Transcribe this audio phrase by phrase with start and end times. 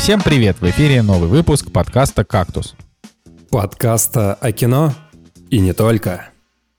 [0.00, 0.56] Всем привет!
[0.60, 2.74] В эфире новый выпуск подкаста «Кактус».
[3.50, 4.94] Подкаста о кино
[5.50, 6.30] и не только.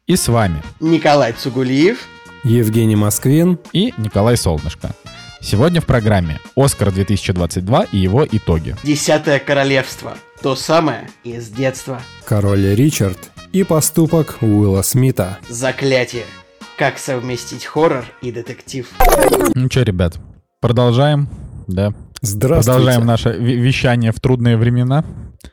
[0.08, 1.99] И с вами Николай Цугулиев.
[2.44, 3.60] Евгений Москвин.
[3.74, 4.96] и Николай Солнышко.
[5.40, 8.76] Сегодня в программе «Оскар 2022» и его итоги.
[8.84, 10.17] Десятое королевство.
[10.42, 12.01] То самое из детства.
[12.26, 13.19] Король Ричард
[13.53, 15.38] и поступок Уилла Смита.
[15.47, 16.26] Заклятие.
[16.76, 18.90] Как совместить хоррор и детектив.
[19.54, 20.16] Ну что, ребят,
[20.60, 21.30] продолжаем,
[21.68, 21.94] да?
[22.22, 22.78] Здравствуйте.
[22.78, 25.04] Продолжаем наше ве- вещание в трудные времена,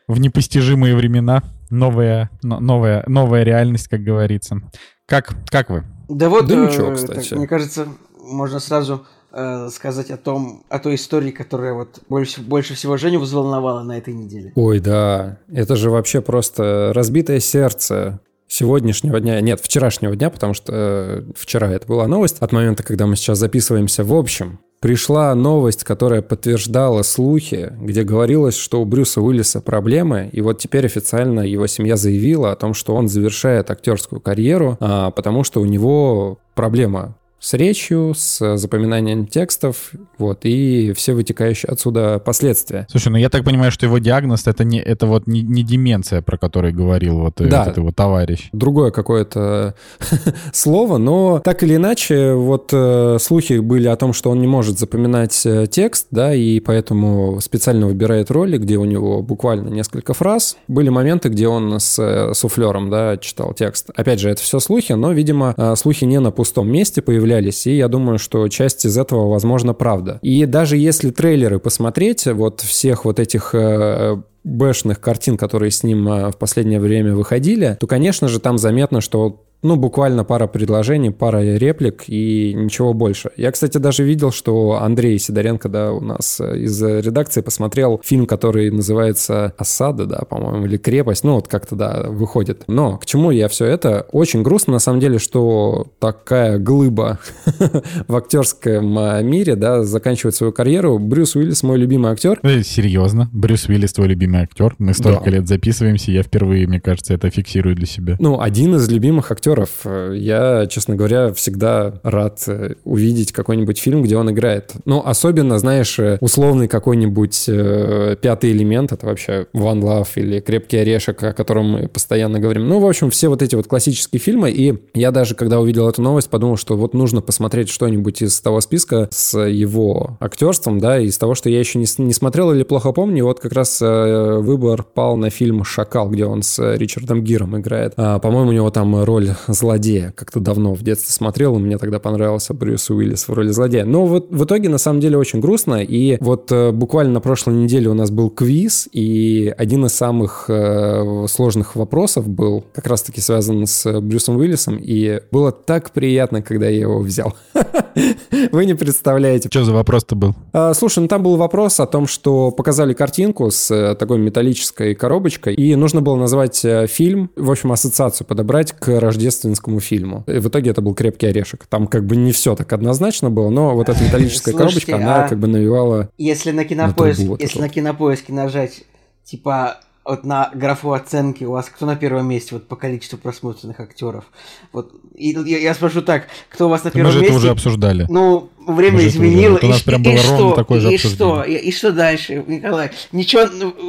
[0.06, 1.42] в непостижимые времена.
[1.70, 4.60] Новая, но- новая, новая реальность, как говорится.
[5.06, 5.84] Как, как вы?
[6.08, 7.34] Да вот, Да э, ничего, так, кстати.
[7.34, 7.88] мне кажется,
[8.22, 13.20] можно сразу э, сказать о том, о той истории, которая вот больше, больше всего Женю
[13.20, 14.52] взволновала на этой неделе.
[14.54, 15.38] Ой, да.
[15.52, 21.70] Это же вообще просто разбитое сердце сегодняшнего дня, нет, вчерашнего дня, потому что э, вчера
[21.70, 24.04] это была новость, от момента, когда мы сейчас записываемся.
[24.04, 30.40] В общем, пришла новость, которая подтверждала слухи, где говорилось, что у Брюса Уиллиса проблемы, и
[30.40, 35.44] вот теперь официально его семья заявила о том, что он завершает актерскую карьеру, а, потому
[35.44, 42.86] что у него проблема с речью, с запоминанием текстов, вот, и все вытекающие отсюда последствия.
[42.90, 46.20] Слушай, ну я так понимаю, что его диагноз это не это вот не, не деменция,
[46.22, 47.62] про которую говорил вот Да.
[47.62, 48.48] этот его товарищ.
[48.52, 49.74] другое какое-то
[50.52, 54.78] слово, но так или иначе, вот э, слухи были о том, что он не может
[54.78, 60.56] запоминать э, текст, да, и поэтому специально выбирает роли, где у него буквально несколько фраз.
[60.68, 63.90] Были моменты, где он с э, суфлером, да, читал текст.
[63.94, 67.76] Опять же, это все слухи, но, видимо, э, слухи не на пустом месте появлялись, и
[67.76, 70.18] я думаю, что часть из этого, возможно, правда.
[70.22, 76.08] И даже если трейлеры посмотреть, вот всех вот этих э, бэшных картин, которые с ним
[76.08, 81.10] э, в последнее время выходили, то, конечно же, там заметно, что ну, буквально пара предложений,
[81.10, 83.30] пара реплик и ничего больше.
[83.36, 88.26] Я, кстати, даже видел, что Андрей Сидоренко, да, у нас э, из редакции посмотрел фильм,
[88.26, 92.62] который называется «Осада», да, по-моему, или «Крепость», ну, вот как-то, да, выходит.
[92.68, 94.06] Но к чему я все это?
[94.12, 97.18] Очень грустно, на самом деле, что такая глыба
[98.06, 100.98] в актерском э, мире, да, заканчивает свою карьеру.
[100.98, 103.28] Брюс Уиллис мой любимый актер, Э, Серьезно?
[103.32, 104.74] Брюс Уиллис твой любимый актер?
[104.78, 105.30] Мы столько Да.
[105.30, 108.16] лет записываемся, я впервые, мне кажется, это фиксирую для себя.
[108.20, 109.47] Ну, один из любимых актеров.
[109.84, 114.72] Э, Я, честно говоря, всегда рад э, увидеть какой-нибудь фильм, где он играет.
[114.84, 120.78] Ну, особенно, знаешь, э, условный какой-нибудь э, пятый элемент, это вообще One Love или Крепкий
[120.78, 122.68] орешек, о котором мы постоянно говорим.
[122.68, 124.50] Ну, в общем, все вот эти вот классические фильмы.
[124.50, 128.60] И я даже, когда увидел эту новость, подумал, что вот нужно посмотреть что-нибудь из того
[128.60, 132.92] списка с его актерством, да, из того, что я еще не, не смотрел или плохо
[132.92, 133.24] помню.
[133.24, 137.94] Вот как раз э, выбор пал на фильм «Шакал», где он с Ричардом Гиром играет.
[137.96, 140.12] А, по-моему, у него там роль злодея.
[140.16, 143.84] Как-то давно в детстве смотрел, и мне тогда понравился Брюс Уиллис в роли злодея.
[143.84, 145.82] Но вот в итоге, на самом деле, очень грустно.
[145.82, 150.46] И вот э, буквально на прошлой неделе у нас был квиз, и один из самых
[150.48, 156.68] э, сложных вопросов был как раз-таки связан с Брюсом Уиллисом, и было так приятно, когда
[156.68, 157.34] я его взял.
[158.52, 159.48] Вы не представляете.
[159.50, 160.34] Что за вопрос-то был?
[160.52, 164.94] А, Слушай, ну там был вопрос о том, что показали картинку с э, такой металлической
[164.94, 170.24] коробочкой, и нужно было назвать фильм, в общем, ассоциацию подобрать к рождественскому фильму.
[170.26, 171.66] И в итоге это был «Крепкий орешек».
[171.66, 175.24] Там как бы не все так однозначно было, но вот эта металлическая Слушайте, коробочка, она
[175.24, 176.10] а- как бы навевала...
[176.18, 178.84] Если на кинопоиск, трубу вот если на кинопоиске нажать,
[179.24, 183.78] типа, вот на графу оценки у вас кто на первом месте вот по количеству просмотренных
[183.80, 184.24] актеров?
[184.72, 187.34] Вот и я, я спрошу так, кто у вас на Мы первом же месте?
[187.34, 188.06] это уже обсуждали.
[188.08, 189.52] Ну, время уже- изменило.
[189.54, 190.52] вот у нас и, прям было и ровно что?
[190.52, 191.42] такое же и что?
[191.42, 192.90] И, и что дальше, Николай?
[193.12, 193.46] Ничего,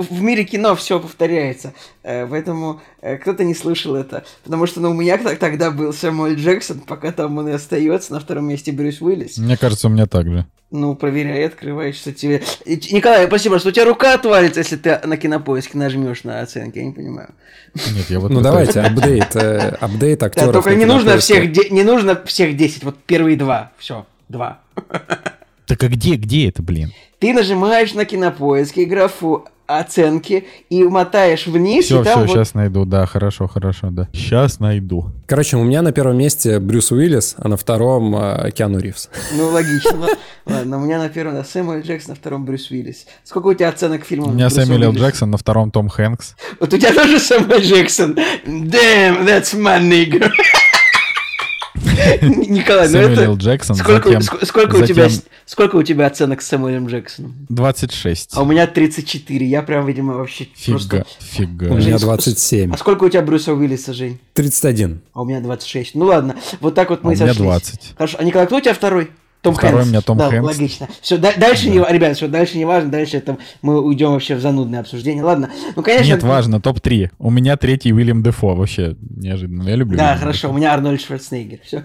[0.09, 1.73] в мире кино все повторяется.
[2.03, 4.23] Э, Поэтому э, кто-то не слышал это.
[4.43, 8.13] Потому что ну, у меня тогда был Сэмюэль Джексон, пока там он и остается.
[8.13, 9.37] На втором месте Брюс Уиллис.
[9.37, 10.45] Мне кажется, у меня так же.
[10.71, 12.43] Ну, проверяй, открывай, что тебе...
[12.65, 16.85] Николай, спасибо, что у тебя рука отвалится, если ты на кинопоиске нажмешь на оценки, я
[16.85, 17.33] не понимаю.
[17.73, 20.53] Нет, я вот Ну давайте, апдейт, э, апдейт Да, актеров.
[20.53, 24.61] только не нужно всех, не нужно всех 10, вот первые два, все, два.
[25.67, 26.93] Так а где, где это, блин?
[27.19, 32.29] Ты нажимаешь на кинопоиске графу оценки и мотаешь вниз, Все, и там все, вот...
[32.29, 32.85] сейчас найду.
[32.85, 34.07] Да, хорошо, хорошо, да.
[34.13, 35.11] Сейчас найду.
[35.27, 39.09] Короче, у меня на первом месте Брюс Уиллис, а на втором э, Киану Ривз.
[39.37, 40.07] Ну, логично.
[40.47, 43.05] Ладно, у меня на первом да, Сэмюэл Джексон, на втором Брюс Уиллис.
[43.23, 44.29] Сколько у тебя оценок фильма?
[44.29, 44.93] У меня Сэмюэл.
[44.93, 46.35] Джексон, на втором Том Хэнкс.
[46.59, 48.17] Вот у тебя тоже Сэмюэл Джексон.
[48.45, 50.31] Damn, that's my nigga.
[52.21, 53.25] Николай, ну это...
[53.33, 54.19] Джексон, Сколько, затем,
[54.81, 55.09] у тебя,
[55.45, 57.35] сколько у тебя оценок с Сэмюэлем Джексоном?
[57.49, 58.31] 26.
[58.35, 59.45] А у меня 34.
[59.45, 61.05] Я прям, видимо, вообще Фига, просто...
[61.19, 61.63] фига.
[61.65, 62.73] У меня Жень, ск- 27.
[62.73, 64.19] А сколько у тебя Брюса Уиллиса, Жень?
[64.33, 65.01] 31.
[65.13, 65.95] А у меня 26.
[65.95, 67.45] Ну ладно, вот так вот А мы у и меня сошлись.
[67.45, 67.93] 20.
[67.97, 69.09] Хорошо, а Николай, кто у тебя второй?
[69.41, 69.87] Том Второй Хэнкс.
[69.87, 70.45] у меня Том да, Хэнкс.
[70.47, 70.87] логично.
[71.01, 71.69] Все, дальше Да.
[71.71, 75.23] не, ребят, все, дальше не важно, дальше это мы уйдем вообще в занудное обсуждение.
[75.23, 76.05] Ладно, ну конечно.
[76.07, 77.11] Нет, важно, топ-3.
[77.19, 79.67] У меня третий Уильям Дефо, вообще неожиданно.
[79.69, 80.57] Я люблю Да, Уильяма хорошо, у Дефо.
[80.59, 81.59] меня Арнольд Шварценеггер.
[81.63, 81.83] Все.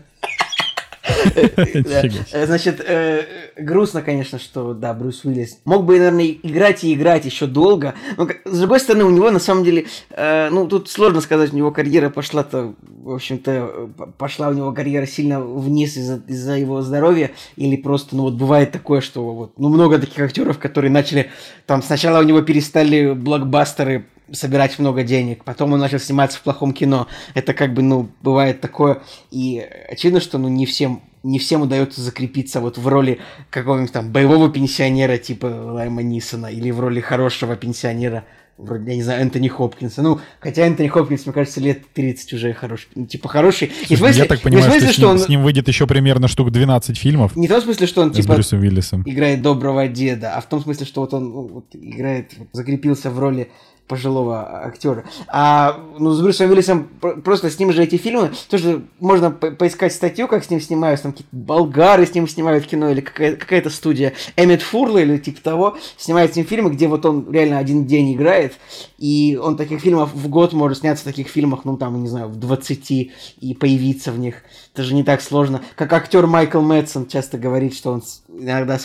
[1.35, 3.23] Э, Значит, э,
[3.56, 7.94] грустно, конечно, что, да, Брюс Уиллис мог бы, наверное, играть и играть еще долго.
[8.17, 11.56] Но, с другой стороны, у него, на самом деле, э, ну, тут сложно сказать, у
[11.56, 17.31] него карьера пошла-то, в общем-то, пошла у него карьера сильно вниз из-за из-за его здоровья,
[17.56, 21.31] или просто, ну, вот бывает такое, что вот, ну, много таких актеров, которые начали,
[21.67, 26.73] там, сначала у него перестали блокбастеры собирать много денег, потом он начал сниматься в плохом
[26.73, 27.06] кино.
[27.35, 29.03] Это как бы, ну, бывает такое.
[29.31, 33.19] И очевидно, что, ну, не всем не всем удается закрепиться вот в роли
[33.50, 38.25] какого-нибудь там боевого пенсионера типа Лайма Нисона или в роли хорошего пенсионера
[38.56, 40.03] вроде, я не знаю, Энтони Хопкинса.
[40.03, 43.73] Ну, хотя Энтони Хопкинс, мне кажется, лет 30 уже хороший, ну, типа хороший.
[43.87, 45.19] Слушай, смысле- я так понимаю, смысле, что, с ним, он...
[45.19, 48.35] с ним выйдет еще примерно штук 12 фильмов Не в том смысле, что он типа
[48.35, 49.03] Брюсом Уиллисом.
[49.06, 53.11] играет доброго деда, а в том смысле, что вот он ну, вот играет, вот закрепился
[53.11, 53.50] в роли
[53.87, 55.05] пожилого актера.
[55.29, 59.51] А ну, с Брюсом Уиллисом пр- просто с ним же эти фильмы, тоже можно по-
[59.51, 63.37] поискать статью, как с ним снимают, там какие-то болгары с ним снимают кино, или какая-
[63.37, 67.59] какая-то студия Эммет Фурла или типа того, снимает с ним фильмы, где вот он реально
[67.59, 68.55] один день играет,
[68.99, 72.29] и он таких фильмов в год может сняться в таких фильмах, ну там, не знаю,
[72.29, 74.37] в 20 и появиться в них.
[74.73, 75.61] Это же не так сложно.
[75.77, 78.79] Как актер Майкл Мэтсон часто говорит, что он иногда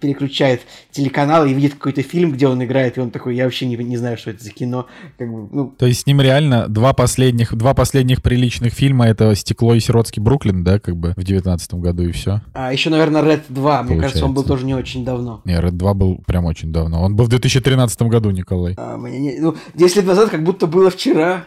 [0.00, 0.62] переключает
[0.92, 3.96] телеканал и видит какой-то фильм, где он играет, и он такой, я вообще не, не
[3.96, 4.86] знаю, что это за кино.
[5.18, 9.34] Как бы, ну, То есть с ним реально два последних, два последних приличных фильма это
[9.34, 12.40] «Стекло» и «Сиротский Бруклин», да, как бы в девятнадцатом году и все.
[12.54, 14.48] а еще, наверное, Red 2, мне кажется, он был Получается.
[14.52, 15.40] тоже не очень давно.
[15.44, 17.02] Не, Red 2 был прям очень давно.
[17.02, 18.74] Он был в 2013 году, Николай.
[18.76, 21.44] А, мне не- ну, 10 лет назад как будто было вчера.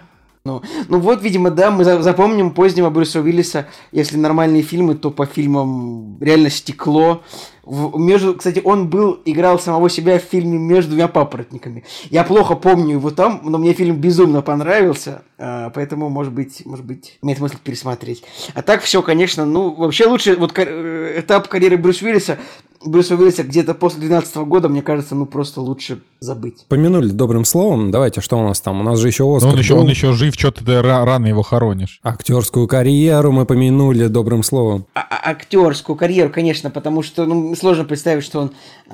[0.49, 5.11] Ну, ну вот, видимо, да, мы за- запомним позднего Брюса Уиллиса, если нормальные фильмы, то
[5.11, 7.21] по фильмам реально стекло.
[7.63, 11.83] В- между, кстати, он был, играл самого себя в фильме «Между двумя папоротниками».
[12.09, 16.83] Я плохо помню его там, но мне фильм безумно понравился, а, поэтому, может быть, может
[16.83, 18.23] быть, имеет смысл пересмотреть.
[18.55, 22.39] А так все, конечно, ну, вообще лучше, вот э, этап карьеры Брюса Уиллиса,
[22.85, 26.65] Брюса Уиллиса где-то после 2012 года, мне кажется, ну, просто лучше забыть.
[26.69, 27.91] Помянули добрым словом.
[27.91, 28.79] Давайте, что у нас там?
[28.79, 29.81] У нас же еще Но Оскар он еще, был.
[29.81, 31.99] он еще жив, что-то ты ра- рано его хоронишь.
[32.03, 34.85] Актерскую карьеру мы помянули добрым словом.
[34.93, 38.51] а- а- актерскую карьеру, конечно, потому что ну, сложно представить, что он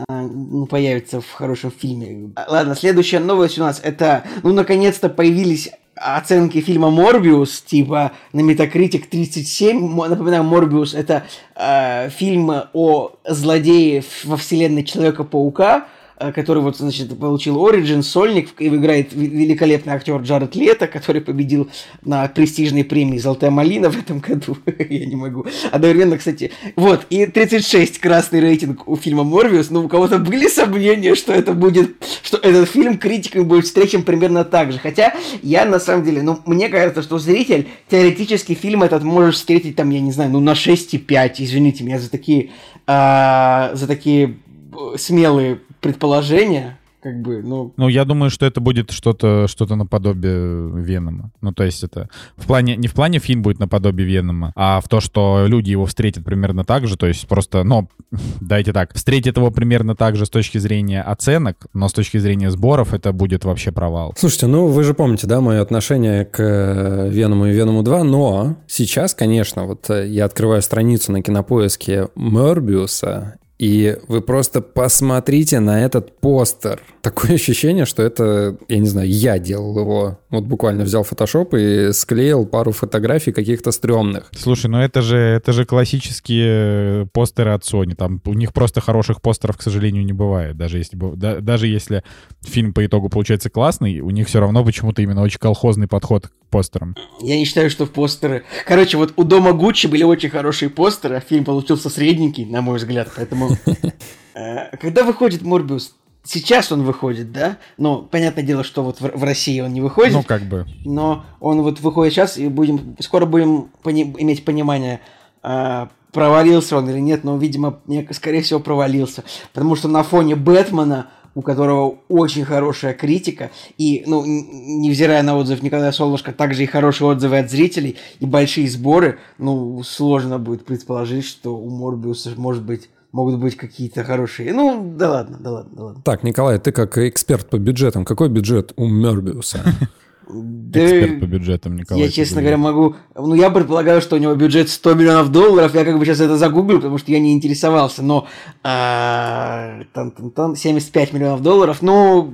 [0.09, 2.31] а, ну, появится в хорошем фильме.
[2.47, 9.05] Ладно, следующая новость у нас это, ну, наконец-то появились оценки фильма «Морбиус», типа на Metacritic
[9.09, 9.79] 37.
[9.79, 11.23] Мо- Напоминаю, «Морбиус»— это
[11.55, 15.85] э, фильм о злодее во вселенной Человека-паука,
[16.17, 21.69] который вот, значит, получил Origin, сольник, и играет ве- великолепный актер Джаред Лето, который победил
[22.03, 24.57] на престижной премии «Золотая малина» в этом году.
[24.89, 25.45] Я не могу.
[25.71, 31.15] Одновременно, кстати, вот, и 36 красный рейтинг у фильма «Морбиус», но у кого-то были сомнения,
[31.15, 34.79] что это будет, что этот фильм критиками будет встречен примерно так же.
[34.79, 39.75] Хотя я, на самом деле, ну, мне кажется, что зритель теоретически фильм этот может встретить,
[39.75, 42.51] там, я не знаю, ну, на 6,5, извините меня за такие,
[42.87, 44.37] а, за такие
[44.73, 50.71] э, смелые предположения, как бы, ну, Ну, я думаю, что это будет что-то что наподобие
[50.81, 51.29] Венома.
[51.41, 54.89] Ну, то есть это в плане, не в плане фильм будет наподобие Венома, а в
[54.89, 57.87] то, что люди его встретят примерно так же, то есть просто, ну,
[58.41, 62.49] дайте так, встретят его примерно так же с точки зрения оценок, но с точки зрения
[62.49, 64.15] сборов это будет вообще провал.
[64.17, 68.55] Слушайте, ну вы же помните, да, мое отношение к э, Веному и Веному 2, но
[68.65, 75.81] сейчас, конечно, вот э, я открываю страницу на кинопоиске Морбиуса, и вы просто посмотрите на
[75.85, 76.81] этот постер.
[77.01, 80.19] Такое ощущение, что это, я не знаю, я делал его.
[80.29, 84.29] Вот буквально взял фотошоп и склеил пару фотографий каких-то стрёмных.
[84.35, 87.95] Слушай, ну это же, это же классические э, постеры от Sony.
[87.95, 90.57] Там у них просто хороших постеров, к сожалению, не бывает.
[90.57, 92.03] Даже если, да- даже если
[92.43, 96.57] фильм по итогу получается классный, у них все равно почему-то именно очень колхозный подход к
[96.57, 96.95] постерам.
[97.21, 98.43] Я не считаю, что в постеры...
[98.65, 102.77] Короче, вот у Дома Гуччи были очень хорошие постеры, а фильм получился средненький, на мой
[102.77, 103.49] взгляд, поэтому...
[104.35, 105.95] э, Когда выходит Морбиус?
[106.23, 107.57] Сейчас он выходит, да?
[107.77, 110.65] Ну, понятное дело, что вот в России он не выходит, Ну, как бы.
[110.85, 115.01] но он вот выходит сейчас, и будем скоро будем пони- иметь понимание,
[115.43, 117.79] а, провалился он или нет, но, видимо,
[118.11, 119.23] скорее всего, провалился.
[119.53, 125.61] Потому что на фоне Бэтмена, у которого очень хорошая критика, и, ну, невзирая на отзыв
[125.61, 131.25] Николая Солнышко, также и хорошие отзывы от зрителей, и большие сборы, ну, сложно будет предположить,
[131.25, 134.53] что у Морбиуса может быть, могут быть какие-то хорошие...
[134.53, 136.01] Ну, да ладно, да ладно, да ладно.
[136.03, 139.59] Так, Николай, ты как эксперт по бюджетам, какой бюджет у Морбиуса?
[140.27, 142.03] Эксперт по бюджетам Николай.
[142.03, 142.95] Я, честно говоря, могу...
[143.15, 145.73] Ну, я предполагаю, что у него бюджет 100 миллионов долларов.
[145.75, 148.01] Я как бы сейчас это загуглю, потому что я не интересовался.
[148.03, 148.27] Но...
[148.63, 151.81] А, тан -тан -тан, 75 миллионов долларов.
[151.81, 152.33] Ну,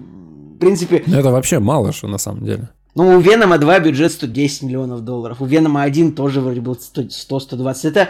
[0.55, 1.03] в принципе...
[1.05, 2.69] Ну, это вообще мало что на самом деле.
[2.95, 5.41] Ну, у Венома 2 бюджет 110 миллионов долларов.
[5.41, 7.87] У Венома 1 тоже вроде был 100-120.
[7.87, 8.09] Это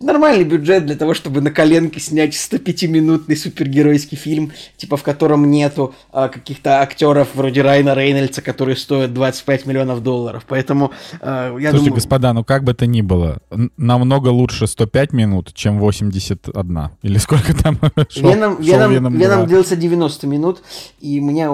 [0.00, 5.94] нормальный бюджет для того, чтобы на коленке снять 105-минутный супергеройский фильм, типа в котором нету
[6.10, 10.44] а, каких-то актеров вроде Райна Рейнольдса, которые стоят 25 миллионов долларов.
[10.48, 11.94] Поэтому а, я Слушайте, думаю...
[11.94, 13.40] господа, ну как бы то ни было,
[13.76, 16.88] намного луше 105 минут, чем 81.
[17.02, 17.78] Или сколько там
[18.08, 20.62] шел, Веном, шел Веном, Веном, Веном длился 90 минут,
[21.00, 21.48] и меня...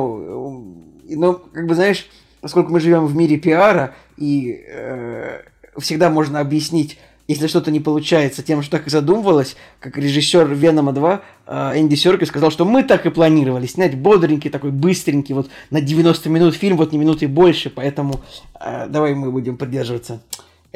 [1.09, 2.07] Ну, как бы, знаешь,
[2.41, 5.43] поскольку мы живем в мире пиара, и э,
[5.79, 10.92] всегда можно объяснить если что-то не получается тем, что так и задумывалось, как режиссер Венома
[10.92, 15.49] 2 э, Энди Серки сказал, что мы так и планировали снять бодренький, такой быстренький, вот
[15.71, 18.21] на 90 минут фильм, вот не минуты больше, поэтому
[18.61, 20.23] э, давай мы будем поддерживаться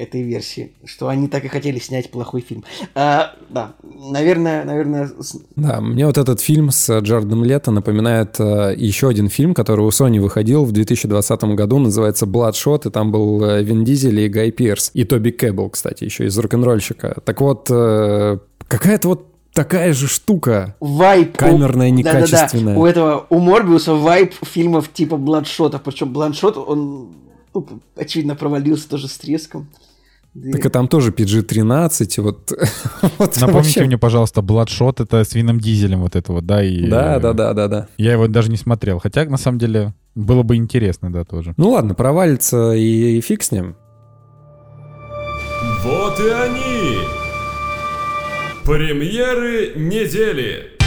[0.00, 2.64] этой версии, что они так и хотели снять плохой фильм.
[2.94, 5.10] А, да, наверное, наверное...
[5.56, 9.90] Да, мне вот этот фильм с Джардом Лето напоминает а, еще один фильм, который у
[9.90, 14.50] Sony выходил в 2020 году, называется Bloodshot, и там был э, Вин Дизель и Гай
[14.50, 17.20] Пирс, и Тоби Кэббл, кстати, еще из рок-н-ролльщика.
[17.24, 18.38] Так вот, а,
[18.68, 20.76] какая-то вот такая же штука.
[20.80, 21.36] Вайп.
[21.36, 22.64] Камерная, некачественная.
[22.64, 22.80] Да, да, да.
[22.80, 25.78] У этого, у Морбиуса вайп фильмов типа Бладшота.
[25.78, 27.10] Причем Бладшот, он,
[27.54, 27.66] ну,
[27.96, 29.68] очевидно, провалился тоже с треском.
[30.32, 32.52] Так и там тоже PG-13, вот.
[33.18, 33.84] вот Напомните вообще...
[33.84, 36.62] мне, пожалуйста, Bloodshot, это с Вином Дизелем вот это вот, да?
[36.62, 37.88] И, да, да, да, да, да.
[37.98, 41.54] Я его даже не смотрел, хотя, на самом деле, было бы интересно, да, тоже.
[41.56, 43.74] Ну ладно, провалится и, и фиг с ним.
[45.82, 46.98] Вот и они!
[48.64, 50.78] Премьеры недели!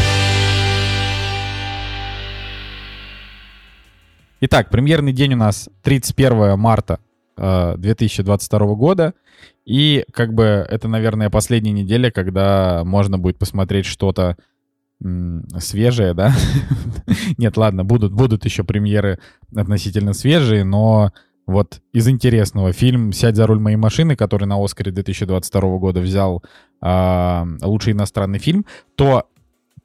[4.39, 6.99] Итак, премьерный день у нас 31 марта
[7.35, 9.13] 2022 э, года.
[9.65, 14.37] И как бы это, наверное, последняя неделя, когда можно будет посмотреть что-то
[15.59, 16.33] свежее, да?
[17.37, 19.19] Нет, ладно, будут, будут еще премьеры
[19.53, 21.11] относительно свежие, но
[21.45, 26.41] вот из интересного фильм «Сядь за руль моей машины», который на Оскаре 2022 года взял
[26.81, 29.27] э, лучший иностранный фильм, то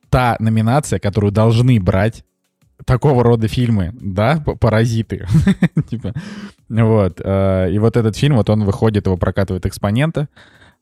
[0.08, 2.24] та номинация, которую должны брать
[2.84, 5.26] такого рода фильмы, да, паразиты,
[5.90, 6.14] типа,
[6.68, 10.28] вот, э, и вот этот фильм, вот он выходит, его прокатывает экспонента,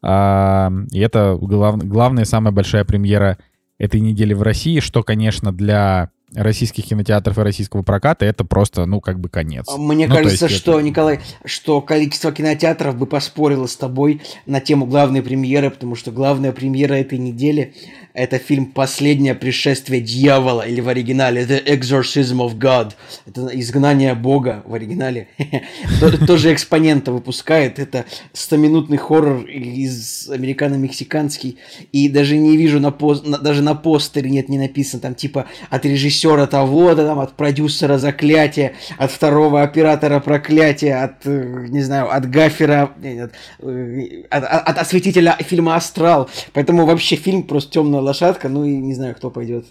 [0.02, 3.38] и это глав, главная, самая большая премьера
[3.78, 9.00] этой недели в России, что, конечно, для российских кинотеатров и российского проката это просто, ну,
[9.00, 9.66] как бы конец.
[9.76, 10.82] Мне ну, кажется, что, это...
[10.82, 16.52] Николай, что количество кинотеатров бы поспорило с тобой на тему главной премьеры, потому что главная
[16.52, 17.74] премьера этой недели
[18.12, 22.94] это фильм «Последнее пришествие дьявола» или в оригинале «The Exorcism of God».
[23.26, 25.28] Это «Изгнание Бога» в оригинале.
[26.26, 27.78] Тоже экспонента выпускает.
[27.78, 31.58] Это 100-минутный хоррор из американо-мексиканский.
[31.92, 36.15] И даже не вижу, на даже на постере нет, не написано там типа от режиссера
[36.46, 42.90] того-то, там от продюсера «Заклятие», от второго оператора «Проклятие», от, э, не знаю, от гафера,
[42.98, 43.32] от,
[43.62, 46.28] э, от, от осветителя фильма «Астрал».
[46.52, 49.66] Поэтому вообще фильм просто темно лошадка, ну и не знаю, кто пойдет.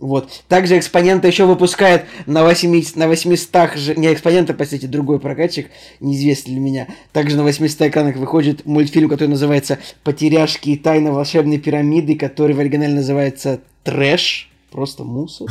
[0.00, 0.30] Вот.
[0.48, 5.68] Также экспонента еще выпускает на 80, на 800 же, не экспонента, простите, другой прокатчик,
[6.00, 6.86] неизвестный для меня.
[7.12, 12.60] Также на 800 экранах выходит мультфильм, который называется «Потеряшки и тайна волшебной пирамиды», который в
[12.60, 15.48] оригинале называется «Трэш», просто мусор.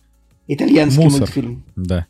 [0.48, 1.20] Итальянский мусор.
[1.20, 1.62] мультфильм.
[1.76, 2.06] Да.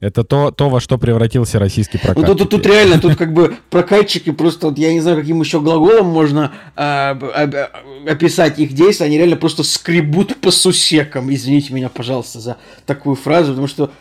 [0.00, 2.16] Это то, то, во что превратился российский прокат.
[2.16, 5.40] Ну, тут, тут, тут реально, тут как бы прокатчики просто, вот, я не знаю, каким
[5.42, 7.10] еще глаголом можно э,
[8.08, 11.32] описать их действия, они реально просто скребут по сусекам.
[11.32, 12.56] Извините меня, пожалуйста, за
[12.86, 13.92] такую фразу, потому что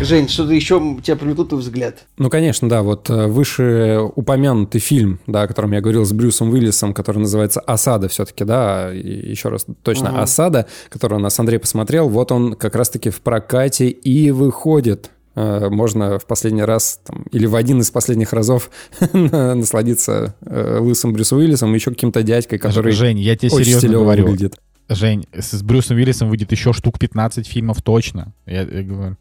[0.00, 2.06] Жень, что-то еще тебя привлекло твой взгляд?
[2.16, 2.82] Ну, конечно, да.
[2.82, 7.60] Вот э, выше упомянутый фильм, да, о котором я говорил с Брюсом Уиллисом, который называется
[7.60, 10.22] «Осада» все-таки, да, еще раз точно ага.
[10.22, 15.68] «Осада», который у нас Андрей посмотрел, вот он как раз-таки в прокате и выходит Э,
[15.70, 18.70] можно в последний раз там, или в один из последних разов
[19.12, 24.24] насладиться э, лысым Брюсом Уиллисом и еще каким-то дядькой, который Жень, я тебе серьезно говорю.
[24.24, 24.60] Выглядит.
[24.88, 28.34] Жень, с Брюсом Уиллисом выйдет еще штук 15 фильмов точно.
[28.46, 29.16] Я, я говорю.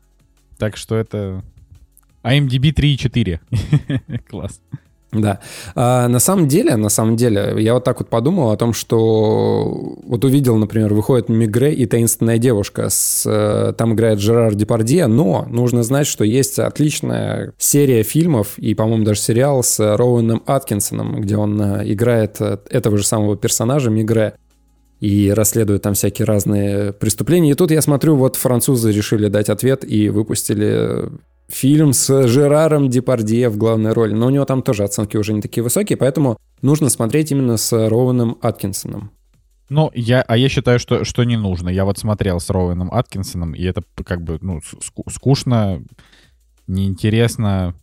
[0.62, 1.42] Так что это...
[2.24, 4.20] IMDb 3,4.
[4.30, 4.62] Класс.
[5.12, 5.40] Да.
[5.74, 9.98] А на самом деле, на самом деле, я вот так вот подумал о том, что
[10.06, 15.48] вот увидел, например, выходит Мигре и таинственная девушка, с, э, там играет Жерар Депардье, но
[15.50, 21.38] нужно знать, что есть отличная серия фильмов и, по-моему, даже сериал с Роуэном Аткинсоном, где
[21.38, 24.36] он э, играет э, этого же самого персонажа Мигре
[25.02, 27.52] и расследует там всякие разные преступления.
[27.52, 31.10] И тут я смотрю, вот французы решили дать ответ и выпустили
[31.50, 34.14] фильм с Жераром Депардье в главной роли.
[34.14, 37.72] Но у него там тоже оценки уже не такие высокие, поэтому нужно смотреть именно с
[37.90, 39.12] Роуэном Аткинсоном.
[39.70, 41.70] Ну, я, а я считаю, что, что не нужно.
[41.70, 45.82] Я вот смотрел с Роуэном Аткинсоном, и это как бы, ну, ску- скучно,
[46.68, 47.74] неинтересно,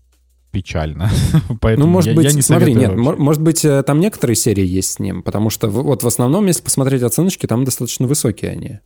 [0.51, 1.11] печально.
[1.61, 3.23] Поэтому ну, может я, быть, я не смотри, нет, вообще.
[3.23, 6.63] может быть, э, там некоторые серии есть с ним, потому что вот в основном, если
[6.63, 8.81] посмотреть оценочки, там достаточно высокие они.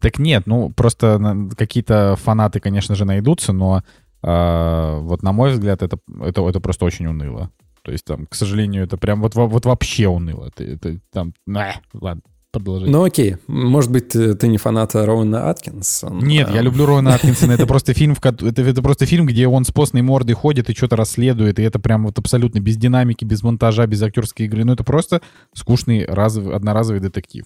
[0.00, 3.82] Так нет, ну, просто какие-то фанаты, конечно же, найдутся, но
[4.22, 7.50] э, вот на мой взгляд, это, это, это просто очень уныло.
[7.82, 10.46] То есть там, к сожалению, это прям вот, вот вообще уныло.
[10.46, 12.88] Это, это там, а, ладно, продолжай.
[12.88, 16.20] Ну окей, может быть, ты, ты не фанат Роуэна Аткинсона.
[16.20, 17.52] Нет, я люблю Роуэна Аткинсона.
[17.52, 20.74] Это просто фильм, в, это, это просто фильм, где он с постной мордой ходит и
[20.74, 24.64] что-то расследует, и это прям вот абсолютно без динамики, без монтажа, без актерской игры.
[24.64, 25.20] Ну это просто
[25.54, 27.44] скучный разовый, одноразовый детектив.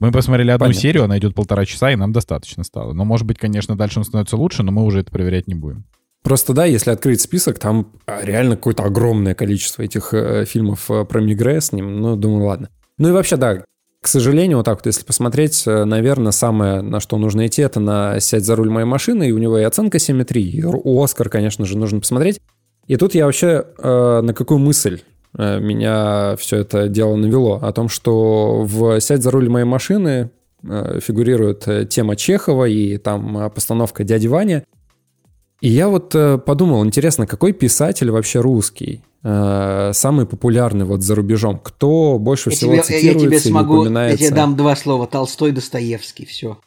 [0.00, 0.80] Мы посмотрели одну Понятно.
[0.80, 2.92] серию, она идет полтора часа, и нам достаточно стало.
[2.92, 5.84] Но, может быть, конечно, дальше он становится лучше, но мы уже это проверять не будем.
[6.22, 11.04] Просто да, если открыть список, там а, реально какое-то огромное количество этих э, фильмов э,
[11.04, 12.00] про Мигре с ним.
[12.00, 12.70] Ну, думаю, ладно.
[12.96, 13.62] Ну и вообще, да,
[14.04, 17.80] к сожалению, вот так вот, если посмотреть, э, наверное, самое, на что нужно идти, это
[17.80, 20.62] на «Сядь за руль моей машины», и у него и оценка 7,3, и
[21.02, 22.38] «Оскар», конечно же, нужно посмотреть.
[22.86, 25.00] И тут я вообще э, на какую мысль
[25.38, 27.58] э, меня все это дело навело?
[27.62, 30.28] О том, что в «Сядь за руль моей машины»
[30.62, 34.64] э, фигурирует э, тема Чехова и там постановка «Дяди Ваня».
[35.60, 39.02] И я вот э, подумал, интересно, какой писатель вообще русский?
[39.22, 41.58] Э, самый популярный вот за рубежом?
[41.58, 44.22] Кто больше я всего тебе, цитируется я тебе смогу, упоминается?
[44.22, 45.06] Я тебе дам два слова.
[45.06, 46.58] Толстой, Достоевский, все.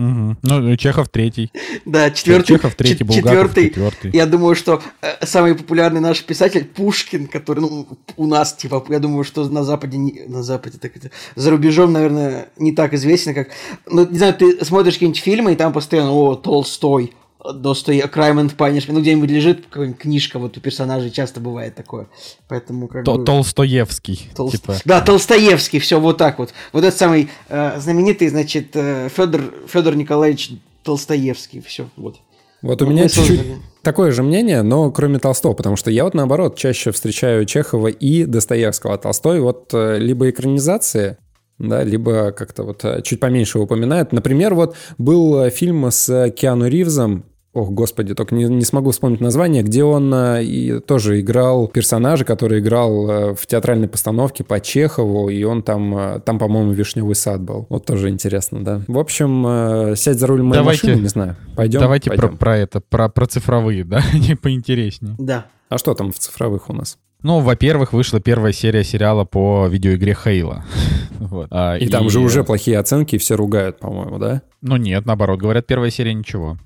[0.00, 0.36] Угу.
[0.42, 1.52] Ну, Чехов третий.
[1.84, 2.54] Да, четвертый.
[2.54, 3.68] Чехов третий, Булгаков четвертый.
[3.68, 4.10] четвертый.
[4.14, 7.86] Я думаю, что э, самый популярный наш писатель Пушкин, который, ну,
[8.16, 12.48] у нас, типа, я думаю, что на Западе, на Западе, так это, за рубежом, наверное,
[12.56, 13.48] не так известен, как,
[13.86, 17.12] ну, не знаю, ты смотришь какие-нибудь фильмы, и там постоянно, о, Толстой,
[17.54, 22.08] Достой Crime and Punishment, ну где-нибудь лежит какая-нибудь книжка, вот у персонажей часто бывает такое,
[22.48, 23.24] поэтому как То бы...
[23.24, 24.56] Толстоевский, Толст...
[24.56, 24.76] типа.
[24.84, 26.52] Да, Толстоевский, все вот так вот.
[26.72, 32.16] Вот этот самый э, знаменитый, значит, э, Федор, Федор Николаевич Толстоевский, все, вот.
[32.62, 33.40] Вот у меня чуть-чуть
[33.82, 38.24] такое же мнение, но кроме Толстого, потому что я вот наоборот чаще встречаю Чехова и
[38.24, 38.94] Достоевского.
[38.94, 41.16] А Толстой вот э, либо экранизации,
[41.58, 44.12] да, либо как-то вот э, чуть поменьше упоминает.
[44.12, 49.20] Например, вот был э, фильм с Киану Ривзом, Ох, господи, только не, не смогу вспомнить
[49.20, 54.60] название, где он э, и тоже играл персонажа, который играл э, в театральной постановке по
[54.60, 57.66] Чехову, и он там, э, там, по-моему, «Вишневый сад» был.
[57.68, 58.82] Вот тоже интересно, да.
[58.86, 61.36] В общем, э, сядь за руль моей Давайте- машины, не знаю.
[61.56, 61.80] Пойдем?
[61.80, 62.36] Давайте про, Пойдем.
[62.38, 65.16] про это, про, про цифровые, да, не поинтереснее.
[65.18, 65.46] Да.
[65.68, 66.98] А что там в цифровых у нас?
[67.22, 70.64] Ну, во-первых, вышла первая серия сериала по видеоигре Хейла.
[71.18, 71.48] Вот.
[71.50, 74.40] А, И, там же уже плохие оценки, и все ругают, по-моему, да?
[74.62, 76.56] Ну нет, наоборот, говорят, первая серия ничего.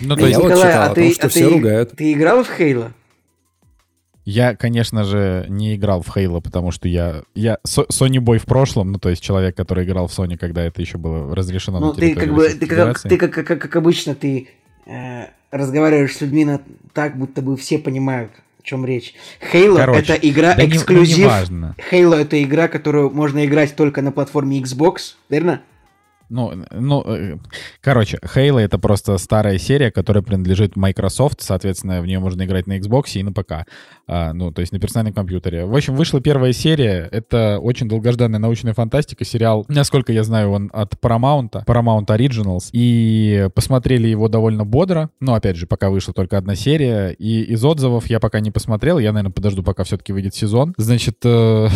[0.00, 1.48] Ну, то А есть я вот Николай, читал а о ты, том, что а все
[1.48, 1.90] ты- ругают.
[1.96, 2.92] Ты играл в Хейла?
[4.24, 8.92] я, конечно же, не играл в Хейла, потому что я, я Sony Boy в прошлом,
[8.92, 11.94] ну, то есть человек, который играл в Sony, когда это еще было разрешено Ну, на
[11.94, 14.48] ты как бы, ты как, ты как, как, как обычно, ты
[14.86, 16.60] э, разговариваешь с людьми на,
[16.92, 19.14] так, будто бы все понимают, о чем речь.
[19.52, 21.26] Halo Короче, это игра да не- ну, эксклюзив.
[21.90, 25.62] Halo это игра, которую можно играть только на платформе Xbox, верно?
[26.28, 27.38] Ну, ну, э,
[27.80, 32.78] короче, Halo— это просто старая серия, которая принадлежит Microsoft, соответственно, в нее можно играть на
[32.78, 33.66] Xbox и на ПК,
[34.06, 35.64] А, ну, то есть на персональном компьютере.
[35.64, 40.70] В общем, вышла первая серия, это очень долгожданная научная фантастика, сериал, насколько я знаю, он
[40.72, 46.36] от Paramount, Paramount Originals, и посмотрели его довольно бодро, но, опять же, пока вышла только
[46.36, 50.34] одна серия, и из отзывов я пока не посмотрел, я, наверное, подожду, пока все-таки выйдет
[50.34, 50.74] сезон.
[50.76, 51.68] Значит, э,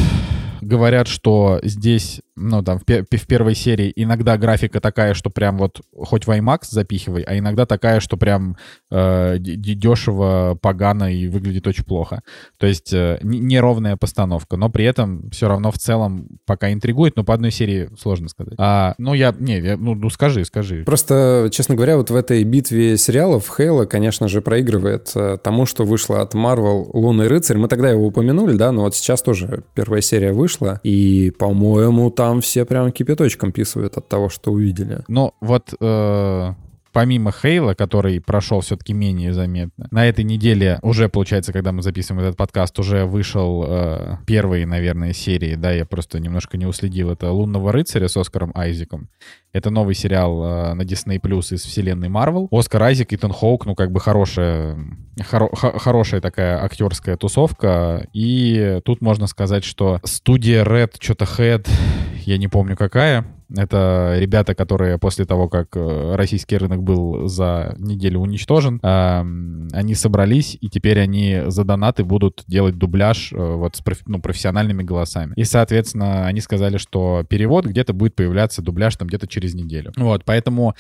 [0.63, 5.59] говорят, что здесь, ну, там, в, пе- в первой серии иногда графика такая, что прям
[5.59, 8.57] вот хоть в IMAX запихивай, а иногда такая, что прям
[8.91, 12.23] э, дешево, погано и выглядит очень плохо.
[12.59, 17.25] То есть э, неровная постановка, но при этом все равно в целом пока интригует, но
[17.25, 18.55] по одной серии сложно сказать.
[18.59, 20.85] А, ну, я, не, я- ну, ну, скажи, скажи.
[20.85, 25.85] Просто, честно говоря, вот в этой битве сериалов Хейла, конечно же, проигрывает э, тому, что
[25.85, 27.57] вышло от Marvel «Лунный рыцарь».
[27.59, 30.52] Мы тогда его упомянули, да, но вот сейчас тоже первая серия вышла,
[30.83, 35.03] и, по-моему, там все прям кипяточком писывают от того, что увидели.
[35.09, 36.55] Но вот э,
[36.93, 42.25] помимо Хейла, который прошел все-таки менее заметно, на этой неделе уже, получается, когда мы записываем
[42.25, 47.31] этот подкаст, уже вышел э, первые, наверное, серии, да, я просто немножко не уследил, это
[47.31, 49.09] «Лунного рыцаря» с Оскаром Айзеком.
[49.53, 52.49] Это новый сериал э, на Disney Plus из вселенной Марвел.
[52.51, 54.79] Оскар Айзек, Итан Хоук, ну, как бы хорошая,
[55.19, 58.07] хоро- хо- хорошая такая актерская тусовка.
[58.13, 61.69] И тут можно сказать, что студия Red, что-то Head,
[62.25, 63.27] я не помню какая.
[63.57, 69.95] Это ребята, которые после того, как э, российский рынок был за неделю уничтожен, эм, они
[69.95, 75.35] собрались, и теперь они за донаты будут делать дубляж э, вот с ну, профессиональными голосами.
[75.37, 79.93] И, соответственно, они сказали, что перевод где-то будет появляться, дубляж там где-то через неделю.
[79.97, 80.75] Вот, поэтому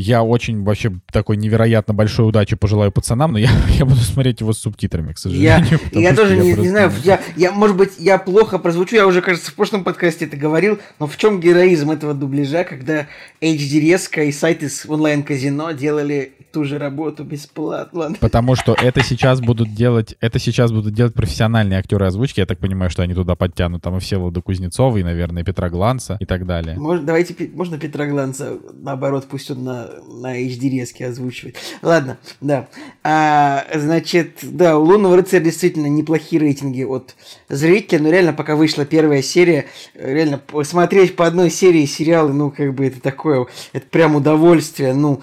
[0.00, 4.52] я очень вообще такой невероятно большой удачи пожелаю пацанам, но я, я буду смотреть его
[4.52, 5.80] с субтитрами, к Я, сожалению.
[5.92, 9.08] я что тоже не, не просто- знаю, я, я, может быть, я плохо прозвучу, я
[9.08, 13.08] уже, кажется, в прошлом подкасте это говорил, но в чем героизм этого дубляжа, когда
[13.40, 18.12] HD резко и сайты с онлайн-казино делали ту же работу бесплатно.
[18.20, 22.38] Потому что это сейчас будут делать, это сейчас будут делать профессиональные актеры озвучки.
[22.40, 26.16] Я так понимаю, что они туда подтянут там и Всеволода Кузнецова, и, наверное, Петра Гланца
[26.20, 26.78] и так далее.
[26.78, 31.56] Может, давайте, можно Петра Гланца, наоборот, пусть он на, на HD резке озвучивает.
[31.82, 32.68] Ладно, да.
[33.02, 37.14] А, значит, да, у Лунного рыцаря действительно неплохие рейтинги от
[37.48, 42.74] зрителя, но реально, пока вышла первая серия, реально, посмотреть по одной серии сериалы, ну, как
[42.74, 45.20] бы это такое, это прям удовольствие, ну,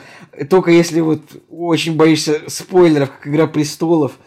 [0.50, 4.20] только если вот очень боишься спойлеров, как «Игра престолов»,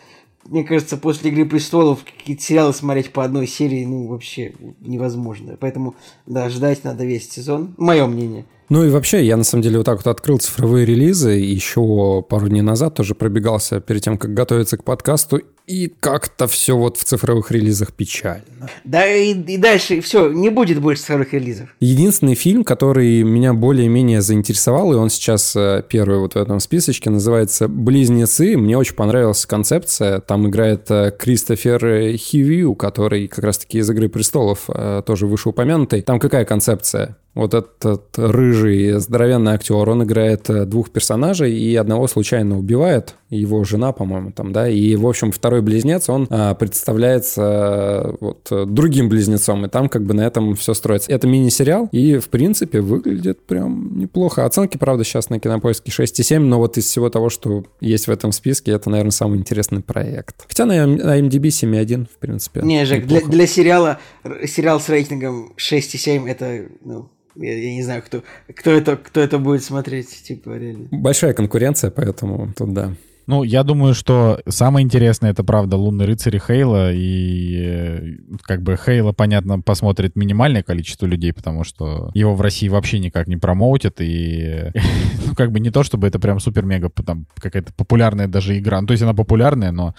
[0.49, 5.59] мне кажется, после «Игры престолов» какие-то сериалы смотреть по одной серии, ну, вообще невозможно.
[5.61, 5.95] Поэтому,
[6.27, 7.75] да, ждать надо весь сезон.
[7.77, 8.47] Мое мнение.
[8.69, 12.49] Ну и вообще, я на самом деле вот так вот открыл цифровые релизы, еще пару
[12.49, 17.05] дней назад тоже пробегался перед тем, как готовиться к подкасту, и как-то все вот в
[17.05, 18.71] цифровых релизах печально.
[18.85, 21.69] Да и, и дальше все, не будет больше цифровых релизов.
[21.79, 27.11] Единственный фильм, который меня более-менее заинтересовал, и он сейчас э, первый вот в этом списочке,
[27.11, 28.57] называется «Близнецы».
[28.57, 30.21] Мне очень понравилась концепция.
[30.21, 36.01] Там играет э, Кристофер Хивью, который как раз-таки из «Игры престолов» э, тоже вышеупомянутый.
[36.01, 37.19] Там какая концепция?
[37.39, 43.63] Вот этот рыжий здоровенный актер, он играет э, двух персонажей и одного случайно убивает, его
[43.63, 48.65] жена, по-моему, там, да, и, в общем, второй близнец, он а, представляется а, вот э,
[48.67, 51.13] другим близнецом, и там как бы на этом все строится.
[51.13, 54.45] Это мини-сериал, и, в принципе, выглядит прям неплохо.
[54.45, 58.33] Оценки, правда, сейчас на Кинопоиске 6,7, но вот из всего того, что есть в этом
[58.33, 60.45] списке, это, наверное, самый интересный проект.
[60.49, 62.63] Хотя на, на MDB 7,1, в принципе.
[62.63, 63.33] Не, Жек, для, неплохо.
[63.33, 64.01] для сериала,
[64.45, 68.23] сериал с рейтингом 6,7, это, ну, я, я не знаю, кто,
[68.55, 70.89] кто, это, кто это будет смотреть, типа, реально.
[70.91, 72.95] Большая конкуренция, поэтому тут да.
[73.29, 76.95] Ну, я думаю, что самое интересное это правда лунный рыцарь и Хейла.
[76.95, 78.01] И э,
[78.41, 83.27] как бы Хейла, понятно, посмотрит минимальное количество людей, потому что его в России вообще никак
[83.27, 83.97] не промоутят.
[84.01, 84.73] И
[85.27, 88.81] ну, как бы не то, чтобы это прям супер-мега там какая-то популярная даже игра.
[88.81, 89.95] Ну, то есть она популярная, но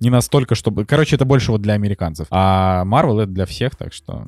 [0.00, 0.84] не настолько, чтобы...
[0.84, 2.26] Короче, это больше вот для американцев.
[2.32, 4.26] А Marvel это для всех, так что...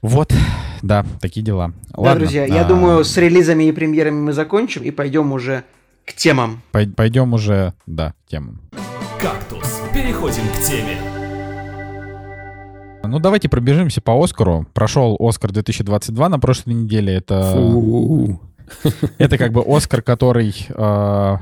[0.00, 0.32] Вот,
[0.80, 1.74] да, такие дела.
[1.90, 5.64] Да, Ладно, друзья, я а, думаю, с релизами и премьерами мы закончим и пойдем уже
[6.06, 6.62] к темам.
[6.72, 8.60] пой- Пойдем уже, да, к темам.
[9.20, 9.80] «Кактус».
[9.94, 10.96] Переходим к теме.
[13.04, 14.66] Ну, давайте пробежимся по Оскару.
[14.72, 17.14] Прошел Оскар 2022 на прошлой неделе.
[17.14, 18.40] Это, Фу.
[19.18, 20.54] это как бы Оскар, который...
[20.68, 21.36] э,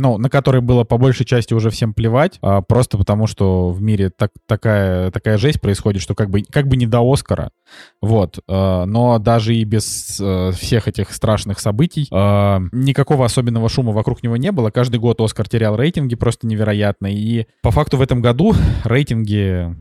[0.00, 3.80] ну, на который было по большей части уже всем плевать, а, просто потому что в
[3.82, 7.50] мире так, такая, такая жесть происходит, что как бы, как бы не до Оскара.
[8.00, 8.38] Вот.
[8.38, 14.22] э, но даже и без э, всех этих страшных событий э, никакого особенного шума вокруг
[14.22, 14.70] него не было.
[14.70, 17.06] Каждый год Оскар терял рейтинги просто невероятно.
[17.12, 19.76] И по факту в этом году рейтинги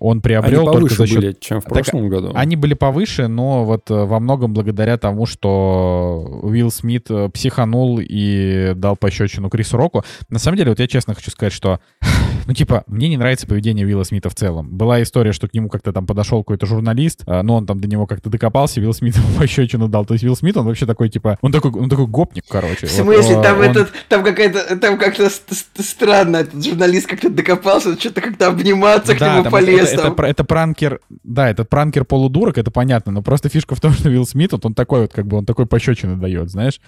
[0.00, 2.32] он Они приобрел только повыше за счет были, чем в Так, прошлом году.
[2.34, 7.98] они были повыше, но вот э, во многом благодаря тому, что Уилл Смит э, психанул
[8.00, 10.04] и дал пощечину Крису Року.
[10.30, 11.80] На самом деле, вот я честно хочу сказать, что,
[12.46, 14.68] ну, типа, мне не нравится поведение Уилла Смита в целом.
[14.70, 17.88] Была история, что к нему как-то там подошел какой-то журналист, э, но он там до
[17.88, 20.04] него как-то докопался, Уилл Смит ему пощечину дал.
[20.04, 22.86] То есть Уилл Смит, он вообще такой, типа, он такой, он такой гопник, короче.
[22.86, 26.64] В Вот, смысле, э, там он- этот, там какая-то, там как-то ст- ст- странно, этот
[26.64, 29.71] журналист как-то докопался, что-то как-то обниматься к Да, нему там полез.
[29.76, 33.80] Это, это, это, это пранкер, да, этот пранкер полудурок, это понятно, но просто фишка в
[33.80, 36.80] том, что Уилл Смит, вот он такой вот, как бы, он такой пощечины дает, знаешь.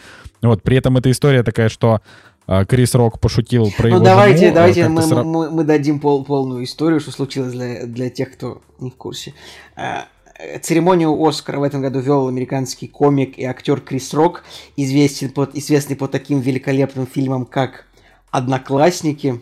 [0.42, 2.00] Вот, при этом эта история такая, что
[2.46, 5.64] а, Крис Рок пошутил про Ну его давайте, жену, а, давайте мы, сра- мы, мы
[5.64, 9.34] дадим пол, полную историю, что случилось для, для тех, кто не в курсе.
[9.76, 10.06] А,
[10.60, 14.44] Церемонию Оскара в этом году вел американский комик и актер Крис Рок,
[14.76, 17.86] известен под, известный по таким великолепным фильмам, как
[18.30, 19.40] «Одноклассники»,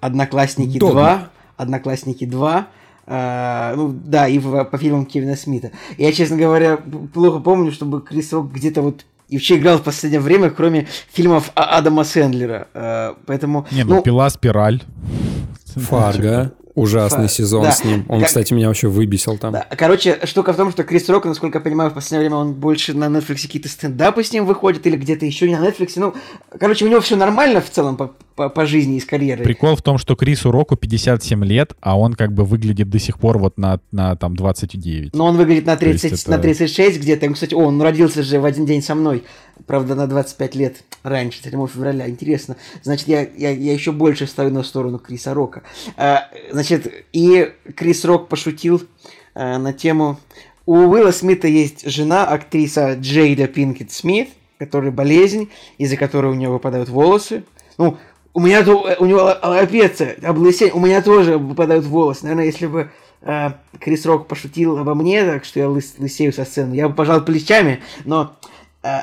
[0.00, 1.00] «Одноклассники Догма.
[1.00, 1.31] 2»,
[1.62, 2.64] «Одноклассники 2»,
[3.06, 5.70] а, ну да, и в- по фильмам Кевина Смита.
[5.98, 6.78] Я, честно говоря,
[7.12, 11.50] плохо помню, чтобы Крис Рок где-то вот и вообще играл в последнее время, кроме фильмов
[11.54, 12.68] А- Адама Сэндлера.
[12.74, 14.82] А, поэтому, Не, ну, пила, спираль.
[15.74, 16.52] Фарго.
[16.74, 17.72] Ужасный Фа- сезон да.
[17.72, 18.06] с ним.
[18.08, 19.52] Он, Как- кстати, меня вообще выбесил там.
[19.52, 22.54] Да, Короче, штука в том, что Крис Рок, насколько я понимаю, в последнее время он
[22.54, 25.90] больше на Netflix какие-то стендапы с ним выходит или где-то еще не на Netflix.
[25.96, 26.14] Ну,
[26.58, 28.12] короче, у него все нормально в целом по,
[28.48, 29.44] по по, жизни и с карьерой.
[29.44, 33.18] Прикол в том, что Крису Року 57 лет, а он как бы выглядит до сих
[33.18, 35.14] пор вот на, на там 29.
[35.14, 37.32] Но он выглядит на, 30, есть это- на 36 где-то.
[37.32, 39.24] Кстати, о, он родился же в один день со мной.
[39.66, 42.08] Правда, на 25 лет раньше, 7 февраля.
[42.08, 42.56] Интересно.
[42.82, 45.62] Значит, я, я, я еще больше ставлю на сторону Криса Рока.
[45.96, 48.82] А, значит, и Крис Рок пошутил
[49.34, 50.18] а, на тему...
[50.64, 54.28] У Уилла Смита есть жена, актриса Джейда Пинкет Смит,
[54.58, 57.42] которая болезнь, из-за которой у нее выпадают волосы.
[57.78, 57.98] Ну,
[58.34, 62.24] у меня то, у него аллопеция, облысение, у меня тоже выпадают волосы.
[62.24, 62.90] Наверное, если бы
[63.20, 66.94] э, Крис Рок пошутил обо мне, так что я лыс- лысею со сцены, я бы
[66.94, 68.32] пожал плечами, но
[68.82, 69.02] э, э,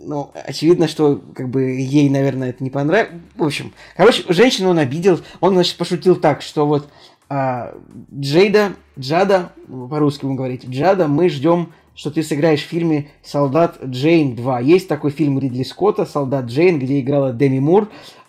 [0.00, 3.20] ну, очевидно, что как бы ей, наверное, это не понравилось.
[3.34, 6.88] В общем, короче, женщину он обидел, он, значит, пошутил так, что вот
[7.28, 7.74] а,
[8.14, 13.78] Джейда, Джада, ну, по-русски будем говорить, Джада, мы ждем, что ты сыграешь в фильме «Солдат
[13.82, 14.62] Джейн 2».
[14.62, 17.88] Есть такой фильм Ридли Скотта «Солдат Джейн», где играла Деми Мур.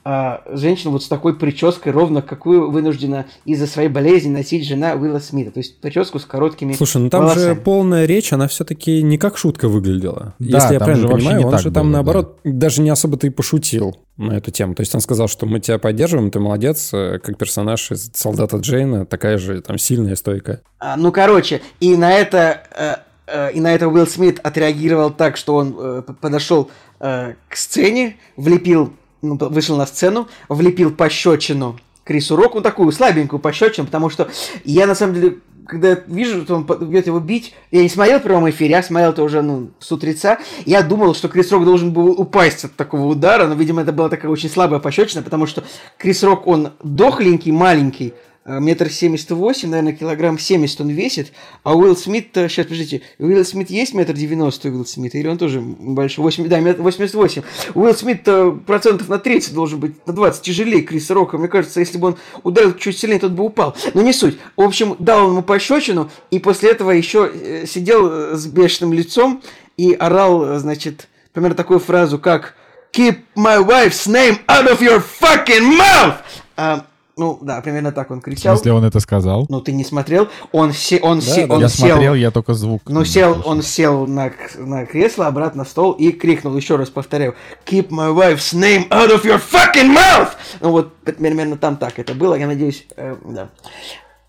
[0.10, 5.20] А, женщина вот с такой прической, ровно какую вынуждена из-за своей болезни носить жена Уилла
[5.20, 5.52] Смита.
[5.52, 7.60] То есть прическу с короткими Слушай, ну там же волосами.
[7.60, 10.34] полная речь, она все-таки не как шутка выглядела.
[10.40, 13.30] Да, Если я правильно же понимаю, он же там было, наоборот даже не особо-то и
[13.30, 14.76] пошутил на эту тему.
[14.76, 18.56] То есть он сказал, что мы тебя поддерживаем, ты молодец, э, как персонаж из солдата
[18.56, 20.62] Джейна, такая же там сильная, стойкая.
[20.80, 22.96] А, ну, короче, и на это, э,
[23.28, 28.16] э, и на это Уилл Смит отреагировал так, что он э, подошел э, к сцене,
[28.38, 28.94] влепил,
[29.36, 34.30] вышел на сцену, влепил пощечину Крису Року, ну, такую слабенькую пощечину, потому что
[34.64, 38.24] я, на самом деле, когда вижу, что он идет его бить, я не смотрел в
[38.24, 41.92] прямом эфире, я смотрел это уже, ну, с утреца, я думал, что Крис Рок должен
[41.92, 45.64] был упасть от такого удара, но, видимо, это была такая очень слабая пощечина, потому что
[45.98, 48.14] Крис Рок, он дохленький, маленький,
[48.48, 51.34] метр семьдесят восемь, наверное, килограмм 70 он весит,
[51.64, 55.60] а Уилл Смит, сейчас, подождите, Уилл Смит есть метр девяносто Уилл Смит, или он тоже
[55.60, 57.42] большой, 8, да, метр 88.
[57.76, 58.24] Уилл Смит
[58.66, 62.18] процентов на 30 должен быть, на 20 тяжелее Криса Рока, мне кажется, если бы он
[62.44, 64.38] ударил чуть сильнее, тот бы упал, но не суть.
[64.56, 69.42] В общем, дал ему пощечину, и после этого еще э, сидел э, с бешеным лицом
[69.76, 72.56] и орал, э, значит, примерно такую фразу, как
[72.94, 76.84] «Keep my wife's name out of your fucking mouth!»
[77.18, 78.56] Ну, да, примерно так он В кричал.
[78.56, 79.48] смысле, он это сказал?
[79.50, 80.28] Ну, ты не смотрел?
[80.52, 81.88] Он, се- он, Да, се- он я сел...
[81.90, 82.84] смотрел, я только звук.
[82.86, 83.52] Ну, сел, слышал.
[83.52, 88.14] он сел на, на кресло, обратно в стол и крикнул, еще раз повторяю, «Keep my
[88.16, 90.30] wife's name out of your fucking mouth!»
[90.62, 93.50] Ну, вот примерно там так это было, я надеюсь, э, да.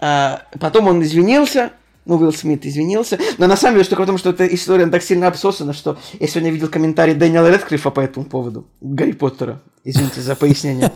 [0.01, 1.71] А, потом он извинился,
[2.09, 5.03] ну, Уилл Смит извинился, но на самом деле штука в том, что эта история так
[5.03, 10.21] сильно обсосана, что я сегодня видел комментарий Дэниела Редклиффа по этому поводу, Гарри Поттера, извините
[10.23, 10.91] за пояснение.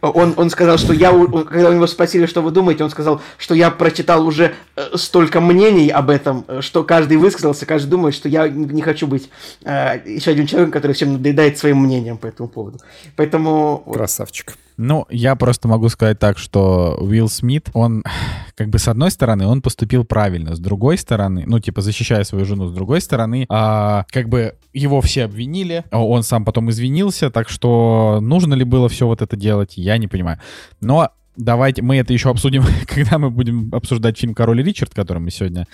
[0.00, 3.54] Он, он сказал, что я, когда у него спросили, что вы думаете, он сказал, что
[3.54, 8.28] я прочитал уже э, столько мнений об этом, э, что каждый высказался, каждый думает, что
[8.28, 9.30] я не хочу быть
[9.64, 12.78] э, еще один человек, который всем надоедает своим мнением по этому поводу.
[13.16, 14.56] Поэтому Красавчик.
[14.82, 18.02] Ну, я просто могу сказать так, что Уилл Смит, он,
[18.56, 22.44] как бы, с одной стороны, он поступил правильно, с другой стороны, ну, типа, защищая свою
[22.44, 27.30] жену, с другой стороны, а, как бы, его все обвинили, а он сам потом извинился,
[27.30, 30.38] так что нужно ли было все вот это делать, я не понимаю.
[30.80, 35.30] Но давайте, мы это еще обсудим, когда мы будем обсуждать фильм «Король Ричард», который мы
[35.30, 35.66] сегодня...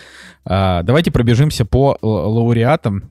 [0.45, 3.11] а, давайте пробежимся по лауреатам.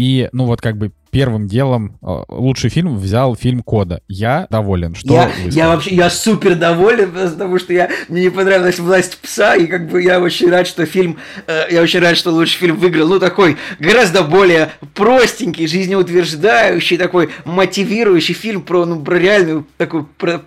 [0.00, 4.00] И, ну, вот как бы первым делом а, лучший фильм взял фильм «Кода».
[4.08, 8.30] Я доволен, что я, вы я вообще, я супер доволен, потому что я, мне не
[8.30, 12.16] понравилась «Власть пса», и как бы я очень рад, что фильм, э, я очень рад,
[12.16, 19.02] что лучший фильм выиграл, ну, такой гораздо более простенький, жизнеутверждающий, такой мотивирующий фильм про, ну,
[19.02, 20.40] про реальную такую, про,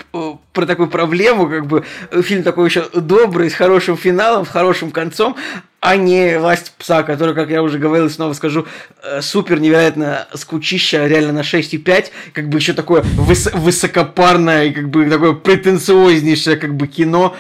[0.52, 1.84] про такую проблему, как бы,
[2.24, 5.36] фильм такой еще добрый, с хорошим финалом, с хорошим концом,
[5.84, 8.66] а не «Власть пса», который, как я уже говорил и снова скажу,
[9.04, 15.10] э, супер невероятно скучища, реально на 6,5, как бы еще такое выс- высокопарное, как бы
[15.10, 17.36] такое претенциознейшее как бы кино,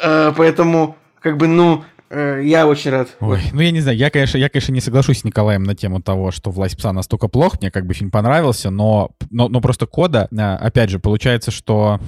[0.00, 3.08] Э, поэтому, как бы, ну, э, я очень рад.
[3.20, 6.00] Ой, ну я не знаю, я, конечно, я, конечно, не соглашусь с Николаем на тему
[6.00, 9.86] того, что «Власть пса» настолько плох, мне как бы фильм понравился, но, но, но просто
[9.86, 10.28] кода,
[10.60, 11.98] опять же, получается, что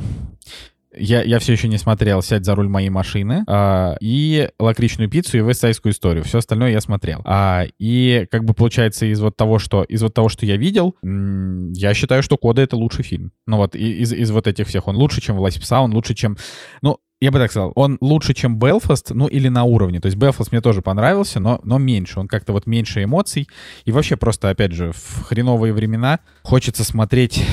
[1.00, 5.38] я, я все еще не смотрел «Сядь за руль моей машины» а, и «Лакричную пиццу»
[5.38, 6.24] и «Вестсайдскую историю».
[6.24, 7.22] Все остальное я смотрел.
[7.24, 10.94] А, и как бы получается из вот того, что, из вот того, что я видел,
[11.02, 13.32] я считаю, что «Кода»— это лучший фильм.
[13.46, 14.88] Ну вот из, из вот этих всех.
[14.88, 16.36] Он лучше, чем «Власть пса», он лучше, чем...
[16.82, 20.00] Ну, я бы так сказал, он лучше, чем Белфаст, ну или на уровне.
[20.00, 22.18] То есть Белфаст мне тоже понравился, но, но меньше.
[22.18, 23.46] Он как-то вот меньше эмоций.
[23.84, 27.44] И вообще просто, опять же, в хреновые времена хочется смотреть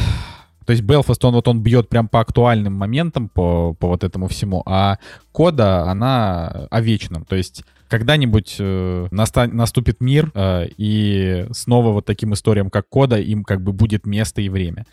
[0.68, 4.28] То есть Белфаст, он вот он бьет прям по актуальным моментам, по, по вот этому
[4.28, 4.98] всему, а
[5.32, 7.24] Кода, она о вечном.
[7.24, 13.18] То есть когда-нибудь э, наста- наступит мир, э, и снова вот таким историям, как Кода,
[13.20, 14.86] им как бы будет место и время.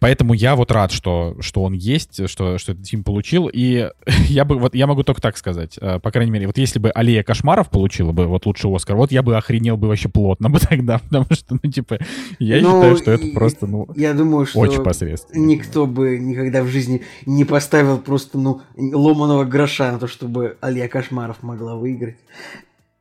[0.00, 3.88] Поэтому я вот рад, что, что он есть, что, что этот фильм получил, и
[4.28, 6.90] я бы, вот я могу только так сказать, э, по крайней мере, вот если бы
[6.90, 10.58] Алия Кошмаров получила бы вот лучший Оскар, вот я бы охренел бы вообще плотно бы
[10.60, 11.98] тогда, потому что, ну, типа,
[12.38, 15.44] я Ну, считаю, что это просто, ну, Я думаю, что очень посредственно.
[15.46, 20.88] никто бы никогда в жизни не поставил просто, ну, ломаного гроша на то, чтобы Алия
[20.88, 22.16] Кошмаров могла выиграть.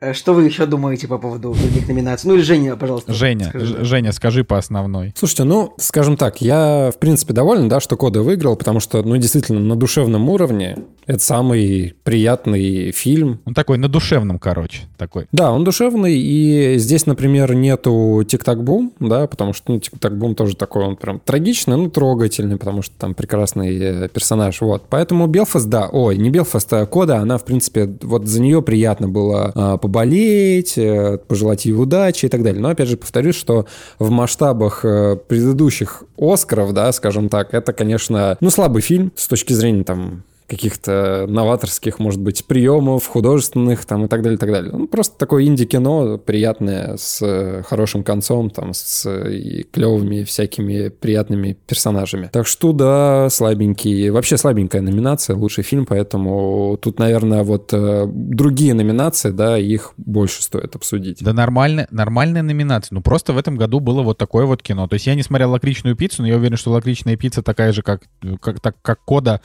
[0.01, 2.27] Э, Что вы еще думаете по поводу других номинаций?
[2.27, 3.13] Ну или Женя, пожалуйста.
[3.13, 3.85] Женя, скажи.
[3.85, 5.13] Женя, скажи по основной.
[5.15, 9.15] Слушайте, ну, скажем так, я, в принципе, доволен, да, что Кода выиграл, потому что, ну,
[9.17, 13.41] действительно, на душевном уровне это самый приятный фильм.
[13.45, 15.27] Он такой на душевном, короче, такой.
[15.31, 20.83] Да, он душевный, и здесь, например, нету Тик-Так-Бум, да, потому что, ну, Тик-Так-Бум тоже такой,
[20.83, 24.83] он прям трагичный, ну, трогательный, потому что там прекрасный э, персонаж, вот.
[24.89, 29.07] Поэтому Белфаст, да, ой, не Белфаст, а Кода, она, в принципе, вот за нее приятно
[29.07, 32.61] было а, поболеть, э, пожелать ей удачи и так далее.
[32.61, 33.65] Но, опять же, повторюсь, что
[33.99, 39.51] в масштабах э, предыдущих Оскаров, да, скажем так, это, конечно, ну, слабый фильм с точки
[39.51, 44.73] зрения, там, каких-то новаторских, может быть, приемов, художественных там и так далее, и так далее.
[44.73, 51.57] Ну, просто такое инди-кино приятное, с э, хорошим концом, там, с и клевыми всякими приятными
[51.65, 52.29] персонажами.
[52.33, 54.09] Так что, да, слабенький.
[54.09, 60.43] Вообще слабенькая номинация, лучший фильм, поэтому тут, наверное, вот э, другие номинации, да, их больше
[60.43, 61.23] стоит обсудить.
[61.23, 62.93] Да нормально, нормальная номинация.
[62.93, 64.89] Ну просто в этом году было вот такое вот кино.
[64.89, 67.83] То есть я не смотрел «Лакричную пиццу», но я уверен, что «Лакричная пицца» такая же,
[67.83, 68.01] как,
[68.41, 69.39] как, так, как «Кода»,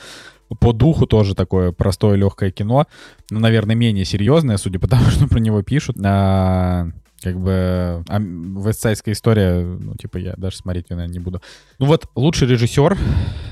[0.59, 2.85] по духу тоже такое простое легкое кино,
[3.29, 5.97] но, наверное, менее серьезное, судя по тому, что про него пишут.
[6.03, 6.89] А,
[7.21, 11.41] как бы а, вестсайдская история, ну, типа, я даже смотреть наверное, не буду.
[11.79, 12.97] Ну вот, лучший режиссер,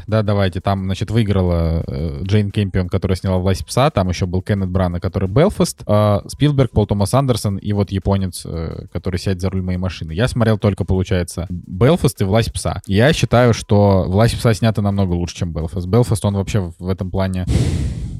[0.07, 4.41] да, давайте, там, значит, выиграла э, Джейн Кемпион, которая сняла «Власть пса», там еще был
[4.41, 9.49] Кеннет Брана, который «Белфаст», а, Спилберг, Пол Томас Андерсон и вот японец, э, «Сядь за
[9.49, 10.11] руль моей машины.
[10.11, 12.81] Я смотрел только, получается, «Белфаст» и «Власть пса».
[12.85, 15.87] Я считаю, что «Власть пса» снята намного лучше, чем «Белфаст».
[15.87, 17.45] «Белфаст», он вообще в этом плане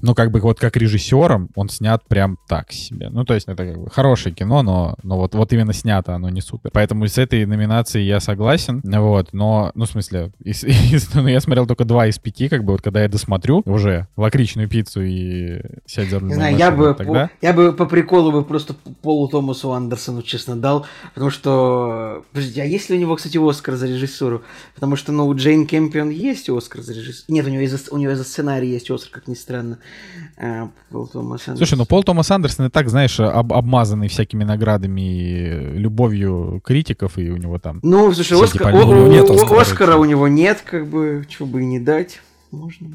[0.06, 3.10] ну, как бы вот как режиссером он снят прям так себе.
[3.10, 6.30] Ну, то есть это как бы хорошее кино, но, но вот, вот именно снято оно
[6.30, 6.70] не супер.
[6.72, 11.42] Поэтому с этой номинацией я согласен, вот, но, ну, в смысле, из, из- ну, я
[11.42, 15.62] смотрел только два из пяти, как бы вот когда я досмотрю уже лакричную пиццу и
[15.88, 17.28] сядь за Не знаю, я бы, тогда...
[17.28, 22.24] по, я бы по приколу бы просто Полу Томасу Андерсону, честно, дал, потому что...
[22.32, 24.44] Подождите, а есть ли у него, кстати, Оскар за режиссуру?
[24.76, 27.34] Потому что, ну, у Джейн Кемпион есть Оскар за режиссуру.
[27.34, 29.80] Нет, у него, и за, у него и за сценарий есть Оскар, как ни странно.
[30.38, 31.58] А, Пол Томас Андерсон.
[31.58, 37.18] Слушай, ну Пол Томас Андерсон и так, знаешь, об- обмазанный всякими наградами и любовью критиков,
[37.18, 37.80] и у него там...
[37.84, 38.84] Ну, слушай, Оскар, пальмы.
[38.84, 39.62] У него нет Оскара.
[39.62, 42.20] Оскара у него нет, как бы, чего бы и не дать.
[42.52, 42.88] Можно.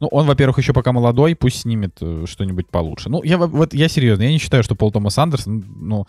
[0.00, 3.08] Ну, он, во-первых, еще пока молодой, пусть снимет э, что-нибудь получше.
[3.08, 6.06] Ну, я во- вот я серьезно, я не считаю, что Пол Томас Андерсон, ну,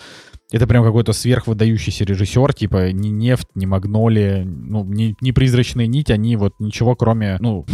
[0.52, 6.12] это прям какой-то сверхвыдающийся режиссер, типа ни нефть, ни магнолия, ну, ни, ни призрачная нить,
[6.12, 7.66] они вот ничего кроме, ну,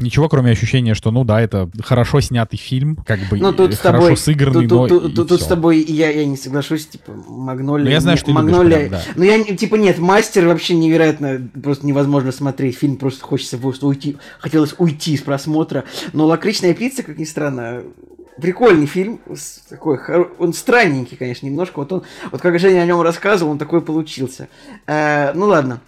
[0.00, 4.02] ничего кроме ощущения, что, ну да, это хорошо снятый фильм, как бы Ну, тут хорошо
[4.04, 4.16] тобой...
[4.16, 7.84] сыгранный, тут, но тут- и тут- тут с тобой я, я не соглашусь, типа, Магнолия...
[7.84, 8.78] Ну, я знаю, не- что ты любишь Магнолия...
[8.78, 9.02] прям, да.
[9.16, 12.78] Ну, я, типа, нет, Мастер вообще невероятно, просто невозможно смотреть.
[12.78, 15.84] Фильм просто хочется просто уйти, хотелось уйти с просмотра.
[16.12, 17.82] Но «Лакричная пицца», как ни странно,
[18.40, 19.20] прикольный фильм,
[19.68, 19.98] такой,
[20.38, 21.78] он странненький, конечно, немножко.
[21.80, 24.48] Вот он, вот как Женя о нем рассказывал, он такой получился.
[24.86, 25.80] Э, ну, ладно.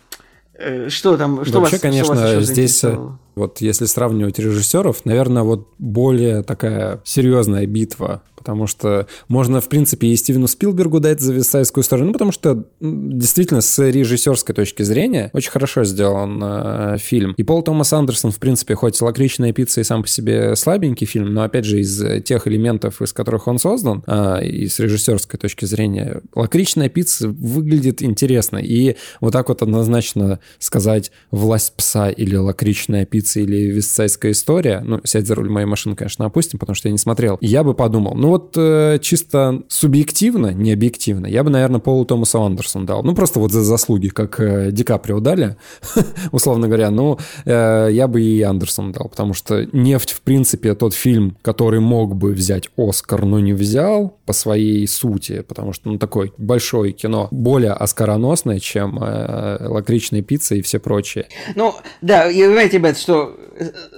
[0.54, 2.96] Э, Что там, что Вообще, вас, конечно, что вас здесь, э?
[3.34, 10.08] Вот если сравнивать режиссеров, наверное, вот более такая серьезная битва, потому что можно, в принципе,
[10.08, 15.30] и Стивену Спилбергу дать за Висайскую сторону, ну, потому что действительно с режиссерской точки зрения
[15.32, 17.34] очень хорошо сделан э, фильм.
[17.36, 21.32] И Пол Томас Андерсон, в принципе, хоть «Лакричная пицца» и сам по себе слабенький фильм,
[21.32, 25.64] но, опять же, из тех элементов, из которых он создан, э, и с режиссерской точки
[25.64, 28.58] зрения, «Лакричная пицца» выглядит интересно.
[28.58, 35.00] И вот так вот однозначно сказать «Власть пса» или «Лакричная пицца» или «Вестсайдская история», ну,
[35.04, 38.14] «Сядь за руль моей машины», конечно, опустим, потому что я не смотрел, я бы подумал,
[38.14, 43.02] ну вот э, чисто субъективно, не объективно, я бы, наверное, Полу Томасу Андерсону дал.
[43.02, 45.56] Ну, просто вот за заслуги, как э, Ди Каприо дали,
[46.32, 50.94] условно говоря, ну, э, я бы и Андерсону дал, потому что «Нефть», в принципе, тот
[50.94, 55.98] фильм, который мог бы взять Оскар, но не взял по своей сути, потому что, ну,
[55.98, 61.26] такое большое кино, более оскароносное, чем э, «Лакричная пицца» и все прочее.
[61.54, 63.36] Ну, да, вы понимаете, ребят, что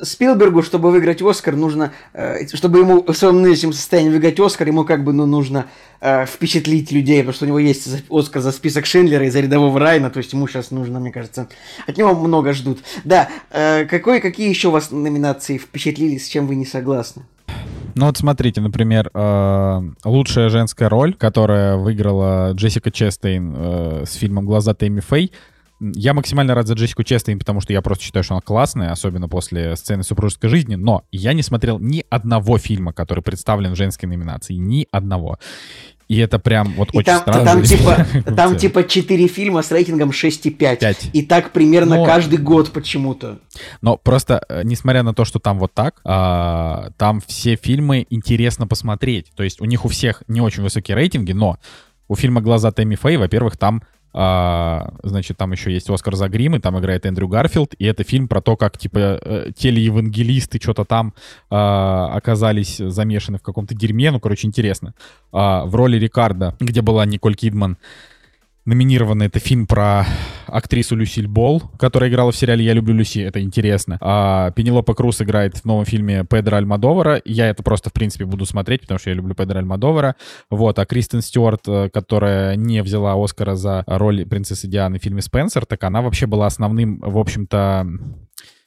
[0.02, 4.84] Спилбергу, чтобы выиграть Оскар, нужно, э, чтобы ему в своем нынешнем состоянии выиграть Оскар, ему
[4.84, 5.66] как бы, ну, нужно
[6.00, 9.78] э, впечатлить людей, потому что у него есть Оскар за список Шиндлера и за рядового
[9.78, 11.48] Райна, то есть ему сейчас нужно, мне кажется,
[11.86, 12.80] от него много ждут.
[13.04, 17.22] Да, какой, какие еще у вас номинации впечатлили, с чем вы не согласны?
[17.94, 19.10] Ну вот смотрите, например,
[20.04, 25.30] лучшая женская роль, которая выиграла Джессика Честейн с фильмом «Глаза Тэмми Фэй»,
[25.80, 29.28] я максимально рад за Джессику Честейн, потому что я просто считаю, что она классная, особенно
[29.28, 34.08] после сцены супружеской жизни, но я не смотрел ни одного фильма, который представлен в женской
[34.08, 35.38] номинации, ни одного.
[36.06, 37.44] И это прям вот и очень там, странно.
[37.44, 38.06] Там типа,
[38.36, 40.50] там типа 4 фильма с рейтингом 6,5.
[40.50, 41.10] 5.
[41.12, 43.38] И так примерно но, каждый год почему-то.
[43.80, 48.66] Но просто, э, несмотря на то, что там вот так, а, там все фильмы интересно
[48.66, 49.32] посмотреть.
[49.34, 51.58] То есть у них у всех не очень высокие рейтинги, но
[52.06, 53.82] у фильма «Глаза Тэмми Фэй», во-первых, там
[54.16, 58.04] а, значит, там еще есть Оскар за грим, и там играет Эндрю Гарфилд, и это
[58.04, 61.14] фильм про то, как, типа, э, телеевангелисты что-то там
[61.50, 64.94] а, оказались замешаны в каком-то дерьме, ну, короче, интересно.
[65.32, 67.76] А, в роли Рикардо, где была Николь Кидман,
[68.64, 69.24] номинированы.
[69.24, 70.06] Это фильм про
[70.46, 73.18] актрису Люсиль Болл, которая играла в сериале «Я люблю Люси».
[73.18, 73.98] Это интересно.
[74.00, 77.20] А Пенелопа Круз играет в новом фильме Педро Альмадовара.
[77.24, 80.16] Я это просто, в принципе, буду смотреть, потому что я люблю Педро Альмадовара.
[80.50, 80.78] Вот.
[80.78, 85.66] А Кристен Стюарт, э, которая не взяла Оскара за роль принцессы Дианы в фильме «Спенсер»,
[85.66, 87.86] так она вообще была основным, в общем-то,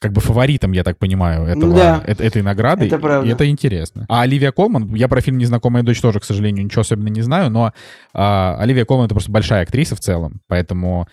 [0.00, 2.04] как бы фаворитом, я так понимаю, этого, да.
[2.06, 2.86] э- этой награды.
[2.86, 3.28] Это правда.
[3.28, 4.06] И это интересно.
[4.08, 7.50] А Оливия Колман, я про фильм «Незнакомая дочь» тоже, к сожалению, ничего особенно не знаю,
[7.50, 7.72] но
[8.14, 11.08] а, Оливия Колман— это просто большая актриса в целом, поэтому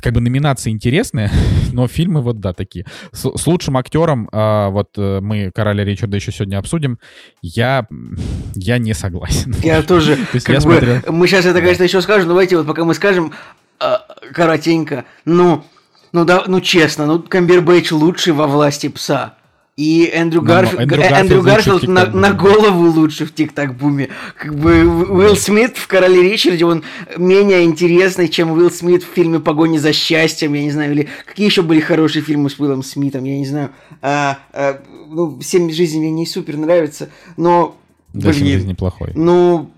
[0.00, 1.30] как бы номинации интересные,
[1.72, 2.86] но фильмы вот, да, такие.
[3.10, 6.98] С, с лучшим актером, а, вот э, мы Короля Ричарда еще сегодня обсудим,
[7.42, 7.86] я,
[8.54, 9.54] я не согласен.
[9.62, 11.00] Я тоже, То есть я бы, смотрел...
[11.08, 13.32] мы сейчас это, конечно, еще скажем, но давайте вот пока мы скажем
[13.80, 15.64] а, коротенько, ну,
[16.12, 19.36] ну да, ну честно, ну Камбербэтч лучший во власти пса.
[19.74, 20.74] И Эндрю, Гарф...
[20.74, 23.81] Эндрю Гарфилд, Эндрю Гарфилд на, на голову лучше в «Тик-так...
[23.81, 24.10] бум»е.
[24.36, 26.84] Как бы Уилл Смит в «Короле Ричарде», он
[27.16, 31.46] менее интересный, чем Уилл Смит в фильме «Погони за счастьем», я не знаю, или какие
[31.46, 33.70] еще были хорошие фильмы с Уиллом Смитом, я не знаю.
[34.02, 37.08] А, а, ну, «Семь жизней» мне не супер нравится,
[37.38, 37.74] но...
[38.12, 39.12] Да, блин, «Семь жизней» плохой.
[39.14, 39.70] Ну,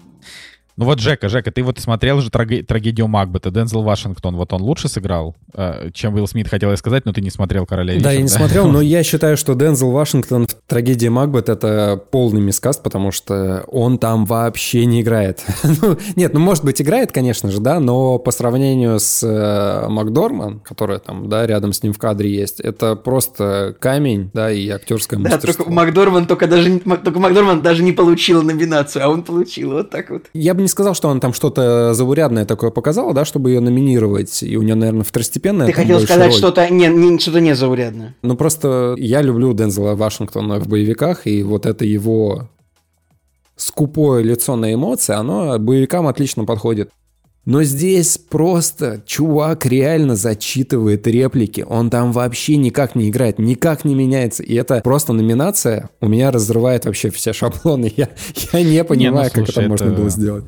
[0.76, 2.48] ну вот, Жека, Жека, ты вот смотрел же траг...
[2.66, 7.04] трагедию Макбета, Дензел Вашингтон, вот он лучше сыграл, э, чем Уилл Смит, хотел я сказать,
[7.04, 8.14] но ты не смотрел «Короля Да, Ричарда.
[8.14, 12.82] я не смотрел, но я считаю, что Дензел Вашингтон в трагедии Макбет это полный мискаст,
[12.82, 15.44] потому что он там вообще не играет.
[15.62, 20.58] ну, нет, ну может быть играет, конечно же, да, но по сравнению с э, Макдорман,
[20.58, 25.20] которая там, да, рядом с ним в кадре есть, это просто камень, да, и актерское
[25.20, 25.52] мастерство.
[25.52, 29.90] Да, только Макдорман только даже, только Макдорман даже не получил номинацию, а он получил, вот
[29.90, 30.24] так вот.
[30.34, 34.42] Я бы не сказал, что она там что-то заурядное такое показала, да, чтобы ее номинировать.
[34.42, 35.66] И у нее, наверное, второстепенная.
[35.66, 38.16] Ты хотел сказать что-то не, не, что-то не заурядное.
[38.22, 42.48] Ну, просто я люблю Дензела Вашингтона в боевиках, и вот это его
[43.56, 46.90] скупое лицо на эмоции, оно боевикам отлично подходит.
[47.44, 51.64] Но здесь просто чувак реально зачитывает реплики.
[51.68, 54.42] Он там вообще никак не играет, никак не меняется.
[54.42, 57.92] И это просто номинация у меня разрывает вообще все шаблоны.
[57.96, 58.08] Я,
[58.52, 60.44] я не понимаю, не, ну, слушай, как это, это можно было сделать.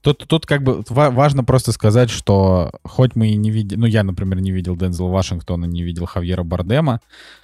[0.00, 4.04] Тут, тут как бы важно просто сказать, что хоть мы и не видели, ну я,
[4.04, 7.00] например, не видел Дензела Вашингтона, не видел Хавьера Бардема,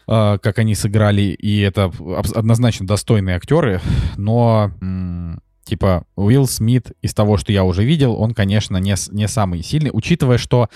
[0.06, 1.92] э, как они сыграли, и это
[2.34, 3.80] однозначно достойные актеры,
[4.16, 9.28] но м- типа Уилл Смит из того, что я уже видел, он, конечно, не, не
[9.28, 10.68] самый сильный, учитывая, что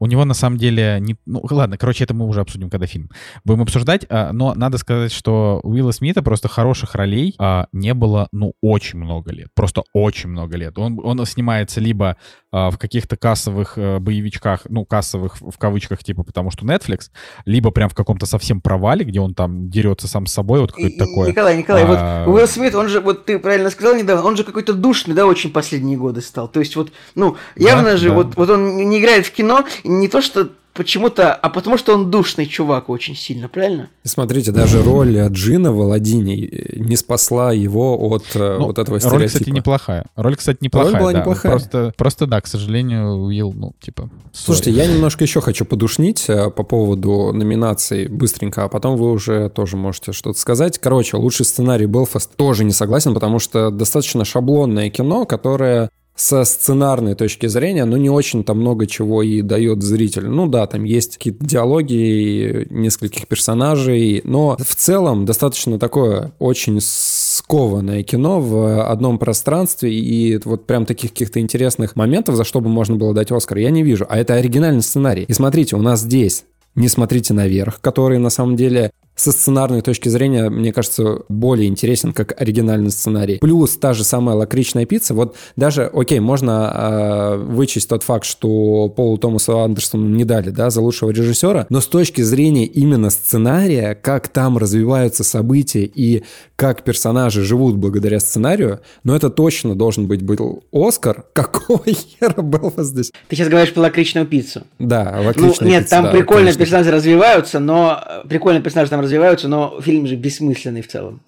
[0.00, 0.98] у него на самом деле...
[1.00, 1.16] Не...
[1.26, 3.10] Ну, ладно, короче, это мы уже обсудим, когда фильм
[3.44, 4.06] будем обсуждать.
[4.08, 8.54] А, но надо сказать, что у Уилла Смита просто хороших ролей а, не было, ну,
[8.62, 9.48] очень много лет.
[9.54, 10.78] Просто очень много лет.
[10.78, 12.16] Он, он снимается либо
[12.52, 17.10] в каких-то кассовых а, боевичках, ну, кассовых в кавычках, типа, потому что Netflix,
[17.44, 20.98] либо прям в каком-то совсем провале, где он там дерется сам с собой, вот какое-то
[20.98, 21.28] такое.
[21.28, 22.24] Николай, Николай, а...
[22.24, 25.26] вот Уилл Смит, он же, вот ты правильно сказал недавно, он же какой-то душный, да,
[25.26, 26.48] очень последние годы стал.
[26.48, 28.14] То есть вот, ну, явно да, же, да.
[28.14, 30.50] Вот, вот он не играет в кино, не то что
[30.80, 33.90] почему-то, а потому что он душный чувак очень сильно, правильно?
[34.02, 39.18] Смотрите, даже роль Джина в Аладдине не спасла его от э, ну, вот этого стереотипа.
[39.18, 40.06] Роль, кстати, неплохая.
[40.16, 40.92] Роль, кстати, неплохая.
[40.92, 41.18] Роль была да.
[41.18, 41.52] неплохая.
[41.52, 44.08] Просто, просто, да, к сожалению, Уилл, ну, типа...
[44.32, 49.50] Слушайте, я немножко еще хочу подушнить э, по поводу номинаций быстренько, а потом вы уже
[49.50, 50.78] тоже можете что-то сказать.
[50.78, 57.14] Короче, лучший сценарий Белфаст тоже не согласен, потому что достаточно шаблонное кино, которое со сценарной
[57.14, 60.30] точки зрения, ну, не очень-то много чего и дает зрителю.
[60.30, 68.02] Ну да, там есть какие-то диалоги нескольких персонажей, но в целом достаточно такое очень скованное
[68.02, 72.96] кино в одном пространстве, и вот прям таких каких-то интересных моментов, за что бы можно
[72.96, 74.04] было дать Оскар, я не вижу.
[74.06, 75.24] А это оригинальный сценарий.
[75.26, 76.44] И смотрите, у нас здесь
[76.74, 82.12] «Не смотрите наверх», который на самом деле со сценарной точки зрения, мне кажется, более интересен
[82.14, 83.38] как оригинальный сценарий.
[83.38, 85.12] Плюс та же самая лакричная пицца.
[85.12, 90.70] Вот даже, окей, можно э, вычесть тот факт, что Полу Томасу Андерсону не дали, да,
[90.70, 96.24] за лучшего режиссера, но с точки зрения именно сценария, как там развиваются события и
[96.56, 101.24] как персонажи живут благодаря сценарию, но это точно должен быть был Оскар.
[101.32, 103.12] Какого хера Белфаст здесь?
[103.28, 104.62] Ты сейчас говоришь про лакричную пиццу.
[104.78, 106.64] Да, Ну, лакричная нет, пицца, там да, прикольные конечно.
[106.64, 108.02] персонажи развиваются, но...
[108.28, 109.09] Прикольные персонажи там развиваются,
[109.48, 111.20] но фильм же бессмысленный в целом.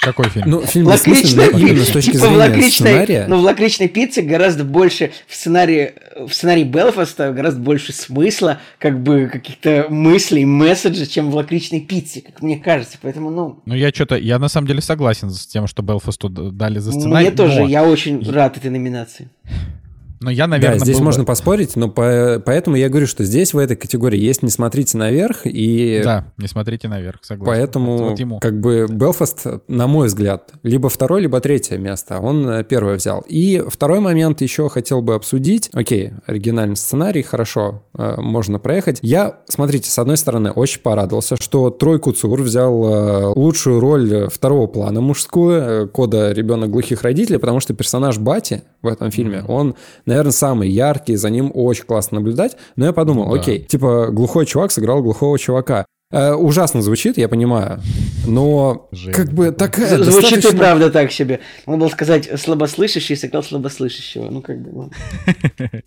[0.00, 0.48] Какой фильм?
[0.50, 3.26] Ну, фильм бессмысленный именно с точки Типа в зрения лакричной- сценария.
[3.28, 9.02] Но в лакричной пицце гораздо больше в сценарии, в сценарии Белфаста гораздо больше смысла, как
[9.02, 12.98] бы каких-то мыслей, месседжей, чем в лакричной пицце, как мне кажется.
[13.02, 16.78] Поэтому, ну, Ну, я что-то, я на самом деле согласен с тем, что Белфасту дали
[16.78, 17.28] за сценарий.
[17.28, 19.28] мне тоже, но, я очень рад этой номинации.
[20.20, 23.24] Но я, наверное, да, здесь был бы- можно поспорить, но по- поэтому я говорю, что
[23.24, 27.46] здесь в этой категории есть «Не смотрите наверх», и Да, не смотрите наверх, согласен.
[27.52, 28.38] поэтому Вот- вот ему.
[28.40, 32.18] как бы Белфаст, на мой взгляд, либо второе, либо третье место.
[32.20, 33.24] Он э, первое взял.
[33.28, 35.70] И второй момент еще хотел бы обсудить.
[35.72, 38.98] Окей, оригинальный сценарий, хорошо, э, можно проехать.
[39.02, 44.66] Я, смотрите, с одной стороны, очень порадовался, что Трой Куцур взял э, лучшую роль второго
[44.66, 49.74] плана мужскую, кода ребенок глухих родителей, потому что персонаж Бати в этом фильме, он,
[50.10, 52.56] наверное, самый яркий, за ним очень классно наблюдать.
[52.76, 53.40] Но я подумал, Ну да.
[53.40, 55.86] окей, типа глухой чувак сыграл глухого чувака.
[56.12, 57.80] Э, ужасно звучит, я понимаю,
[58.26, 61.38] но Жень, как бы такая Звучит и достаточно- правда так себе.
[61.66, 64.28] Надо было сказать слабослышащий сыграл слабослышащего.
[64.28, 64.92] Ну, как бы, ладно.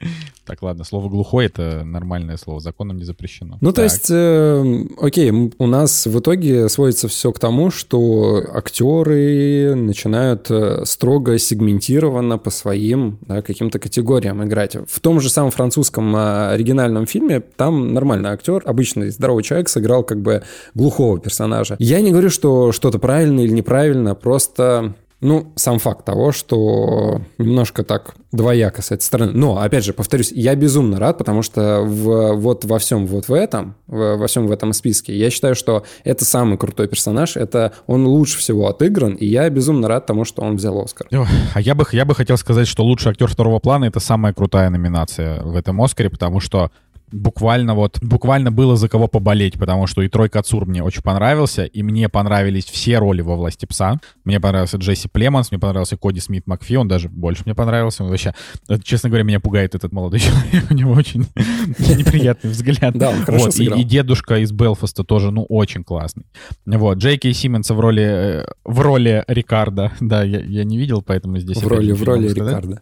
[0.45, 3.57] Так, ладно, слово глухой это нормальное слово, законом не запрещено.
[3.61, 9.73] Ну, то есть, э, окей, у нас в итоге сводится все к тому, что актеры
[9.75, 14.75] начинают э, строго сегментированно по своим каким-то категориям играть.
[14.87, 20.21] В том же самом французском оригинальном фильме там нормальный актер, обычный здоровый человек, сыграл как
[20.21, 20.43] бы
[20.73, 21.75] глухого персонажа.
[21.79, 24.93] Я не говорю, что что-то правильно или неправильно, просто...
[25.25, 29.31] Ну, сам факт того, что немножко так двояко с этой стороны.
[29.31, 33.33] Но, опять же, повторюсь, я безумно рад, потому что в, вот во всем вот в
[33.33, 37.71] этом, в- во всем в этом списке, я считаю, что это самый крутой персонаж, это
[37.87, 41.07] он лучше всего отыгран, и я безумно рад тому, что он взял Оскар.
[41.53, 44.69] А я бы, я бы хотел сказать, что лучший актер второго плана это самая крутая
[44.69, 46.69] номинация в этом Оскаре, потому что
[47.13, 51.65] буквально вот, буквально было за кого поболеть, потому что и Трой Кацур мне очень понравился,
[51.65, 53.99] и мне понравились все роли во «Власти пса».
[54.23, 58.03] Мне понравился Джесси Племонс, мне понравился Коди Смит Макфи, он даже больше мне понравился.
[58.03, 58.33] Он вообще,
[58.67, 62.97] э, честно говоря, меня пугает этот молодой человек, у него очень неприятный взгляд.
[62.97, 63.79] Да, хорошо и, сыграл.
[63.79, 66.25] и дедушка из Белфаста тоже, ну, очень классный.
[66.65, 71.57] Вот, Джейки Симмонса в роли, э, в роли Рикарда, да, я, не видел, поэтому здесь...
[71.57, 72.27] В опять роли- в роли.
[72.29, 72.79] Рикарда.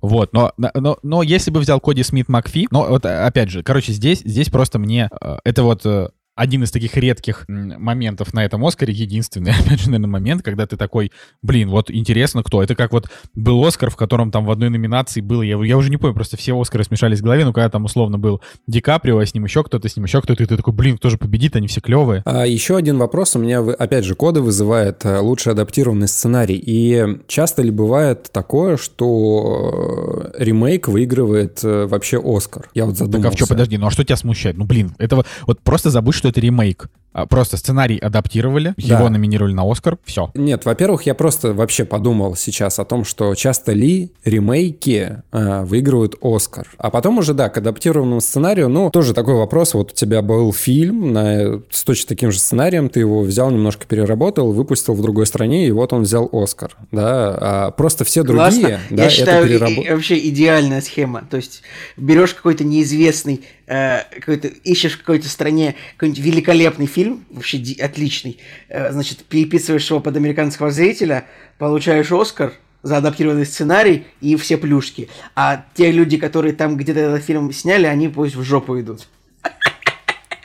[0.00, 3.62] Вот, но, но, но если бы взял Коди Смит Макфи, но вот э, опять же,
[3.62, 6.08] короче, здесь, здесь просто мне, э, это вот э,
[6.38, 10.76] один из таких редких моментов на этом Оскаре, единственный, опять же, наверное, момент, когда ты
[10.76, 11.10] такой,
[11.42, 12.62] блин, вот интересно кто.
[12.62, 15.90] Это как вот был Оскар, в котором там в одной номинации было, я, я уже
[15.90, 19.18] не помню, просто все Оскары смешались в голове, но когда там условно был Ди Каприо,
[19.18, 21.18] а с ним еще кто-то, с ним еще кто-то, и ты такой, блин, кто же
[21.18, 22.22] победит, они все клевые.
[22.24, 26.62] А еще один вопрос у меня, опять же, коды вызывает э, лучше адаптированный сценарий.
[26.64, 32.70] И часто ли бывает такое, что э, ремейк выигрывает э, вообще Оскар?
[32.74, 33.28] Я вот Так задумался.
[33.28, 34.56] а в что, подожди, ну а что тебя смущает?
[34.56, 36.88] Ну, блин, это вот, вот просто забудь, что это ремейк.
[37.22, 38.98] А, Просто сценарий адаптировали, Да.
[38.98, 40.30] его номинировали на Оскар, все.
[40.34, 46.14] Нет, во-первых, я просто вообще подумал сейчас о том, что часто ли ремейки э, выигрывают
[46.22, 46.68] Оскар.
[46.78, 49.74] А потом уже, да, к адаптированному сценарию, ну, тоже такой вопрос.
[49.74, 53.86] Вот у тебя был фильм на, с точно таким же сценарием, ты его взял, немножко
[53.86, 57.36] переработал, выпустил в другой стране, и вот он взял Оскар, да.
[57.40, 58.80] А просто все другие, Классно.
[58.90, 61.24] да, Я это считаю, и- переработ- и вообще идеальная схема.
[61.30, 61.62] То есть
[61.96, 68.38] берешь какой-то неизвестный, э, какой-то, ищешь в какой-то стране какой-нибудь великолепный фильм, вообще ди- отличный,
[68.68, 71.26] э, значит, переписываешь его под американского зрителя,
[71.58, 72.52] получаешь Оскар
[72.82, 75.08] за адаптированный сценарий и все плюшки.
[75.34, 79.08] А те люди, которые там где-то этот фильм сняли, они пусть в жопу идут.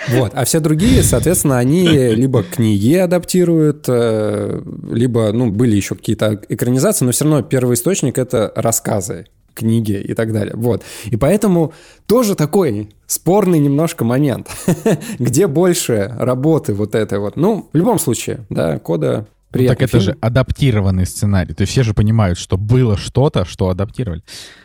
[0.09, 4.61] Вот, а все другие, соответственно, они либо книги адаптируют, э,
[4.91, 10.13] либо, ну, были еще какие-то экранизации, но все равно первый источник— это рассказы, книги и
[10.13, 10.53] так далее.
[10.55, 10.83] Вот.
[11.05, 11.73] И поэтому
[12.07, 14.49] тоже такой спорный немножко момент,
[15.19, 17.35] где больше работы вот этой вот.
[17.35, 20.03] Ну, в любом случае, да, кода Ну, приятный так это фильм.
[20.13, 21.53] же адаптированный сценарий.
[21.53, 24.23] То есть все же понимают, что было что-то, что адаптировали.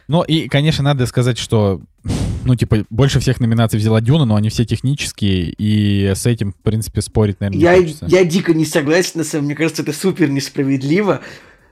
[0.09, 1.83] Ну и, конечно, надо сказать, что,
[2.45, 6.57] ну, типа, больше всех номинаций взяла Дюна, но они все технические, и с этим, в
[6.63, 8.07] принципе, спорить, наверное, не Я, хочется.
[8.09, 11.21] я дико не согласен, на самом деле, мне кажется, это супер несправедливо.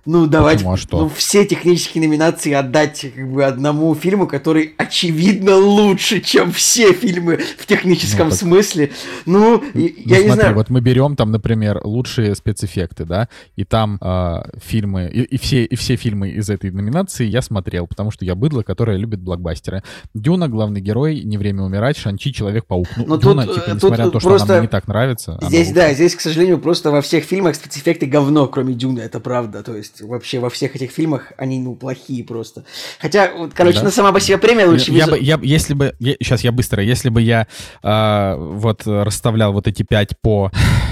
[0.06, 0.72] Ну, давайте Почему?
[0.72, 1.00] А что?
[1.00, 7.38] ну, все технические номинации отдать как бы одному фильму, который очевидно лучше, чем все фильмы
[7.58, 8.90] в техническом Ну, так- смысле.
[9.26, 10.54] Ну, Ну, я не смотри, знаю.
[10.54, 15.64] вот мы берем там, например, лучшие спецэффекты, да, и там а, фильмы, и, и все,
[15.64, 19.82] и все фильмы из этой номинации я смотрел, потому что я быдло, которое любит блокбастеры.
[20.14, 22.86] Дюна, главный герой, Не время умирать, Шанчи, Человек-паук.
[22.96, 24.68] Ну, Но Дюна, тут, типа, э, несмотря тут на то, что просто она мне не
[24.68, 25.38] так нравится.
[25.42, 29.62] Здесь, да, здесь, к сожалению, просто во всех фильмах спецэффекты говно, кроме Дюны, это правда.
[29.62, 32.64] То есть вообще во всех этих фильмах они, ну, плохие просто.
[33.00, 33.84] Хотя, вот, короче, Да.
[33.84, 36.82] ну, сама по себе премия лучше Я, визу- я, б- если бы, сейчас я быстро,
[36.82, 37.46] если бы я
[37.82, 40.50] а, вот э, расставлял вот эти пять по,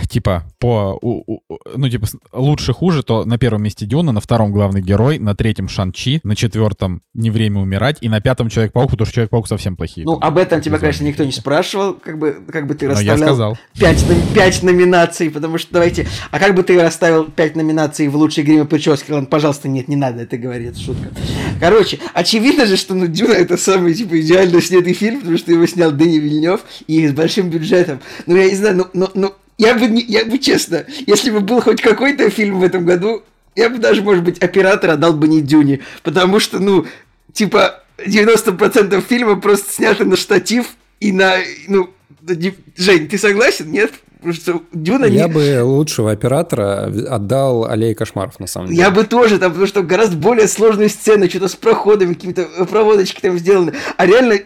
[0.08, 1.40] типа, по, у- у-
[1.76, 5.68] ну, типа, лучше, хуже, то на первом месте Дюна, на втором главный герой, на третьем
[5.68, 10.04] Шанчи, на четвертом Не время умирать, и на пятом Человек-паук, потому что Человек-паук совсем плохие.
[10.04, 13.00] Ну, там об этом тебя, конечно, никто не спрашивал, как бы, как бы ты Но
[13.00, 13.58] я расставлял сказал.
[13.78, 18.44] пять, пять номинаций, потому что давайте, а как бы ты расставил пять номинаций в лучшей
[18.44, 18.64] гриме
[18.94, 19.12] прически?
[19.12, 21.08] Ладно, пожалуйста, нет, не надо это говорить, это шутка.
[21.60, 25.66] Короче, очевидно же, что ну, Дюна это самый, типа, идеально снятый фильм, потому что его
[25.66, 28.00] снял Дэнни Вильнев и с большим бюджетом.
[28.26, 31.40] Ну, я не знаю, ну, ну, ну я бы, не- я бы честно, если бы
[31.40, 33.22] был хоть какой-то фильм в этом году,
[33.54, 36.86] я бы даже, может быть, оператора дал бы не Дюне, потому что, ну,
[37.32, 41.36] типа, 90% фильма просто сняты на штатив и на,
[41.68, 41.90] ну,
[42.76, 43.92] Жень, ты согласен, нет?
[44.32, 45.32] Что Дюна Я не...
[45.32, 48.78] бы лучшего оператора отдал Аллее кошмаров, на самом деле.
[48.78, 52.64] Я бы тоже там, потому что гораздо более сложные сцены, что-то с проходами, какие-то э,
[52.64, 53.74] проводочки там сделаны.
[53.96, 54.38] А реально,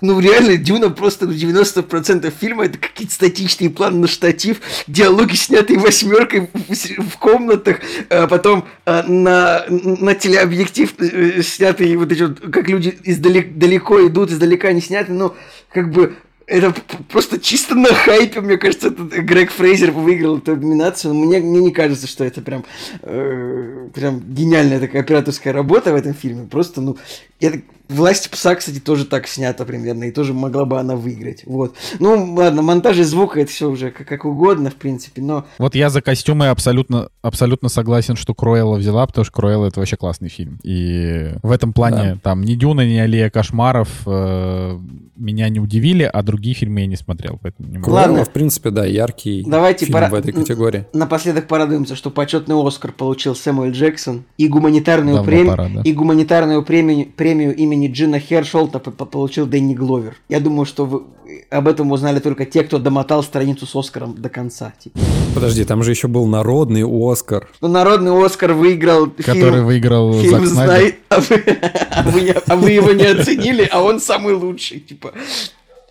[0.00, 5.78] ну реально, Дюна просто ну, 90% фильма это какие-то статичные планы на штатив, диалоги, снятые
[5.78, 7.78] восьмеркой в, комнатах,
[8.10, 14.06] а потом а, на, на телеобъектив э, снятые вот эти вот, как люди издалек, далеко
[14.06, 15.34] идут, издалека не сняты, ну,
[15.72, 16.14] как бы
[16.46, 16.74] это
[17.10, 21.14] просто чисто на хайпе, мне кажется, этот Грег Фрейзер выиграл эту номинацию.
[21.14, 22.64] Но мне, мне не кажется, что это прям,
[23.02, 26.46] э, прям гениальная такая операторская работа в этом фильме.
[26.46, 26.96] Просто, ну,
[27.40, 31.42] так- «Власть пса», кстати, тоже так снята примерно, и тоже могла бы она выиграть.
[31.44, 31.74] Вот.
[31.98, 35.44] Ну, ладно, монтаж и звук, это все уже как, как угодно, в принципе, но...
[35.58, 39.96] Вот я за костюмы абсолютно, абсолютно согласен, что Круэлла взяла, потому что Круэлла— это вообще
[39.96, 40.58] классный фильм.
[40.62, 44.78] И в этом плане там ни Дюна, ни Аллея кошмаров э,
[45.16, 47.90] меня не удивили, а другие фильмы я не смотрел, поэтому не могу.
[47.92, 48.24] Ладно.
[48.24, 50.86] в принципе, да, яркий Давайте фильм пора- в этой категории.
[50.92, 55.80] Напоследок порадуемся, что почетный Оскар получил Сэмюэл Джексон и гуманитарную, Давно прем- пора, да.
[55.82, 60.16] и гуманитарную премию, премию имени Джина Хершолта получил Дэнни Гловер.
[60.28, 61.02] Я думаю, что вы
[61.50, 64.72] об этом узнали только те, кто домотал страницу с Оскаром до конца.
[64.78, 64.98] типа.
[65.34, 67.48] Подожди, там же еще был народный Оскар.
[67.60, 70.76] Ну, народный Оскар выиграл Который фильм, выиграл фильм Зак Снайдер.
[70.76, 71.44] «Знай», а вы,
[71.90, 74.80] а вы а вы его не оценили, а он самый лучший.
[74.80, 75.12] Типа.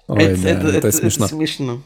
[0.07, 1.27] Ой, да, это, смешно.
[1.27, 1.79] смешно.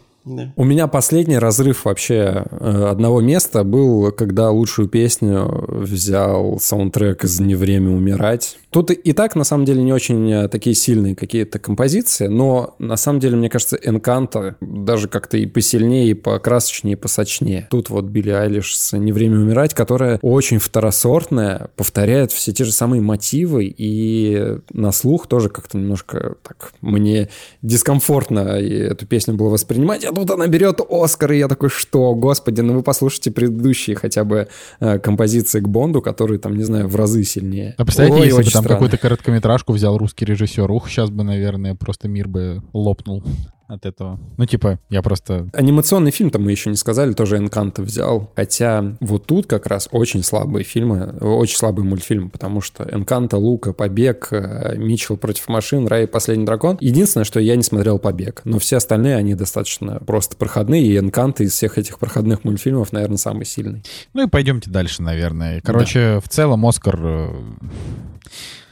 [0.55, 7.39] У меня последний разрыв вообще э, одного места был, когда лучшую песню взял саундтрек из
[7.39, 8.57] «Не время умирать».
[8.69, 12.97] Тут и- так, на самом деле, не очень э, такие сильные какие-то композиции, но, на
[12.97, 17.67] самом деле, мне кажется, «Энканто» даже как-то и посильнее, и покрасочнее, и посочнее.
[17.71, 22.71] Тут вот Билли Айлиш с «Не время умирать», которая очень второсортная, повторяет все те же
[22.71, 27.29] самые мотивы, и на слух тоже как-то немножко так мне
[27.61, 30.05] дискомфортно эту песню было воспринимать.
[30.05, 34.23] А тут она берет Оскар, и я такой, что, господи, ну вы послушайте предыдущие хотя
[34.23, 34.47] бы
[34.79, 37.75] э, композиции к Бонду, которые там, не знаю, в разы сильнее.
[37.77, 38.69] А представляете, Ой, если бы там странно.
[38.69, 43.23] какую-то короткометражку взял русский режиссер, ух, сейчас бы, наверное, просто мир бы лопнул
[43.67, 44.19] от этого.
[44.37, 45.49] Ну, типа, я просто...
[45.53, 48.31] Анимационный фильм-то мы еще не сказали, тоже Энканто взял.
[48.35, 53.73] Хотя вот тут как раз очень слабые фильмы, очень слабый мультфильм, потому что Энканто, Лука,
[53.73, 56.77] Побег, э, Митчелл против машин, Рай и Последний дракон.
[56.79, 61.43] Единственное, что я не смотрел Побег, но все остальные, они достаточно просто проходные, и Энканто
[61.43, 63.83] из всех этих проходных мультфильмов, наверное, самый сильный.
[64.13, 65.61] Ну и пойдемте дальше, наверное.
[65.61, 66.97] Короче, в целом Оскар...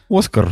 [0.10, 0.52] Оскар,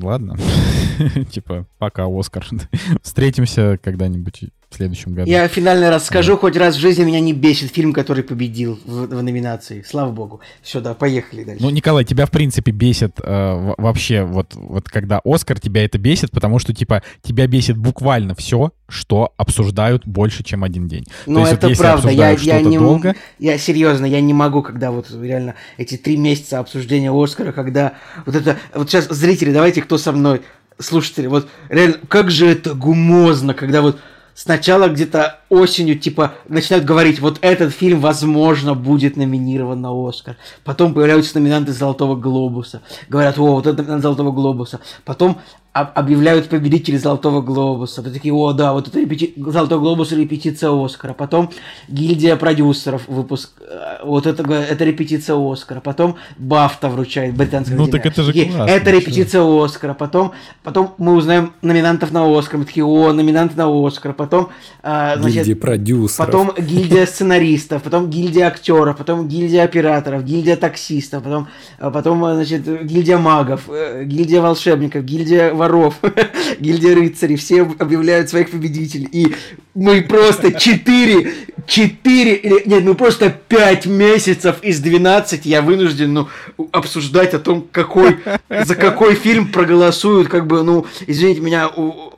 [0.00, 0.36] ладно.
[1.30, 2.46] Типа, пока, Оскар.
[3.02, 5.30] Встретимся когда-нибудь в следующем году.
[5.30, 9.06] Я финальный раз скажу, хоть раз в жизни меня не бесит фильм, который победил в,
[9.06, 9.84] в номинации.
[9.88, 10.40] Слава богу.
[10.62, 11.62] Все, да, поехали дальше.
[11.62, 16.32] Ну, Николай, тебя, в принципе, бесит э, вообще, вот, вот когда Оскар, тебя это бесит,
[16.32, 21.04] потому что, типа, тебя бесит буквально все, что обсуждают больше, чем один день.
[21.26, 22.08] Ну, это вот если правда.
[22.10, 26.58] Я, я не долго, Я серьезно, я не могу, когда вот реально эти три месяца
[26.58, 27.94] обсуждения Оскара, когда
[28.26, 28.58] вот это.
[28.74, 30.42] Вот сейчас, зрители, давайте кто со мной,
[30.78, 34.00] слушатели, вот реально, как же это гумозно, когда вот
[34.34, 40.36] сначала где-то осенью, типа, начинают говорить, вот этот фильм, возможно, будет номинирован на Оскар.
[40.64, 42.82] Потом появляются номинанты Золотого Глобуса.
[43.08, 44.80] Говорят, о, вот это номинант Золотого Глобуса.
[45.04, 45.38] Потом
[45.74, 48.00] объявляют победителей Золотого Глобуса.
[48.00, 49.34] Ты такие, о, да, вот это репети...
[49.36, 51.14] Золотой Глобус репетиция Оскара.
[51.14, 51.50] Потом
[51.88, 55.80] гильдия продюсеров выпуск, э, вот это, это репетиция Оскара.
[55.80, 59.94] Потом Бафта вручает британская Ну, так это же Такие, классно, Это репетиция Оскара.
[59.94, 62.58] Потом, потом мы узнаем номинантов на Оскар.
[62.58, 64.12] Мы такие, о, номинанты на Оскар.
[64.12, 64.50] Потом,
[64.84, 66.26] э, значит, Гильдии продюсеров.
[66.26, 71.48] Потом гильдия сценаристов, потом гильдия актеров, потом гильдия операторов, гильдия таксистов, потом,
[71.80, 75.94] а потом э, значит, гильдия магов, э, гильдия волшебников, гильдия воров,
[76.58, 77.36] гильдия рыцарей.
[77.36, 79.08] Все объявляют своих победителей.
[79.10, 79.34] И
[79.74, 81.32] мы просто 4,
[81.66, 86.28] 4, или, нет, мы просто 5 месяцев из 12 я вынужден ну,
[86.72, 92.12] обсуждать о том, какой, за какой фильм проголосуют, как бы, ну, извините меня, у-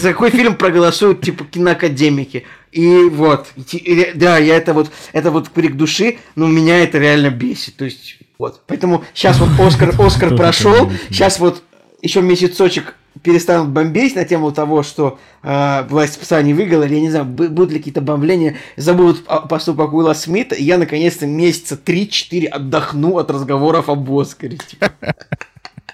[0.00, 2.44] за какой фильм проголосуют, типа, киноакадемики.
[2.72, 7.30] И вот, и да, я это вот, это вот крик души, но меня это реально
[7.30, 7.76] бесит.
[7.76, 8.62] То есть, вот.
[8.66, 11.62] Поэтому сейчас вот Оскар, Оскар прошел, сейчас вот
[12.02, 17.00] еще месяцочек перестанут бомбить на тему того, что э, власть спеца не выиграла, или я
[17.00, 21.74] не знаю, бу- будут ли какие-то бомбления, забудут поступок Уилла Смита, и я наконец-то месяца
[21.82, 24.58] 3-4 отдохну от разговоров об Оскаре.
[24.58, 24.92] Типа,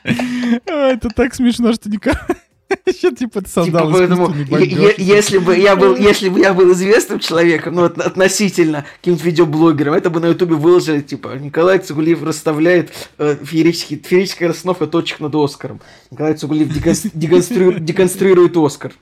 [0.05, 2.28] А, Это так смешно, что никак...
[2.87, 4.61] Еще типа ты Типа, создал поэтому, бомбёж.
[4.62, 9.25] е- если бы я был, если бы я был известным человеком, ну, от- относительно каким-то
[9.25, 15.35] видеоблогером, это бы на ютубе выложили, типа, Николай Цугулиев расставляет э, феерическая расстановка точек над
[15.35, 15.81] Оскаром.
[16.11, 18.93] Николай Цугулиев деконс- деконстру- деконструирует Оскар.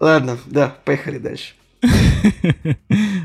[0.00, 1.54] Ладно, да, поехали дальше.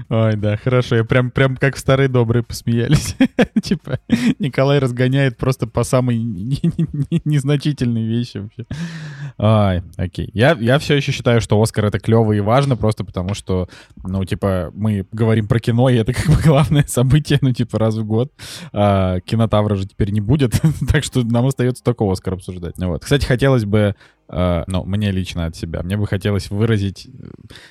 [0.09, 0.95] Ой, да, хорошо.
[0.97, 3.15] Я прям, прям как в старые добрые посмеялись.
[3.61, 3.99] Типа,
[4.39, 8.65] Николай разгоняет просто по самой не- не- не- незначительной вещи вообще.
[9.37, 10.29] Ай, окей.
[10.33, 13.67] Я, я все еще считаю, что Оскар это клево и важно, просто потому что,
[14.03, 17.95] ну, типа, мы говорим про кино, и это как бы главное событие, ну, типа, раз
[17.95, 18.31] в год.
[18.71, 20.61] А, кинотавра же теперь не будет,
[20.91, 22.77] так что нам остается только Оскар обсуждать.
[22.77, 23.03] Ну Вот.
[23.03, 23.95] Кстати, хотелось бы
[24.29, 25.83] а, ну, мне лично от себя.
[25.83, 27.07] Мне бы хотелось выразить,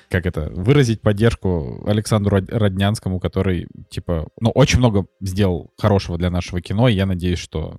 [0.09, 6.29] как это, выразить поддержку Александру Род- Роднянскому, который, типа, ну, очень много сделал хорошего для
[6.29, 7.77] нашего кино, и я надеюсь, что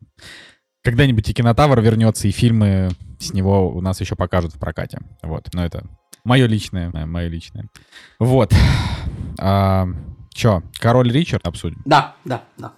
[0.85, 4.99] когда-нибудь и кинотавр вернется, и фильмы с него у нас еще покажут в прокате.
[5.23, 5.85] Вот, но это
[6.25, 7.69] мое личное, мое личное.
[8.21, 8.55] Вот.
[9.41, 9.89] А,
[10.33, 11.83] чё, Король Ричард обсудим?
[11.87, 12.73] Да, да, да.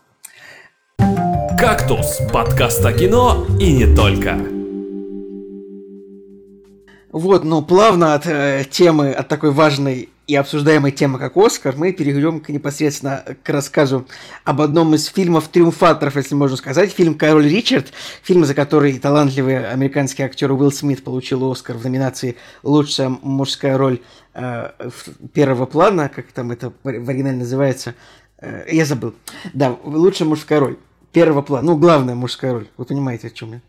[1.59, 4.39] «Кактус»— подкаст о кино и не только.
[7.13, 11.93] Вот, но плавно от э, темы, от такой важной и обсуждаемой темы, как Оскар, мы
[11.93, 14.07] перейдем к, непосредственно к рассказу
[14.45, 16.91] об одном из фильмов-триумфаторов, если можно сказать.
[16.93, 22.37] Фильм «Король Ричард», фильм, за который талантливый американский актер Уилл Смит получил Оскар в номинации
[22.65, 24.01] «Лучшая мужская роль
[24.35, 24.71] э,
[25.33, 27.95] первого плана», как там это в оригинале называется,
[28.39, 29.15] Э, я забыл.
[29.55, 30.77] Да, «Лучшая мужская роль».
[31.13, 33.61] Первого плана, ну, главная мужская роль, вы понимаете, о чем я.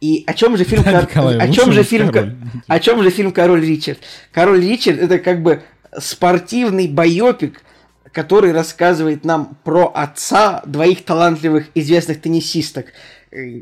[0.00, 2.36] И о чем же фильм, Да, Кор- Николай, о чем же фильм, Ко- роль.
[2.66, 3.98] о чем же фильм Король Ричард?
[4.32, 5.62] Король Ричард это как бы
[5.98, 7.62] спортивный байопик,
[8.12, 12.86] который рассказывает нам про отца двоих талантливых известных теннисисток.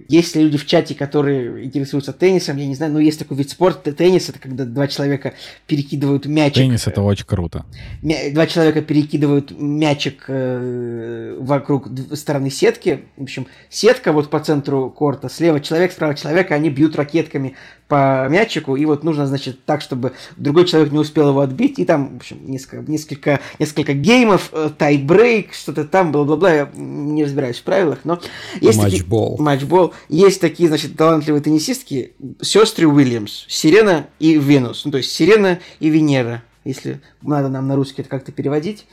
[0.09, 3.51] Есть ли люди в чате, которые интересуются теннисом, я не знаю, но есть такой вид
[3.51, 5.35] спорта, теннис, это когда два человека
[5.67, 6.55] перекидывают мячик.
[6.57, 7.65] Теннис— это очень круто.
[8.03, 13.05] Два человека перекидывают мячик э, вокруг стороны сетки.
[13.17, 17.55] В общем, сетка вот по центру корта, слева человек, справа человек, и они бьют ракетками
[17.89, 21.85] по мячику, и вот нужно, значит, так, чтобы другой человек не успел его отбить, и
[21.85, 27.59] там, в общем, несколько, несколько, несколько геймов, э, тайбрейк, что-то там, бла-бла-бла, я не разбираюсь
[27.59, 28.21] в правилах, но
[28.61, 29.37] есть такие- Матчбол.
[29.65, 29.95] Матчбол.
[30.09, 34.85] Есть такие, значит, талантливые теннисистки, сестры Уильямс, Сирена и Венус.
[34.85, 38.87] Ну, то есть Сирена и Венера, если надо нам на русский это как-то переводить.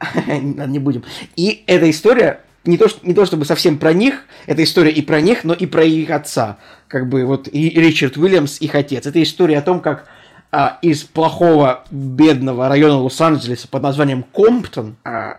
[0.26, 1.04] Не будем.
[1.36, 5.20] И эта история не то, не то чтобы совсем про них, это история и про
[5.20, 6.58] них, но и про их отца.
[6.88, 9.06] Как бы вот и Ричард Уильямс, их отец.
[9.06, 10.06] Это история о том, как
[10.50, 15.38] а, из плохого, бедного района Лос-Анджелеса под названием Комптон а,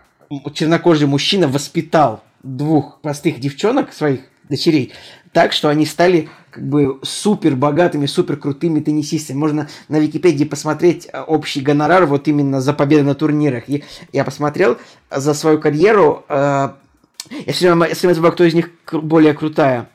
[0.54, 4.92] чернокожий мужчина воспитал двух простых девчонок, своих дочерей,
[5.32, 9.36] так, что они стали как бы супер богатыми, супер крутыми теннисистами.
[9.36, 13.68] Можно на Википедии посмотреть а, общий гонорар вот именно за победы на турнирах.
[13.68, 14.78] И я посмотрел
[15.10, 16.70] за свою карьеру, э,
[17.30, 19.90] я все время, я все время забываю, кто из них более крутая.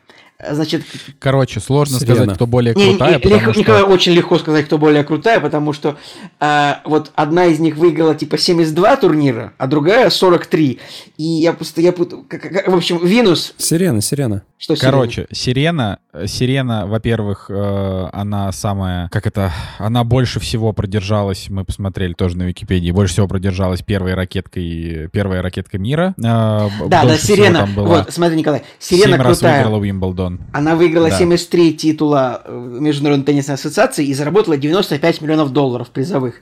[0.51, 0.83] Значит,
[1.19, 2.15] Короче, сложно Сирена.
[2.15, 3.59] сказать, кто более не, крутая, не, потому легко- что...
[3.59, 5.97] Николай, очень легко сказать, кто более крутая, потому что
[6.39, 10.79] э, вот одна из них выиграла типа 72 турнира, а другая 43.
[11.17, 14.43] И я просто, я в общем, Винус, Сирена, сирена.
[14.57, 14.91] Что Сирена?
[14.91, 22.13] Короче, Сирена, Сирена, во-первых, э, она самая, как это, она больше всего продержалась, мы посмотрели
[22.13, 26.13] тоже на Википедии, больше всего продержалась первой ракеткой, первая ракетка мира.
[26.17, 26.69] Э, Да,
[27.05, 27.67] да, Сирена.
[27.75, 29.63] Вот, смотри, Николай, Сирена Семь раз крутая.
[29.63, 30.30] выиграла Уимблдон.
[30.53, 31.17] Она выиграла Да.
[31.17, 36.35] 73 титула э, Международной теннисной ассоциации и заработала 95 миллионов долларов призовых.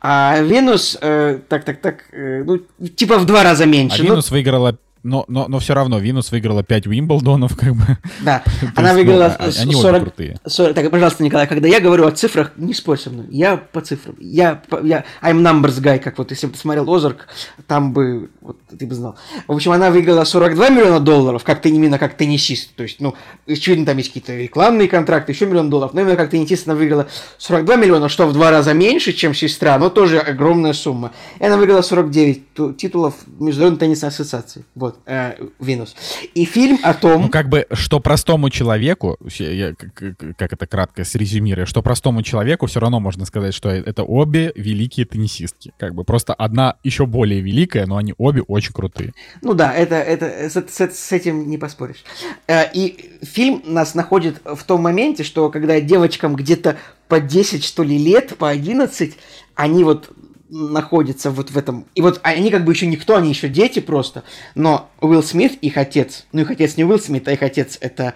[0.00, 4.02] А Венус, э, так, так, так, э, ну, типа в два раза А меньше.
[4.02, 7.82] Ну, Винус выиграла, но, но, но все равно, Винус выиграла 5 Уимблдонов, как бы.
[8.22, 8.42] да,
[8.74, 10.38] она есть, ну, выиграла а- с- они обе 40, крутые.
[10.46, 13.26] 40 Так, пожалуйста, Николай, когда я говорю о цифрах, не спорь со мной.
[13.30, 14.16] Я по цифрам.
[14.18, 17.28] Я, я I'm numbers guy, как вот если бы ты смотрел Озарк,
[17.66, 19.16] там бы, вот ты бы знал.
[19.46, 22.74] В общем, она выиграла 42 миллиона долларов, как ты именно как теннисист.
[22.74, 23.14] То есть, ну,
[23.46, 25.92] очевидно, там есть какие-то рекламные контракты, еще миллион долларов.
[25.94, 27.06] Но именно как теннисист она выиграла
[27.38, 31.12] 42 миллиона, что в два раза меньше, чем сестра, но тоже огромная сумма.
[31.40, 34.64] И она выиграла 49 ту- титулов Международной теннисной ассоциации.
[34.74, 35.94] Вот, э, Винус.
[36.34, 37.22] И фильм о том...
[37.22, 42.66] Ну, как бы, что простому человеку, я- как как это кратко срезюмирую, что простому человеку
[42.66, 45.72] все равно можно сказать, что это обе великие теннисистки.
[45.78, 49.12] Как бы просто одна еще более великая, но они обе очень крутые.
[49.42, 52.04] Ну да, это, это, с, с- с этим не поспоришь.
[52.46, 56.76] Э, И фильм нас находит в том моменте, что когда девочкам где-то
[57.08, 59.16] по 10, что ли, лет, по 11,
[59.54, 60.10] они вот
[60.54, 61.86] находятся вот в этом...
[61.94, 64.22] И вот они как бы еще никто, они еще дети просто.
[64.54, 68.14] Но Уилл Смит, их отец, ну их отец не Уилл Смит, а их отец это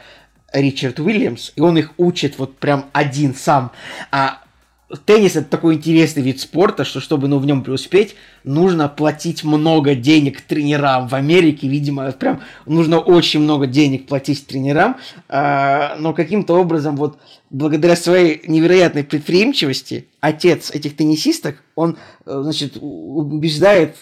[0.52, 3.72] Ричард Уильямс, и он их учит вот прям один сам.
[4.12, 4.40] А
[5.04, 9.94] теннис это такой интересный вид спорта, что чтобы ну, в нем преуспеть, нужно платить много
[9.94, 11.08] денег тренерам.
[11.08, 14.96] В Америке, видимо, прям нужно очень много денег платить тренерам,
[15.28, 17.18] А, но каким-то образом вот
[17.50, 23.96] благодаря своей невероятной предприимчивости отец этих теннисисток, он, э, значит, убеждает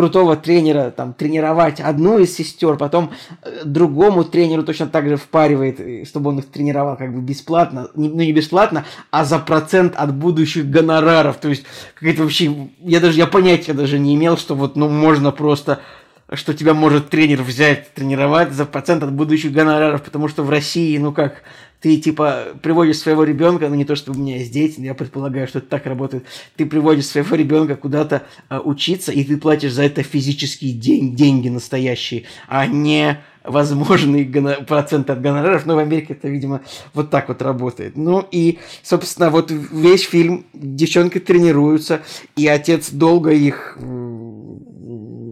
[0.00, 3.10] крутого тренера там тренировать одну из сестер, потом
[3.42, 7.90] э, другому тренеру точно так же впаривает, э, чтобы он их тренировал как бы бесплатно,
[7.94, 11.36] не, ну не бесплатно, а за процент от будущих гонораров.
[11.36, 15.32] То есть какая-то вообще, я даже я понятия даже не имел, что вот ну можно
[15.32, 15.80] просто
[16.32, 20.96] что тебя может тренер взять тренировать за процент от будущих гонораров, потому что в России,
[20.96, 21.42] ну как,
[21.80, 24.94] ты типа приводишь своего ребенка, ну не то чтобы у меня есть дети, но я
[24.94, 26.24] предполагаю, что это так работает,
[26.56, 31.48] ты приводишь своего ребенка куда-то а, учиться, и ты платишь за это физические день, деньги
[31.48, 36.60] настоящие, а не возможный гоно- процент от гонораров, но в Америке это, видимо,
[36.92, 37.96] вот так вот работает.
[37.96, 40.44] Ну и, собственно, вот весь фильм.
[40.52, 42.02] Девчонки тренируются,
[42.36, 43.78] и отец долго их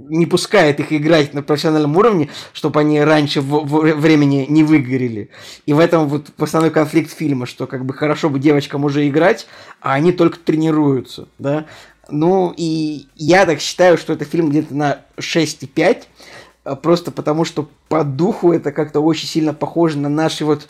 [0.09, 5.31] не пускает их играть на профессиональном уровне, чтобы они раньше в- в- времени не выгорели.
[5.67, 9.47] И в этом вот основной конфликт фильма, что как бы хорошо бы девочкам уже играть,
[9.81, 11.67] а они только тренируются, да.
[12.11, 16.09] Ну, и я так считаю, что это фильм где-то на 6,5,
[16.65, 20.69] а, просто потому что по духу это как-то очень сильно похоже на наши вот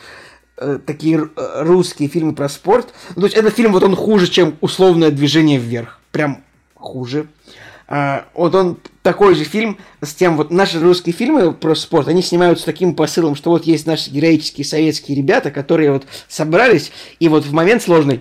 [0.56, 2.92] э, такие э, русские фильмы про спорт.
[3.14, 6.00] Ну, то есть этот фильм вот он хуже, чем условное движение вверх.
[6.10, 6.42] Прям
[6.74, 7.28] хуже.
[7.88, 12.20] А, вот он такой же фильм с тем, вот наши русские фильмы про спорт, они
[12.20, 17.46] снимаются таким посылом, что вот есть наши героические советские ребята, которые вот собрались, и вот
[17.46, 18.20] в момент сложный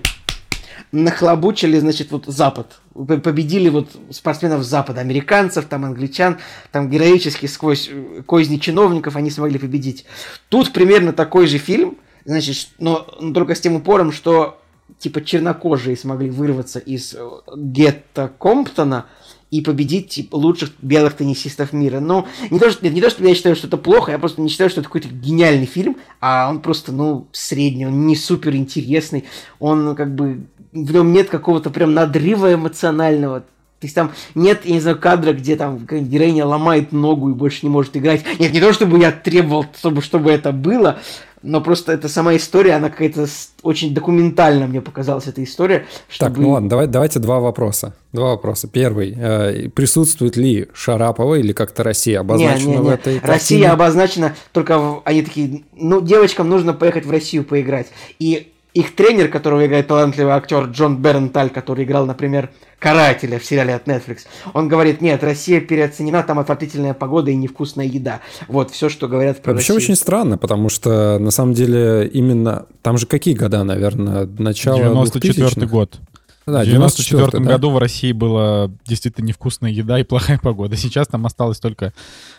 [0.94, 2.80] нахлобучили, значит, вот Запад.
[2.94, 6.38] Победили вот спортсменов Запада, американцев, там, англичан,
[6.72, 10.06] там героически сквозь э, козни чиновников они смогли победить.
[10.48, 14.62] Тут примерно такой же фильм, значит, но, но только с тем упором, что
[15.00, 19.08] типа чернокожие смогли вырваться из э, гетто Комптона
[19.50, 22.00] и победить типа, лучших белых теннисистов мира.
[22.00, 24.42] Но не то, что, нет, не то, что я считаю, что это плохо, я просто
[24.42, 28.56] не считаю, что это какой-то гениальный фильм, а он просто, ну, средний, он не супер
[28.56, 29.26] интересный,
[29.60, 30.42] он как бы,
[30.74, 33.46] в нем нет какого-то прям надрыва эмоционального,
[33.80, 37.60] то есть там нет, я не знаю, кадра, где там героиня ломает ногу и больше
[37.62, 38.24] не может играть.
[38.40, 41.00] Нет, не то, чтобы я требовал, чтобы, чтобы это было,
[41.48, 43.26] но просто эта сама история, она какая-то
[43.64, 45.86] очень документальна, мне показалась эта история.
[46.10, 46.32] Чтобы...
[46.32, 47.94] Так, ну ладно, давай, давайте два вопроса.
[48.14, 48.68] Два вопроса.
[48.68, 49.16] Первый.
[49.18, 52.90] э, присутствует ли Шарапова или как-то Россия обозначена Не, не, в не.
[52.92, 53.22] этой Россия
[53.62, 53.70] картине?
[53.70, 57.88] обозначена только в- они такие, ну, девочкам нужно поехать в Россию поиграть.
[58.20, 63.74] И их тренер, которого играет талантливый актер Джон Бернталь, который играл, например, карателя в сериале
[63.74, 64.20] от Netflix,
[64.54, 68.22] он говорит, нет, Россия переоценена, там отвратительная погода и невкусная еда.
[68.48, 69.94] Вот все, что говорят про Вообще Россию.
[69.94, 72.68] очень странно, потому что на самом деле именно...
[72.84, 74.30] Там же какие года, наверное?
[74.38, 75.66] Начало 94 2000-х?
[75.66, 76.00] год.
[76.48, 77.40] Да, в 94 да?
[77.40, 80.78] году в России была действительно невкусная еда и плохая погода.
[80.78, 81.94] Сейчас там осталась только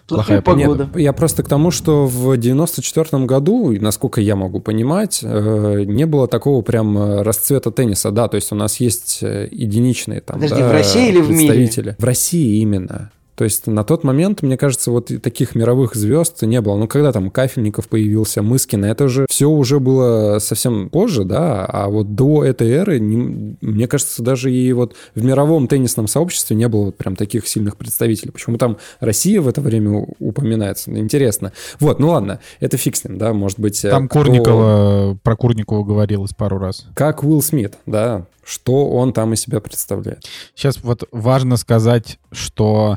[0.07, 0.85] Плохая плохая погода.
[0.85, 6.07] Нет, я просто к тому, что в 94 году, насколько я могу понимать, э, не
[6.07, 8.11] было такого прям э, расцвета тенниса.
[8.11, 11.31] Да, то есть у нас есть э, единичные там Подожди, да, в России или в
[11.31, 11.97] мире?
[11.99, 13.11] В России именно.
[13.39, 16.77] То есть на тот момент, мне кажется, вот таких мировых звезд не было.
[16.77, 21.87] Ну, когда там Кафельников появился, Мыскина, это же все уже было совсем позже, да, а
[21.89, 26.67] вот до этой эры, не, мне кажется, даже и вот в мировом теннисном сообществе не
[26.67, 28.33] было вот прям таких сильных представителей.
[28.33, 30.91] Почему там Россия в это время упоминается?
[30.91, 31.53] Интересно.
[31.79, 33.85] Вот, ну ладно, это фиг с ним, да, может быть...
[33.85, 34.25] Э, там кто...
[34.25, 36.89] Курникова, про Курникова говорилось пару раз.
[36.95, 40.25] Как Уилл Смит, да, что он там из себя представляет.
[40.55, 42.97] Сейчас вот важно сказать, что,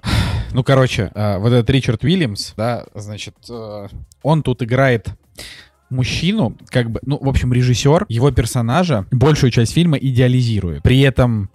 [0.54, 3.88] ну, короче, э, вот этот Ричард Уильямс, да, значит, э,
[4.24, 5.10] он тут играет
[5.90, 10.84] мужчину, как бы, ну, в общем, режиссер его персонажа большую часть фильма идеализирует.
[10.84, 11.50] При этом,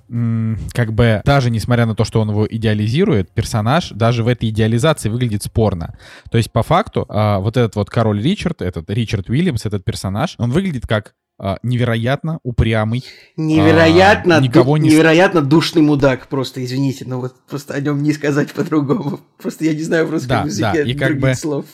[0.75, 5.09] как бы, даже несмотря на то, что он его идеализирует, персонаж даже в этой идеализации
[5.09, 5.99] выглядит спорно.
[6.31, 10.35] То есть, по факту, а, вот этот вот король Ричард, этот Ричард Уильямс, этот персонаж,
[10.37, 13.05] он выглядит как а, невероятно упрямый.
[13.37, 14.91] Невероятно, а, никого ду- не...
[14.91, 19.21] невероятно душный мудак, просто, извините, но вот просто о нем не сказать по-другому.
[19.39, 21.67] Просто я не знаю просто да, языке да, и как бы слов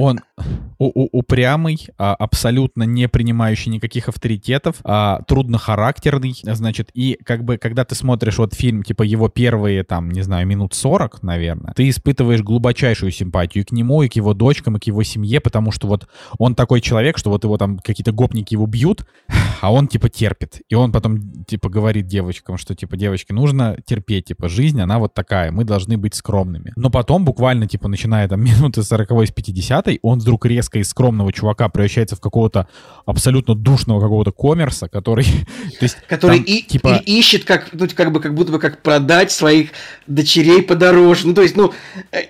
[0.00, 0.20] он
[0.78, 7.94] упрямый, а, абсолютно не принимающий никаких авторитетов, а, труднохарактерный, значит, и как бы, когда ты
[7.94, 13.10] смотришь вот фильм, типа его первые, там, не знаю, минут 40, наверное, ты испытываешь глубочайшую
[13.12, 16.08] симпатию и к нему, и к его дочкам, и к его семье, потому что вот
[16.38, 19.06] он такой человек, что вот его там какие-то гопники его бьют,
[19.60, 20.62] а он, типа, терпит.
[20.70, 25.12] И он потом, типа, говорит девочкам, что, типа, девочки, нужно терпеть, типа, жизнь, она вот
[25.12, 26.72] такая, мы должны быть скромными.
[26.76, 31.32] Но потом, буквально, типа, начиная там минуты 40 с 50 он вдруг резко из скромного
[31.32, 32.68] чувака превращается в какого-то
[33.06, 35.24] абсолютно душного какого-то коммерса, который...
[35.78, 37.02] то есть, который там, и, типа...
[37.04, 39.70] и ищет, как, ну, как бы, как будто бы как продать своих
[40.06, 41.26] дочерей подороже.
[41.26, 41.72] Ну, то есть, ну,
[42.12, 42.22] э,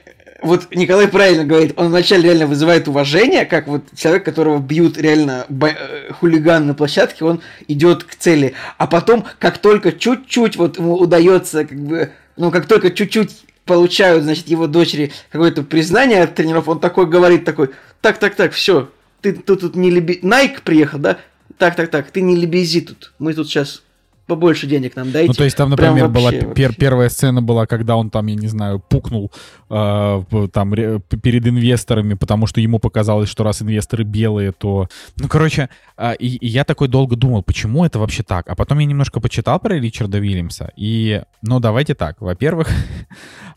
[0.42, 5.46] вот Николай правильно говорит, он вначале реально вызывает уважение, как вот человек, которого бьют реально
[5.48, 8.54] э, хулиган на площадке, он идет к цели.
[8.78, 14.24] А потом, как только чуть-чуть вот ему удается, как бы, ну, как только чуть-чуть получают,
[14.24, 18.90] значит, его дочери какое-то признание от тренеров, он такой говорит, такой, так, так, так, все,
[19.20, 20.18] ты, ты тут не леби...
[20.22, 21.18] Найк приехал, да?
[21.56, 23.84] Так, так, так, ты не лебези тут, мы тут сейчас
[24.30, 25.28] побольше денег нам дайте.
[25.28, 28.46] Ну, то есть там, например, была пер первая сцена была, когда он там, я не
[28.46, 29.32] знаю, пукнул
[29.68, 30.22] э,
[30.52, 34.88] там перед инвесторами, потому что ему показалось, что раз инвесторы белые, то...
[35.16, 38.48] Ну, короче, э, и, и я такой долго думал, почему это вообще так?
[38.48, 42.20] А потом я немножко почитал про Ричарда Уильямса, и, ну, давайте так.
[42.20, 42.68] Во-первых,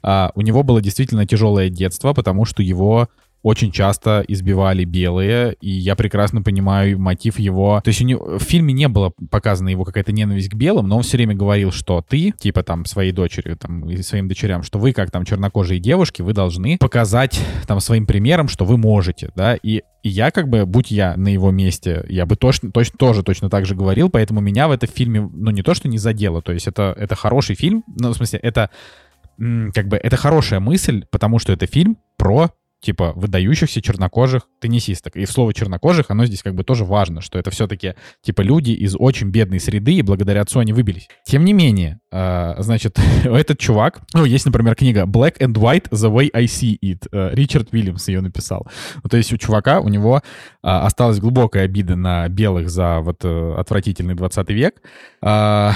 [0.01, 3.09] э, у него было действительно тяжелое детство, потому что его
[3.43, 7.81] очень часто избивали белые, и я прекрасно понимаю мотив его.
[7.83, 10.97] То есть у него, в фильме не было показана его какая-то ненависть к белым, но
[10.97, 14.79] он все время говорил, что ты, типа там своей дочери, там, и своим дочерям, что
[14.79, 19.55] вы, как там чернокожие девушки, вы должны показать там своим примером, что вы можете, да,
[19.55, 23.23] и и я как бы, будь я на его месте, я бы точно, точно, тоже
[23.23, 26.41] точно так же говорил, поэтому меня в этом фильме, ну, не то, что не задело,
[26.41, 28.69] то есть это, это хороший фильм, ну, в смысле, это
[29.37, 32.51] как бы, это хорошая мысль, потому что это фильм про
[32.83, 35.15] типа выдающихся чернокожих теннисисток.
[35.15, 38.71] И в слово чернокожих оно здесь как бы тоже важно, что это все-таки типа люди
[38.71, 41.07] из очень бедной среды, и благодаря отцу они выбились.
[41.25, 46.13] Тем не менее, э, значит, этот чувак, ну, есть, например, книга Black and White, The
[46.13, 47.07] Way I See It.
[47.11, 48.67] Э, Ричард Уильямс ее написал.
[49.01, 50.21] Ну, то есть у чувака, у него э,
[50.61, 54.81] осталась глубокая обида на белых за вот э, отвратительный 20 век.
[55.21, 55.71] Э,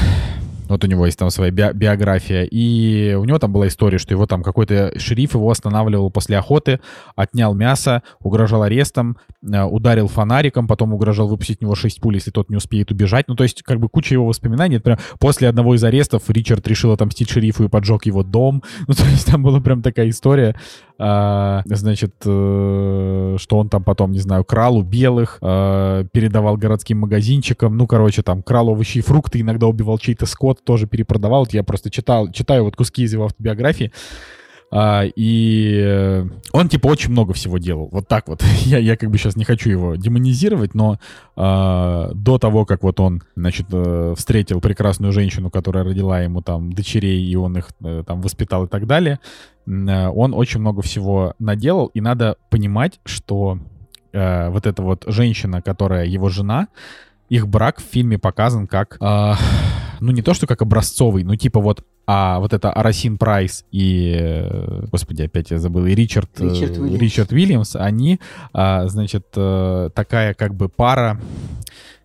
[0.68, 2.44] вот у него есть там своя би биография.
[2.44, 6.80] И у него там была история, что его там какой-то шериф его останавливал после охоты,
[7.16, 9.18] отнял мясо, угрожал арестом,
[9.48, 13.28] ударил фонариком, потом угрожал выпустить в него 6 пуль, если тот не успеет убежать.
[13.28, 14.76] Ну, то есть, как бы куча его воспоминаний.
[14.76, 18.64] Например, после одного из арестов Ричард решил отомстить шерифу и поджег его дом.
[18.88, 20.56] Ну, то есть, там была прям такая история
[21.00, 27.00] а, значит, э, что он там потом, не знаю, крал у белых, э, передавал городским
[27.00, 31.42] магазинчикам, ну, короче, там, крал овощи и фрукты, иногда убивал чей-то скот, тоже перепродавал.
[31.42, 33.92] Вот я просто читал, читаю вот куски из его автобиографии,
[34.70, 37.88] а, и он, типа, очень много всего делал.
[37.92, 38.44] Вот так вот.
[38.66, 41.00] я, я как бы сейчас не хочу его демонизировать, но
[41.36, 46.74] а, до того, как вот он, значит, э, встретил прекрасную женщину, которая родила ему там
[46.74, 49.20] дочерей, и он их э, там воспитал и так далее,
[49.66, 53.60] э, он очень много всего наделал, и надо понимать, что
[54.12, 56.68] э, вот эта вот женщина, которая его жена,
[57.30, 59.34] их брак в фильме показан как, э,
[60.00, 64.16] ну не то что как образцовый, ну типа вот, а вот это Арасин Прайс и,
[64.20, 68.20] э, господи, опять я забыл, и Ричард, э, Ричард Уильямс, Ричард Уильямс они,
[68.54, 71.20] э, значит, э, такая как бы пара,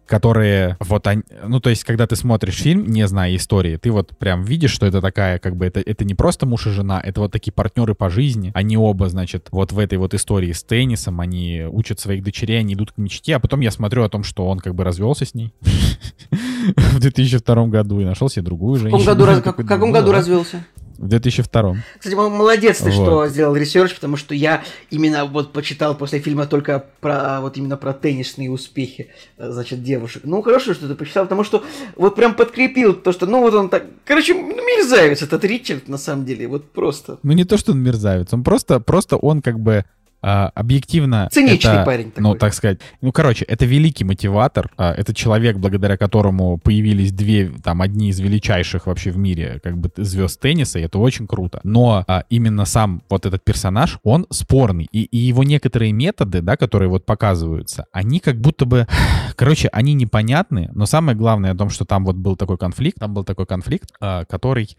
[0.06, 4.16] которые вот они, ну то есть когда ты смотришь фильм, не зная истории, ты вот
[4.18, 7.20] прям видишь, что это такая как бы это это не просто муж и жена, это
[7.20, 11.20] вот такие партнеры по жизни, они оба значит вот в этой вот истории с теннисом,
[11.20, 14.46] они учат своих дочерей, они идут к мечте, а потом я смотрю о том, что
[14.48, 15.52] он как бы развелся с ней
[16.76, 18.98] в 2002 году и нашел себе другую женщину.
[18.98, 20.64] В каком году, как, в каком году развелся?
[20.98, 21.76] В 2002.
[21.98, 22.92] Кстати, молодец ты, Вот.
[22.92, 27.76] что сделал research, потому что я именно вот почитал после фильма только про вот именно
[27.76, 30.22] про теннисные успехи, э, значит, девушек.
[30.24, 31.62] Ну, хорошо, что ты почитал, потому что
[31.96, 33.84] вот прям подкрепил то, что, ну, вот он так...
[34.04, 37.18] Короче, ну, мерзавец этот Ричард, на самом деле, вот просто.
[37.22, 39.84] Ну не то, что он мерзавец, он просто, просто он как бы
[40.22, 41.28] а, объективно...
[41.32, 42.38] Циничный это, парень Ну, такой.
[42.38, 42.78] так сказать.
[43.00, 44.70] Ну, короче, это великий мотиватор.
[44.76, 49.76] а, это человек, благодаря которому появились две, там, одни из величайших вообще в мире, как
[49.76, 51.60] бы, звезд тенниса, и это очень круто.
[51.64, 54.88] Но а, именно сам вот этот персонаж, он спорный.
[54.92, 58.86] И, и его некоторые методы, да, которые вот показываются, они как будто бы...
[59.36, 63.12] Короче, они непонятны, но самое главное о том, что там вот был такой конфликт, там
[63.12, 64.76] был такой конфликт, а, который...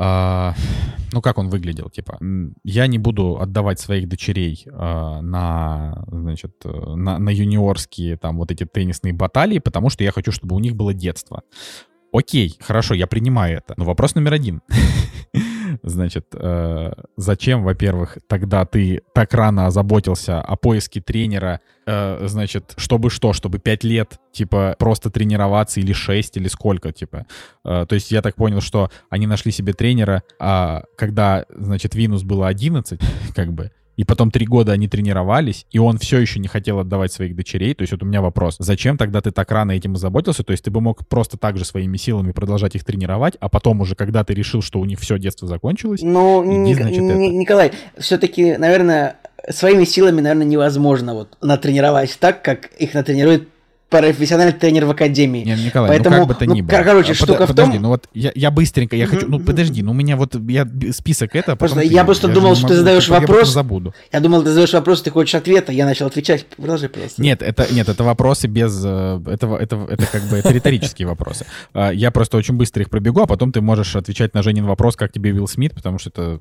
[0.00, 0.54] а,
[1.12, 2.18] ну, как он выглядел, типа,
[2.62, 8.52] я не буду отдавать своих дочерей а, на, значит, э, на, на юниорские там вот
[8.52, 11.42] эти теннисные баталии, потому что я хочу, чтобы у них было детство.
[12.12, 13.74] Окей, хорошо, я принимаю это.
[13.76, 14.62] Но вопрос номер один.
[15.82, 23.10] Значит, э, зачем, во-первых, тогда ты так рано озаботился о поиске тренера, э, значит, чтобы
[23.10, 27.26] что, чтобы 5 лет, типа, просто тренироваться или 6, или сколько, типа.
[27.64, 32.22] Э, то есть я так понял, что они нашли себе тренера, а когда, значит, Винус
[32.22, 33.00] было 11,
[33.34, 37.12] как бы, и потом три года они тренировались, и он все еще не хотел отдавать
[37.12, 37.74] своих дочерей.
[37.74, 40.44] То есть вот у меня вопрос, зачем тогда ты так рано этим озаботился?
[40.44, 43.80] То есть ты бы мог просто так же своими силами продолжать их тренировать, а потом
[43.80, 47.06] уже, когда ты решил, что у них все детство закончилось, Ну, Иди, Ник- значит, Ни-
[47.10, 47.18] это.
[47.36, 49.16] Николай, все-таки, наверное,
[49.50, 53.48] своими силами, наверное, невозможно вот натренировать так, как их натренирует
[53.88, 55.44] профессиональный тренер в академии.
[55.44, 56.70] Не, Николай, Поэтому, ну как бы то ну, ни было.
[56.76, 59.40] кор- короче, А, штука в подожди, том- ну вот я, я быстренько, я хочу, ну
[59.40, 61.86] подожди, ну у меня вот я список это, а Просто ты.
[61.86, 63.48] я просто же думал, что ты могу, задаешь типа, я вопрос.
[63.52, 63.94] забуду.
[64.12, 66.44] Я думал, ты задаешь вопрос, ты хочешь ответа, я начал отвечать.
[66.46, 67.22] Продолжи, пожалуйста.
[67.22, 71.46] Нет, это нет, это вопросы без э, этого, это, это как бы это риторические вопросы.
[71.72, 74.96] А, Я просто очень быстро их пробегу, а потом ты можешь отвечать на Женин вопрос,
[74.96, 76.38] как тебе Уилл Смит, потому что это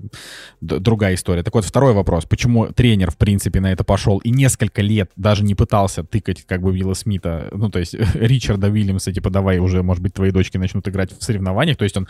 [0.62, 1.43] другая история.
[1.43, 2.26] Так вот, второй вопрос.
[2.26, 6.62] Почему тренер, в принципе, на это пошел и несколько лет даже не пытался тыкать как
[6.62, 10.57] бы Уилла Смита, ну, то есть Ричарда Уильямса, типа, давай уже, может быть, твои дочки
[10.57, 11.77] начнут играть в соревнованиях.
[11.77, 12.07] То есть он,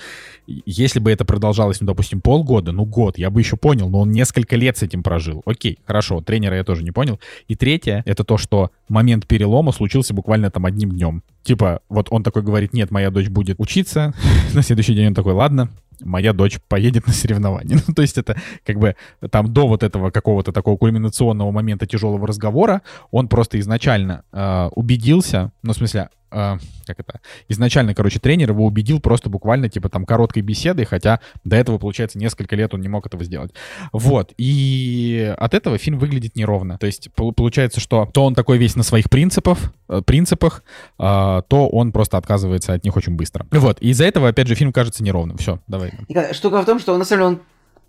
[0.48, 4.12] если бы это продолжалось, ну, допустим, полгода, ну, год, я бы еще понял, но он
[4.12, 5.42] несколько лет с этим прожил.
[5.46, 7.20] Окей, хорошо, тренера я тоже не понял.
[7.48, 11.24] И третье, это то, что момент перелома случился буквально там одним днем.
[11.48, 14.14] Типа, вот он такой говорит, нет, моя дочь будет учиться.
[14.54, 15.70] На следующий день он такой, ладно,
[16.02, 17.80] моя дочь поедет на соревнования.
[17.88, 18.36] Ну, то есть это
[18.66, 18.98] как бы
[19.32, 22.82] там до вот этого какого-то такого кульминационного момента тяжелого разговора
[23.12, 27.20] он просто изначально э, убедился, ну, в смысле, э, как это,
[27.50, 32.18] изначально, короче, тренер его убедил просто буквально, типа, там, короткой беседой, хотя до этого, получается,
[32.18, 33.54] несколько лет он не мог этого сделать.
[33.92, 36.78] Вот, и от этого фильм выглядит неровно.
[36.78, 39.58] То есть пол- получается, что то он такой весь на своих принципах,
[39.90, 40.64] э, принципах,
[40.98, 43.46] а, то он просто отказывается от них очень быстро.
[43.52, 45.38] Вот, и из-за этого, опять же, фильм кажется неровным.
[45.38, 45.94] Все, давай.
[46.34, 47.40] Штука в том, что на самом деле он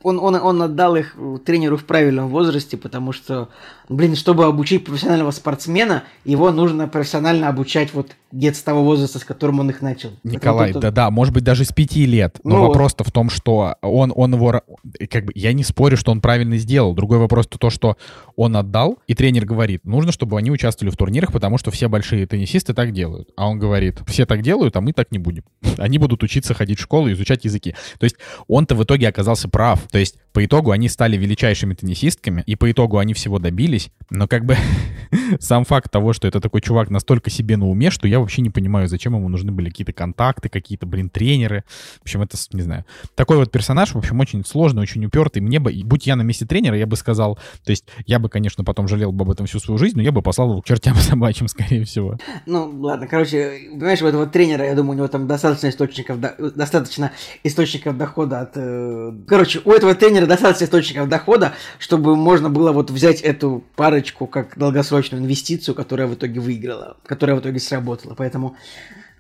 [0.03, 3.49] он, он, он отдал их тренеру в правильном возрасте, потому что,
[3.89, 9.25] блин, чтобы обучить профессионального спортсмена, его нужно профессионально обучать вот где-то с того возраста, с
[9.25, 10.11] которым он их начал.
[10.23, 12.39] Николай, да-да, может быть, даже с пяти лет.
[12.45, 14.63] Но Ну вопрос-то в том, что он, он его...
[15.11, 16.95] Как бы, я не спорю, что он правильно сделал.
[16.95, 17.97] Другой вопрос то, то, что
[18.37, 22.27] он отдал, и тренер говорит, нужно, чтобы они участвовали в турнирах, потому что все большие
[22.27, 23.31] теннисисты так делают.
[23.37, 25.45] А он говорит, все так делают, а мы так не будем.
[25.79, 27.75] Они будут учиться ходить в школу и изучать языки.
[27.99, 29.88] То есть он-то в итоге оказался прав.
[29.91, 33.91] То есть по итогу они стали величайшими теннисистками, и по итогу они всего добились.
[34.11, 34.57] Но как бы
[35.41, 38.51] сам факт того, что это такой чувак настолько себе на уме, что я вообще не
[38.51, 41.65] понимаю, зачем ему нужны были какие-то контакты, какие-то, блин, тренеры.
[41.99, 42.85] В общем, это, не знаю.
[43.15, 45.43] Такой вот персонаж, в общем, очень сложный, очень упертый.
[45.43, 48.65] Мне бы, будь я на месте тренера, я бы сказал, то есть я бы, конечно,
[48.65, 50.95] потом жалел бы об этом всю свою жизнь, но я бы послал его к чертям
[50.97, 52.19] собачьим, скорее всего.
[52.47, 56.35] Ну, ладно, короче, понимаешь, у этого тренера, я думаю, у него там достаточно источников, до-
[56.55, 57.13] достаточно
[57.45, 58.53] источников дохода от...
[58.57, 64.27] э, Короче, у этого тренера достаточно источников дохода, чтобы можно было вот взять эту парочку
[64.27, 68.57] как долгосрочную инвестицию, которая в итоге выиграла, которая в итоге сработала, поэтому...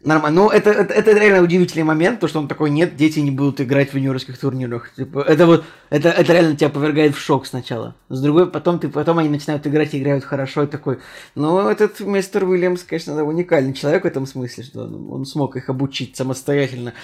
[0.04, 0.42] Нормально.
[0.42, 3.60] Ну, это, это, это реально удивительный момент, то, что он такой, нет, дети не будут
[3.60, 4.92] играть в юниорских турнирах.
[4.94, 7.96] Типа, это вот, это, это реально тебя повергает в шок сначала.
[8.08, 11.00] С другой, потом, ты, потом они начинают играть и играют хорошо, и такой,
[11.34, 15.68] ну, этот мистер Уильямс, конечно, уникальный человек в этом смысле, что он, он смог их
[15.68, 16.94] обучить самостоятельно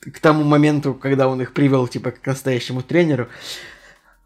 [0.00, 3.28] к тому моменту, когда он их привел, типа, к настоящему тренеру.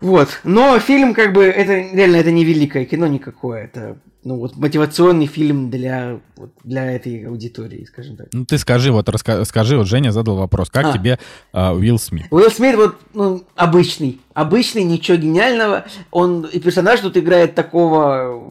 [0.01, 0.41] Вот.
[0.45, 3.65] Но фильм, как бы, это реально это не великое кино никакое.
[3.65, 8.29] Это ну, вот мотивационный фильм для, вот, для этой аудитории, скажем так.
[8.33, 10.93] Ну, ты скажи, вот раска- скажи, вот Женя задал вопрос, как А.
[10.93, 11.19] тебе
[11.53, 12.27] э, Уилл Смит?
[12.31, 14.21] Уилл Смит вот ну, обычный.
[14.33, 15.85] Обычный, ничего гениального.
[16.11, 18.43] Он и персонаж тут играет такого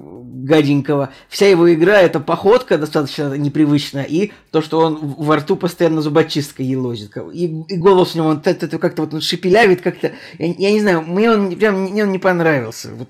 [0.44, 1.10] гаденького.
[1.30, 6.66] Вся его игра это походка достаточно непривычная, и то, что он во рту постоянно зубочисткой
[6.66, 7.18] елозит.
[7.34, 10.12] И, и голос у него он как-то вот он шепелявит, как-то.
[10.38, 12.90] Я, я не знаю, мне он прям мне он не понравился.
[12.94, 13.10] Вот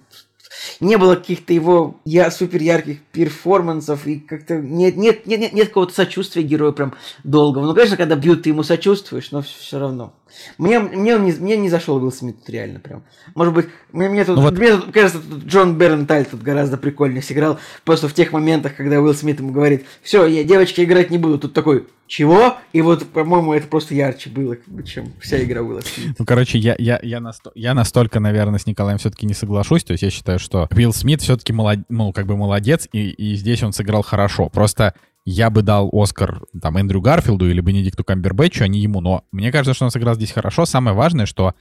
[0.80, 5.68] не было каких-то его я, супер ярких перформансов, и как-то нет, нет, нет, нет, нет
[5.68, 6.94] какого-то сочувствия герою прям
[7.24, 7.66] долгого.
[7.66, 10.14] Ну, конечно, когда бьют, ты ему сочувствуешь, но все равно.
[10.58, 13.04] Мне, мне, он не, мне не зашел Уилл Смит тут реально прям.
[13.36, 16.78] Может быть, мне, мне тут, Ну вот- мне тут, кажется, тут Джон Бернталь тут гораздо
[16.78, 17.60] прикольнее сыграл.
[17.84, 21.40] Просто в тех моментах, когда Уилл Смит ему говорит, все, я девочки играть не буду.
[21.40, 22.58] Тут такой, чего?
[22.74, 26.16] И вот, по-моему, это просто ярче было, чем вся игра Уилла Смита.
[26.20, 29.84] Ну, короче, я, я, я, насто- я настолько, наверное, с Николаем все-таки не соглашусь.
[29.84, 31.80] То есть я считаю, что Уилл Смит все-таки молод...
[31.90, 34.50] ну, как бы молодец, и, и здесь он сыграл хорошо.
[34.50, 34.94] Просто
[35.26, 39.00] я бы дал Оскар там Эндрю Гарфилду или Бенедикту Камбербэтчу, а не ему.
[39.02, 40.66] Но мне кажется, что он сыграл здесь хорошо.
[40.66, 41.54] Самое важное, что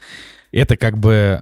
[0.51, 1.41] это как бы,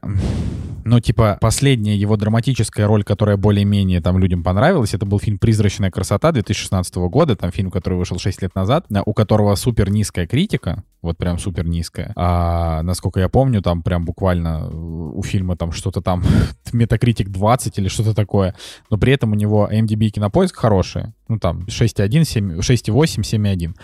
[0.84, 5.90] ну, типа, последняя его драматическая роль, которая более-менее там людям понравилась, это был фильм «Призрачная
[5.90, 10.26] красота» 2016 года, там фильм, который вышел 6 лет назад, на- у которого супер низкая
[10.26, 12.12] критика, вот прям супер низкая.
[12.16, 16.22] А, насколько я помню, там прям буквально у фильма там что-то там
[16.72, 18.54] Метакритик 20 или что-то такое,
[18.90, 23.74] но при этом у него MDB кинопоиск хорошие, ну там 6.1, 7, 6.8, 7.1.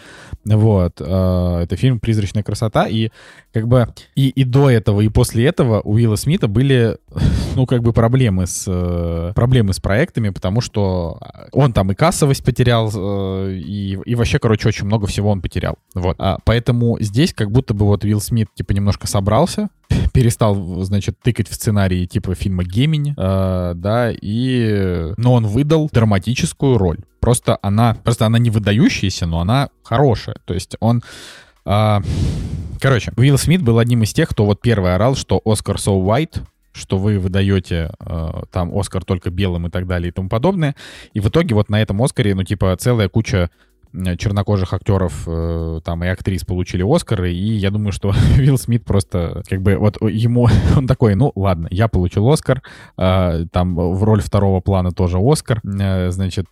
[0.45, 1.01] Вот.
[1.01, 2.87] э, Это фильм «Призрачная красота».
[2.89, 3.11] И
[3.53, 6.99] как бы и, и до этого, и после этого у Уилла Смита были,
[7.57, 11.19] ну, как бы проблемы с, э, проблемы с проектами, потому что
[11.53, 15.77] он там и кассовость потерял, э, и, и вообще, короче, очень много всего он потерял.
[15.95, 16.17] Вот.
[16.19, 19.69] А, поэтому здесь как будто бы вот Уилл Смит, типа, немножко собрался,
[20.17, 25.13] перестал, значит, тыкать в сценарии типа фильма «Гемини», э, да, и...
[25.19, 27.01] Но он выдал драматическую роль.
[27.21, 30.37] Просто она, просто она не выдающаяся, но она хорошая.
[30.47, 31.03] То есть он...
[31.67, 32.01] а,
[32.81, 36.43] Короче, Уилл Смит был одним из тех, кто вот первый орал, что Оскар so white,
[36.73, 40.77] что вы выдаете э, там Оскар только белым и так далее и тому подобное.
[41.13, 43.49] И в итоге вот на этом Оскаре, ну, типа, целая куча э,
[44.19, 49.43] чернокожих актеров э, там и актрис получили Оскары, и я думаю, что Уилл Смит просто
[49.49, 52.63] как бы вот ему, он такой, ну ладно, я получил Оскар,
[52.97, 56.47] э, там в роль второго плана тоже Оскар, э, значит,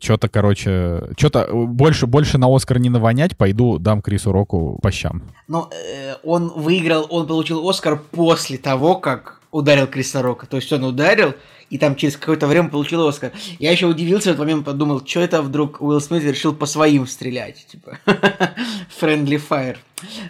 [0.00, 5.22] что-то, короче, что-то больше, больше на Оскар не навонять, пойду дам Крису Року по щам.
[5.46, 10.46] Но э, он выиграл, он получил Оскар после того, как ударил Криса Рока.
[10.46, 11.34] То есть он ударил,
[11.70, 13.32] и там через какое-то время получил Оскар.
[13.58, 17.06] Я еще удивился в этот момент, подумал, что это вдруг Уилл Смит решил по своим
[17.06, 17.98] стрелять, типа,
[19.00, 19.76] friendly fire.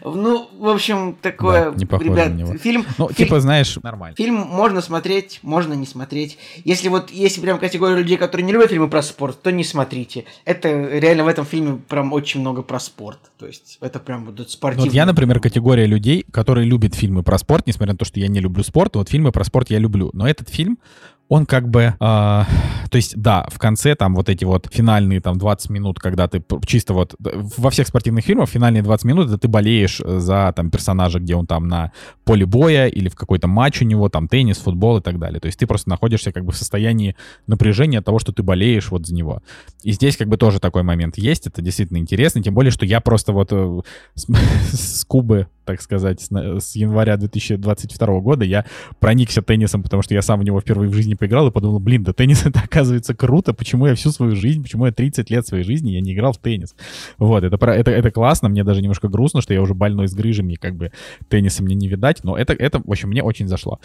[0.04, 2.58] Ну, в общем, такое, Да, не похоже ребят, на него.
[2.58, 2.84] фильм...
[2.98, 4.16] Ну, фи- типа, знаешь, нормально.
[4.16, 6.38] Фильм можно смотреть, можно не смотреть.
[6.64, 10.24] Если вот есть прям категория людей, которые не любят фильмы про спорт, то не смотрите.
[10.44, 13.18] Это реально в этом фильме прям очень много про спорт.
[13.38, 14.86] То есть это прям вот Ну, спортивный.
[14.88, 18.28] Вот я, например, категория людей, которые любят фильмы про спорт, несмотря на то, что я
[18.28, 20.10] не люблю спорт, вот фильмы про спорт я люблю.
[20.12, 20.78] Но этот фильм,
[21.28, 21.94] он как бы...
[22.00, 22.46] а,
[22.90, 26.42] то есть, да, в конце там вот эти вот финальные там 20 минут, когда ты
[26.64, 27.14] чисто вот...
[27.18, 31.46] Во всех спортивных фильмах финальные 20 минут, это ты болеешь за там персонажа, где он
[31.46, 31.90] там на
[32.24, 35.40] поле боя или в какой-то матч у него, там теннис, футбол и так далее.
[35.40, 37.16] То есть ты просто находишься как бы в состоянии
[37.48, 39.42] напряжения от того, что ты болеешь вот за него.
[39.82, 43.00] И здесь как бы тоже такой момент есть, это действительно интересно, тем более, что я
[43.00, 43.80] просто вот э,
[44.14, 44.26] с,
[44.72, 48.64] с Кубы, так сказать, с, января 2022 года я
[49.00, 52.04] проникся теннисом, потому что я сам в него впервые в жизни поиграл и подумал, блин,
[52.04, 55.64] да теннис это оказывается круто, почему я всю свою жизнь, почему я 30 лет своей
[55.64, 56.74] жизни я не играл в теннис.
[57.18, 60.54] Вот, это, это, это классно, мне даже немножко грустно, что я уже больной с грыжами,
[60.54, 60.90] как бы
[61.28, 63.78] тенниса мне не видать, но это, это в общем, мне очень зашло.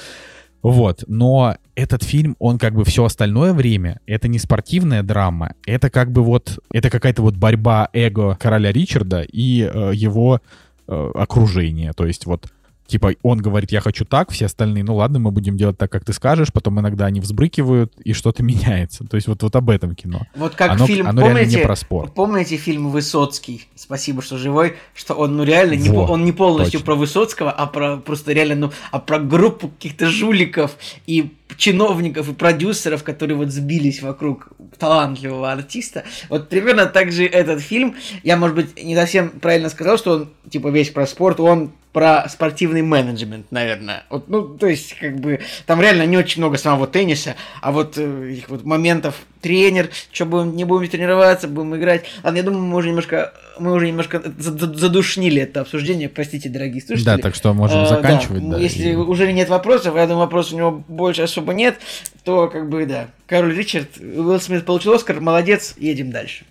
[0.62, 5.90] Вот, но этот фильм, он как бы все остальное время, это не спортивная драма, это
[5.90, 10.40] как бы вот, это какая-то вот борьба эго короля Ричарда и э, его
[10.88, 12.48] э, окружения, то есть вот
[12.86, 16.04] Типа, он говорит, я хочу так, все остальные, ну ладно, мы будем делать так, как
[16.04, 19.06] ты скажешь, потом иногда они взбрыкивают, и что-то меняется.
[19.06, 20.28] То есть вот, вот об этом кино.
[20.36, 22.14] Вот как оно, фильм, оно помните, не про спорт.
[22.14, 23.68] помните фильм Высоцкий?
[23.76, 26.86] Спасибо, что живой, что он ну реально не, Во, по- он не полностью точно.
[26.86, 30.76] про Высоцкого, а про просто реально ну а про группу каких-то жуликов
[31.08, 36.04] и чиновников и продюсеров, которые вот сбились вокруг талантливого артиста.
[36.30, 37.96] Вот примерно так же этот фильм.
[38.24, 41.40] Я, может быть, не совсем правильно сказал, что он типа весь про спорт.
[41.40, 44.04] Он про спортивный менеджмент, наверное.
[44.10, 47.98] Вот, ну, то есть, как бы, там реально не очень много самого тенниса, а вот
[47.98, 52.06] э, их вот моментов тренер, что будем, не будем тренироваться, будем играть.
[52.24, 57.06] Ладно, я думаю, мы уже немножко, мы уже немножко задушнили это обсуждение, простите, дорогие слушатели.
[57.06, 58.42] Да, так что можем а, заканчивать.
[58.50, 58.56] Да.
[58.56, 58.96] Да, Если и...
[58.96, 61.78] уже нет вопросов, я думаю, вопросов у него больше особо нет,
[62.24, 63.08] то, как бы, да.
[63.28, 66.46] Король Ричард, Уилл Смит получил Оскар, молодец, едем дальше.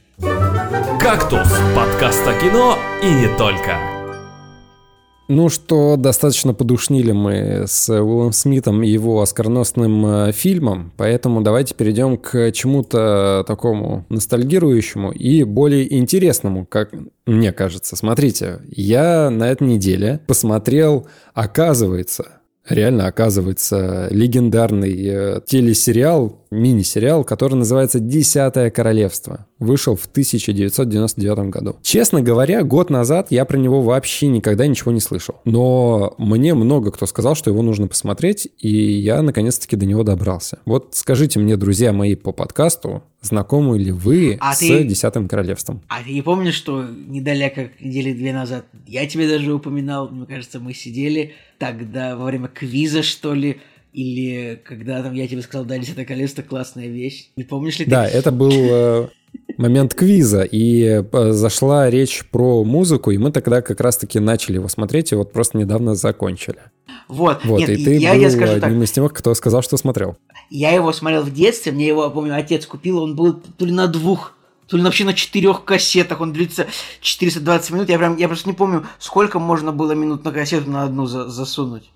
[1.01, 3.92] «Кактус»— подкаст о кино и не только.
[5.35, 11.75] Ну что, достаточно подушнили мы с Уиллом Смитом и его оскарносным э, фильмом, поэтому давайте
[11.75, 16.93] перейдем к чему-то такому ностальгирующему и более интересному, как
[17.25, 17.97] мне кажется.
[17.97, 28.01] Смотрите, я на этой неделе посмотрел, оказывается, реально оказывается легендарный э, телесериал, мини-сериал, который называется
[28.01, 29.47] «Десятое королевство».
[29.63, 31.77] Вышел в 1999 году.
[31.83, 35.37] Честно говоря, год назад я про него вообще никогда ничего не слышал.
[35.45, 40.59] Но мне много кто сказал, что его нужно посмотреть, и я наконец-таки до него добрался.
[40.65, 44.83] Вот скажите мне, друзья мои по подкасту, знакомы ли вы а с ты...
[44.85, 45.81] «Десятым королевством»?
[45.89, 50.59] А ты не помнишь, что недалеко недели две назад я тебе даже упоминал, мне кажется,
[50.59, 53.61] мы сидели тогда во время квиза, что ли,
[53.93, 57.29] или когда там я тебе сказал, да, «Десятое королевство» классная вещь.
[57.37, 57.91] Не помнишь ли ты?
[57.91, 59.09] Да, это был э,
[59.59, 64.69] момент квиза, и э, зашла речь про музыку, и мы тогда как раз-таки начали его
[64.69, 66.59] смотреть, и вот просто недавно закончили.
[67.09, 68.83] Вот, вот Нет, и ты я, был я скажу одним так.
[68.83, 70.17] из тех, кто сказал, что смотрел.
[70.51, 73.87] Я его смотрел в детстве, мне его, помню, отец купил, он был то ли на
[73.87, 74.35] двух
[74.69, 76.67] то ли вообще на четырех кассетах, он длится
[77.03, 80.85] 420 минут, я прям, я просто не помню, сколько можно было минут на кассету на
[80.85, 81.91] одну за, засунуть.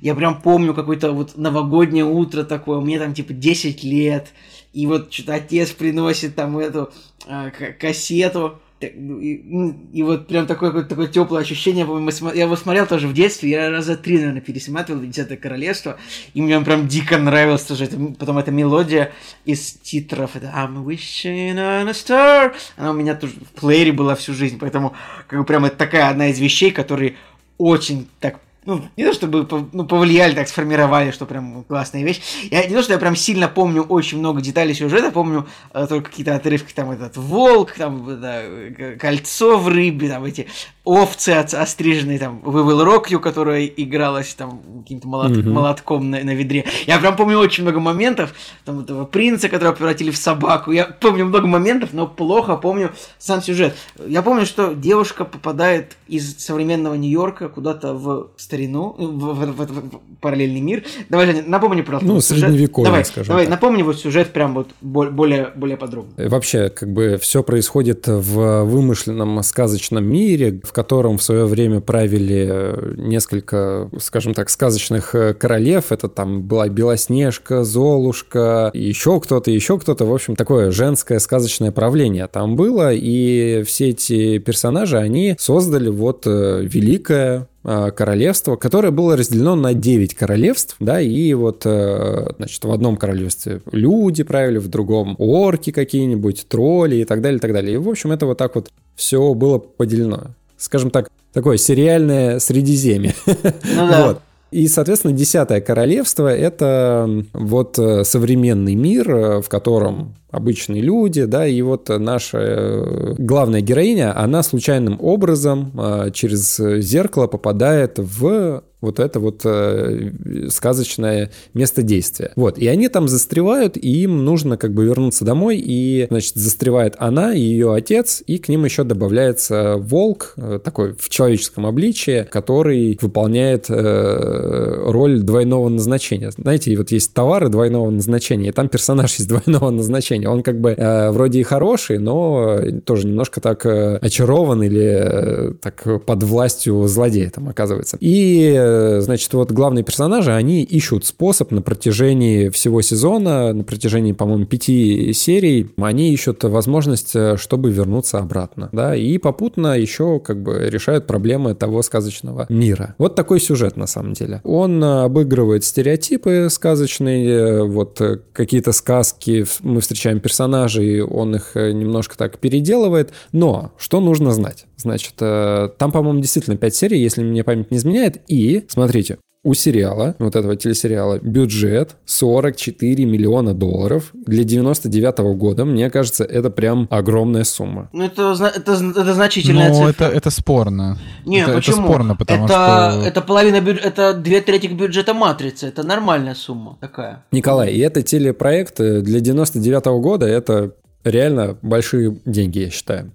[0.00, 4.28] Я прям помню какое-то вот новогоднее утро такое, мне там типа 10 лет,
[4.72, 6.90] и вот что-то отец приносит там эту
[7.26, 8.60] э, кассету,
[8.94, 11.86] ну, и, ну, и вот прям такое, такое, теплое ощущение,
[12.34, 15.98] я его смотрел тоже в детстве, я раза три, наверное, пересматривал «Десятое королевство»,
[16.34, 19.12] и мне он прям дико нравилось тоже, это, потом эта мелодия
[19.44, 24.14] из титров, это «I'm wishing on a star», она у меня тоже в плеере была
[24.14, 24.94] всю жизнь, поэтому
[25.28, 27.16] как бы прям это такая одна из вещей, которые
[27.58, 32.20] очень так ну, не то чтобы ну, повлияли, так сформировали, что прям классная вещь.
[32.50, 36.10] Я не то, что я прям сильно помню очень много деталей сюжета, помню э, только
[36.10, 40.46] какие-то отрывки, там этот волк, там это, кольцо в рыбе, там эти
[40.84, 45.50] овцы от, остриженные, там Rock You, которая игралась там каким-то молот, mm-hmm.
[45.50, 46.64] молотком на, на ведре.
[46.86, 48.34] Я прям помню очень много моментов,
[48.64, 50.72] там этого принца, которого превратили в собаку.
[50.72, 53.76] Я помню много моментов, но плохо помню сам сюжет.
[54.06, 60.00] Я помню, что девушка попадает из современного Нью-Йорка куда-то в старину, в, в, в, в
[60.20, 60.84] параллельный мир.
[61.08, 62.06] Давай, Женя, напомни, пожалуйста.
[62.06, 63.50] Ну, средневековье, давай, скажем Давай, так.
[63.50, 66.12] напомни вот сюжет прям вот более, более подробно.
[66.18, 71.80] Э, вообще, как бы все происходит в вымышленном сказочном мире, в котором в свое время
[71.80, 75.90] правили э, несколько, скажем так, сказочных э, королев.
[75.90, 80.04] Это там была Белоснежка, Золушка, еще кто-то, еще кто-то.
[80.04, 82.92] В общем, такое женское сказочное правление там было.
[82.92, 90.14] И все эти персонажи, они создали вот великое Э, королевство, которое было разделено на 9
[90.14, 96.46] королевств, да, и вот, э, значит, в одном королевстве люди правили, в другом орки какие-нибудь,
[96.48, 97.74] тролли и так далее, и так далее.
[97.74, 100.34] И, в общем, это вот так вот все было поделено.
[100.56, 103.14] Скажем так, такое сериальное Средиземье.
[103.26, 104.06] Ну да.
[104.06, 104.20] вот.
[104.52, 111.62] И, соответственно, Десятое Королевство— это вот э, современный мир, в котором обычные люди, да, и
[111.62, 119.20] вот наша э, главная героиня, она случайным образом э, через зеркало попадает в вот это
[119.20, 120.10] вот э,
[120.50, 122.32] сказочное место действия.
[122.36, 126.96] Вот, и они там застревают, и им нужно как бы вернуться домой, и, значит, застревает
[126.98, 132.26] она и ее отец, и к ним еще добавляется волк, э, такой в человеческом обличии,
[132.30, 136.30] который выполняет э, роль двойного назначения.
[136.32, 140.28] Знаете, вот есть товары двойного назначения, и там персонаж есть двойного назначения.
[140.28, 145.52] Он как бы э, вроде и хороший, но тоже немножко так э, очарован или э,
[145.60, 147.96] так под властью злодея там оказывается.
[148.00, 148.52] И
[149.00, 155.12] значит, вот главные персонажи, они ищут способ на протяжении всего сезона, на протяжении, по-моему, пяти
[155.12, 161.06] серий, они ищут возможность, э, чтобы вернуться обратно, да, и попутно еще как бы решают
[161.06, 162.94] проблемы того сказочного мира.
[162.98, 164.40] Вот такой сюжет на самом деле.
[164.44, 168.00] Он э, обыгрывает стереотипы сказочные, э, вот
[168.32, 174.66] какие-то сказки, мы встречаем персонажей, он их немножко так переделывает, но что нужно знать?
[174.76, 180.14] Значит, там, по-моему, действительно 5 серий, если мне память не изменяет, и Смотрите, у сериала,
[180.20, 185.64] вот этого телесериала, бюджет 44 миллиона долларов для 99 -го года.
[185.64, 187.88] Мне кажется, это прям огромная сумма.
[187.92, 190.04] Ну, это, это, это значительная Ну, цифра.
[190.04, 190.96] это, это спорно.
[191.26, 191.76] Не, это, почему?
[191.78, 193.08] это спорно, потому это, что...
[193.08, 195.66] это половина бю- это две трети бюджета матрицы.
[195.66, 197.24] Это нормальная сумма такая.
[197.32, 203.12] Николай, и это телепроект э, для 99 -го года, это реально большие деньги, я считаю.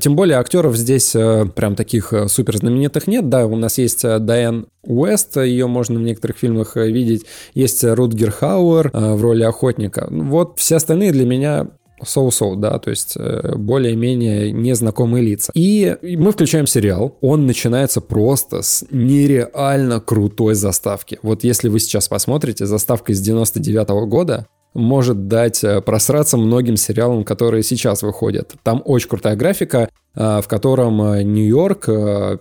[0.00, 3.28] Тем более актеров здесь э, прям таких э, супер знаменитых нет.
[3.28, 7.24] Да, у нас есть э, Дайан Уэст, ее можно в некоторых фильмах видеть.
[7.54, 10.08] Есть Рутгер Хауэр в роли охотника.
[10.10, 11.68] Ну, Вот все остальные для меня
[12.00, 15.50] соу-соу, да, то есть более-менее незнакомые лица.
[15.52, 21.18] И мы включаем сериал, он начинается просто с нереально крутой заставки.
[21.22, 24.46] Вот если вы сейчас посмотрите, заставка из 99 года,
[24.78, 28.54] может дать э, просраться многим сериалам, которые сейчас выходят.
[28.62, 31.86] Там очень крутая графика, э, в котором э, Нью-Йорк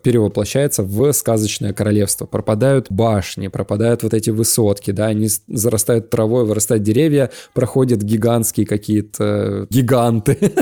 [0.02, 2.26] перевоплощается в сказочное королевство.
[2.26, 9.68] Пропадают башни, пропадают вот эти высотки, да, они зарастают травой, вырастают деревья, проходят гигантские какие-то
[9.70, 10.38] гиганты.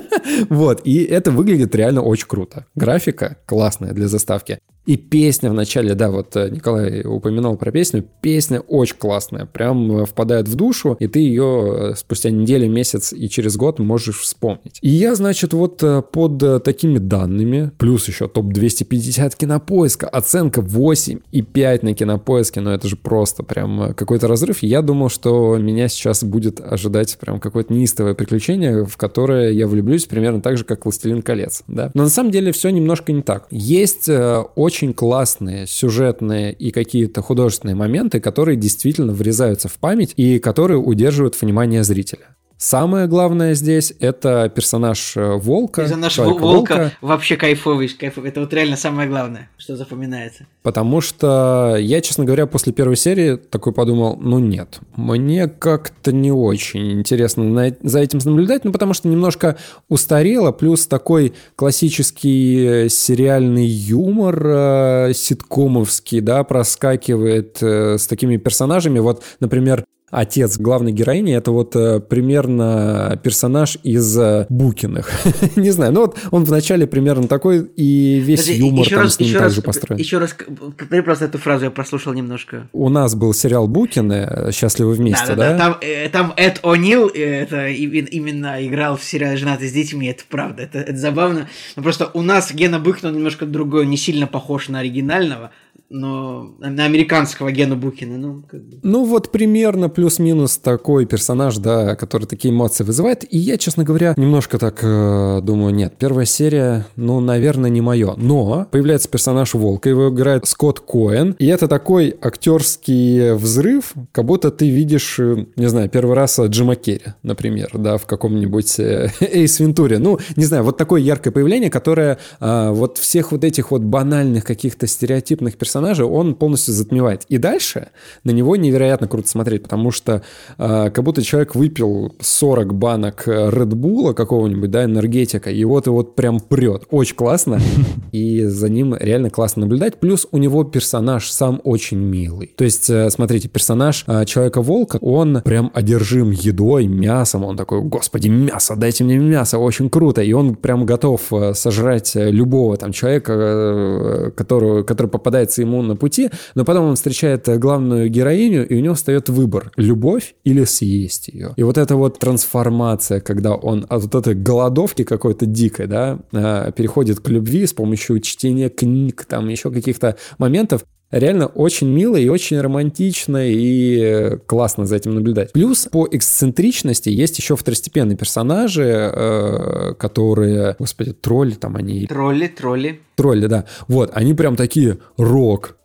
[0.50, 2.66] Вот, и это выглядит реально очень круто.
[2.76, 4.60] Графика классная для заставки.
[4.86, 10.02] И песня в начале, да, вот э, Николай упоминал про песню, песня очень классная, прям
[10.02, 14.20] э, впадает в душу, и ты ее э, спустя неделю, месяц и через год можешь
[14.20, 14.78] вспомнить.
[14.82, 22.62] И я, значит, вот под такими данными, плюс еще топ-250 кинопоиска, оценка 8,5 на кинопоиске,
[22.62, 24.62] ну это же просто прям какой-то разрыв.
[24.62, 29.68] И я думал, что меня сейчас будет ожидать прям какое-то неистовое приключение, в которое я
[29.68, 31.92] влюблюсь примерно так же, как «Властелин колец», да.
[31.94, 33.48] Но на самом деле все немножко не так.
[33.50, 34.44] Есть э,
[34.76, 41.40] очень классные сюжетные и какие-то художественные моменты, которые действительно врезаются в память и которые удерживают
[41.42, 42.36] внимание зрителя.
[42.58, 45.82] Самое главное здесь это персонаж э, волка.
[45.96, 46.74] Нашего Человека-волка.
[46.74, 48.30] волка вообще кайфовый, кайфовый.
[48.30, 50.48] Это вот реально самое главное, что запоминается.
[50.64, 56.32] Потому что я, честно говоря, после первой серии такой подумал, ну нет, мне как-то не
[56.32, 59.58] очень интересно за этим наблюдать, ну потому что немножко
[59.90, 69.00] устарело, плюс такой классический э, сериальный юмор э, ситкомовский, да, проскакивает э, с такими персонажами.
[69.00, 75.12] Вот, например, Отец главной героини это вот э, примерно персонаж из э, Букиных.
[75.56, 79.20] Не знаю, ну вот он вначале примерно такой, и весь Подожди, юмор там раз, с
[79.20, 80.00] ним еще также раз, построен.
[80.00, 80.36] еще раз,
[80.78, 82.68] повтори просто эту фразу, я прослушал немножко.
[82.72, 85.36] У нас был сериал Букины э, «Счастливы вместе», да?
[85.36, 90.08] Да-да-да, там, э, там Эд О'Нил э, это именно играл в сериале «Женатый с детьми»,
[90.08, 91.50] это правда, это, это забавно.
[91.76, 95.50] Но просто у нас Гена Букин, он немножко другой, не сильно похож на оригинального,
[95.90, 98.80] но на американского Гену Букина, ну, как бы.
[98.82, 103.24] Ну вот примерно плюс-минус такой персонаж, да, который такие эмоции вызывает.
[103.32, 108.16] И я, честно говоря, немножко так э, думаю, нет, первая серия, ну, наверное, не мое.
[108.18, 111.36] Но появляется персонаж Волка, его играет Скотт Коэн.
[111.38, 116.76] И это такой актерский взрыв, как будто ты видишь, э, не знаю, первый раз Джима
[116.76, 120.00] Керри, например, да, в каком-нибудь э, Эйс Вентуре.
[120.00, 124.44] Ну, не знаю, вот такое яркое появление, которое э, вот всех вот этих вот банальных
[124.44, 127.24] каких-то стереотипных персонажей он полностью затмевает.
[127.30, 127.90] И дальше
[128.24, 130.22] на него невероятно круто смотреть, потому что
[130.58, 136.16] э, как будто человек выпил 40 банок Редбула какого-нибудь, да, энергетика, и вот и вот
[136.16, 136.84] прям прет.
[136.90, 137.60] Очень классно.
[138.12, 140.00] И за ним реально классно наблюдать.
[140.00, 142.54] Плюс у него персонаж сам очень милый.
[142.56, 147.44] То есть, э, смотрите, персонаж э, Человека-волка, он прям одержим едой, мясом.
[147.44, 150.22] Он такой, господи, мясо, дайте мне мясо, очень круто.
[150.22, 155.82] И он прям готов э, сожрать э, любого там человека, э, которого, который попадается ему
[155.82, 156.30] на пути.
[156.56, 161.54] Но потом он встречает главную героиню, и у него встает выбор, любовь или съесть ее.
[161.58, 166.72] И вот эта вот трансформация, когда он от вот этой голодовки какой-то дикой, да, э,
[166.76, 172.28] переходит к любви с помощью чтения книг, там еще каких-то моментов, Реально очень мило и
[172.28, 175.54] очень романтично и э, классно за этим наблюдать.
[175.54, 183.00] Плюс по эксцентричности есть еще второстепенные персонажи, э, которые, господи, тролли там они, Тролли, тролли.
[183.16, 183.66] тролли, да.
[183.88, 185.78] Вот, они прям такие рок.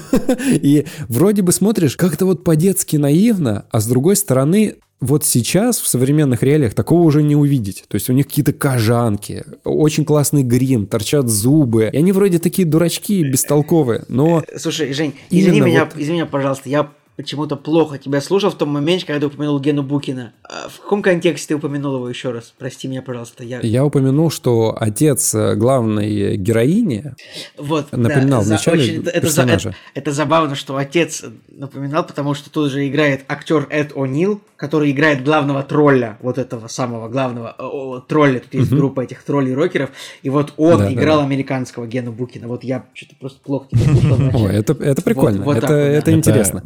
[0.50, 5.86] И вроде бы смотришь как-то вот по-детски наивно, а с другой стороны, вот сейчас в
[5.86, 7.84] современных реалиях такого уже не увидеть.
[7.88, 11.90] То есть у них какие-то кожанки, очень классный грим, торчат зубы.
[11.92, 16.68] И они вроде такие дурачки бестолковые, но Слушай, Жень, извини меня, вот- извини меня, пожалуйста,
[16.68, 20.32] я почему-то плохо тебя слушал в том моменте, когда ты упомянул Гену Букина.
[20.42, 22.52] А в каком контексте ты упомянул его еще раз?
[22.58, 23.44] Прости меня, пожалуйста.
[23.44, 27.14] Я, Я упомянул, что отец э, главной героини
[27.56, 29.68] вот, напоминал да, вначале очень- это, персонажа.
[29.70, 34.90] это- это забавно, что отец напоминал, потому что тут же играет актер Эд О'Нил, который
[34.90, 38.40] играет главного тролля, вот этого самого главного о, о, тролля.
[38.40, 38.80] Тут есть Мгм.
[38.80, 39.90] группа этих троллей-рокеров,
[40.22, 41.24] и вот он Да, играл да.
[41.24, 42.48] американского Гена Букина.
[42.48, 44.46] Вот я что-то просто плохо тебя слушал.
[44.48, 45.80] это, это прикольно, вот это, так да.
[45.80, 46.62] Это интересно.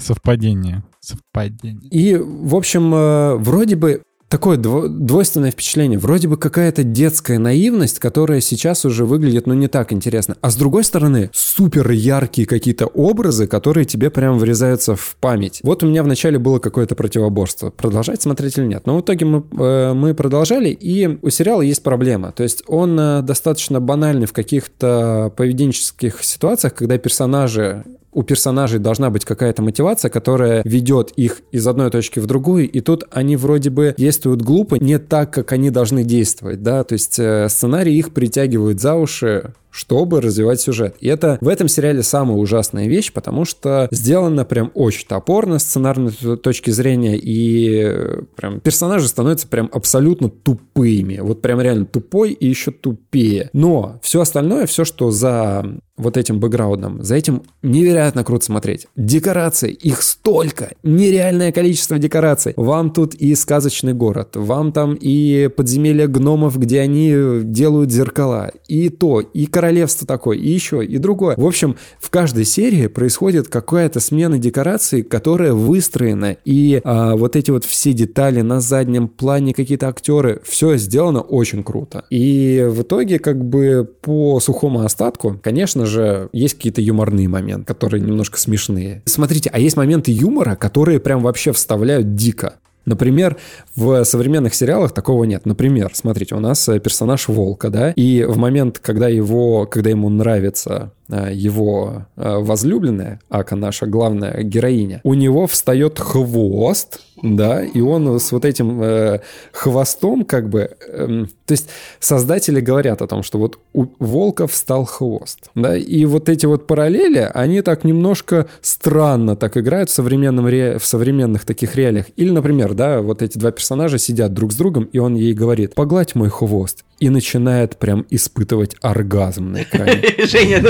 [0.00, 0.82] Совпадение.
[1.00, 1.88] Совпадение.
[1.90, 5.98] И, в общем, э, вроде бы такое дво- двойственное впечатление.
[5.98, 10.36] Вроде бы какая-то детская наивность, которая сейчас уже выглядит, ну, не так интересно.
[10.40, 15.60] А с другой стороны, супер яркие какие-то образы, которые тебе прям врезаются в память.
[15.64, 17.70] Вот у меня вначале было какое-то противоборство.
[17.70, 18.86] Продолжать смотреть или нет?
[18.86, 22.30] Но в итоге мы, э, мы продолжали, и у сериала есть проблема.
[22.30, 29.10] То есть он э, достаточно банальный в каких-то поведенческих ситуациях, когда персонажи у персонажей должна
[29.10, 33.70] быть какая-то мотивация, которая ведет их из одной точки в другую, и тут они вроде
[33.70, 38.12] бы действуют глупо, не так, как они должны действовать, да, то есть э, сценарий их
[38.12, 40.96] притягивает за уши, чтобы развивать сюжет.
[41.00, 45.62] И это в этом сериале самая ужасная вещь, потому что сделано прям очень топорно с
[45.62, 51.18] сценарной точки зрения, и э, прям персонажи становятся прям абсолютно тупыми.
[51.20, 53.50] Вот прям реально тупой и еще тупее.
[53.52, 55.64] Но все остальное, все, что за
[56.00, 58.86] вот этим бэкграундом, за этим невероятно круто смотреть.
[58.96, 62.54] Декорации, их столько, нереальное количество декораций.
[62.56, 68.88] Вам тут и сказочный город, вам там и подземелье гномов, где они делают зеркала, и
[68.88, 71.36] то, и королевство такое, и еще, и другое.
[71.36, 77.50] В общем, в каждой серии происходит какая-то смена декораций, которая выстроена, и а, вот эти
[77.50, 82.06] вот все детали на заднем плане, какие-то актеры, все сделано очень круто.
[82.08, 88.00] И в итоге, как бы по сухому остатку, конечно же, есть какие-то юморные моменты, которые
[88.00, 89.02] немножко смешные.
[89.04, 92.54] Смотрите, а есть моменты юмора, которые прям вообще вставляют дико.
[92.90, 93.36] Например,
[93.76, 95.46] в современных сериалах такого нет.
[95.46, 100.08] Например, смотрите, у нас э, персонаж Волка, да, и в момент, когда его, когда ему
[100.08, 108.18] нравится его э, возлюбленная, Ака, наша главная героиня, у него встает хвост, да, и он
[108.18, 109.20] с вот этим э,
[109.52, 110.70] хвостом как бы...
[110.88, 111.68] эм, то есть
[111.98, 116.66] создатели говорят о том, что вот у волка встал хвост, да, и вот эти вот
[116.66, 122.06] параллели, они так немножко странно так играют в, современном ре- в современных таких реалиях.
[122.16, 125.74] Или, например, да, вот эти два персонажа сидят друг с другом, и он ей говорит,
[125.74, 130.02] погладь мой хвост, и начинает прям испытывать оргазм на экране.
[130.26, 130.62] Женя,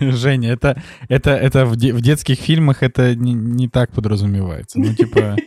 [0.00, 4.78] ну, Женя, это, это, это в, де- в детских фильмах это не, не так подразумевается.
[4.80, 5.36] Ну, типа...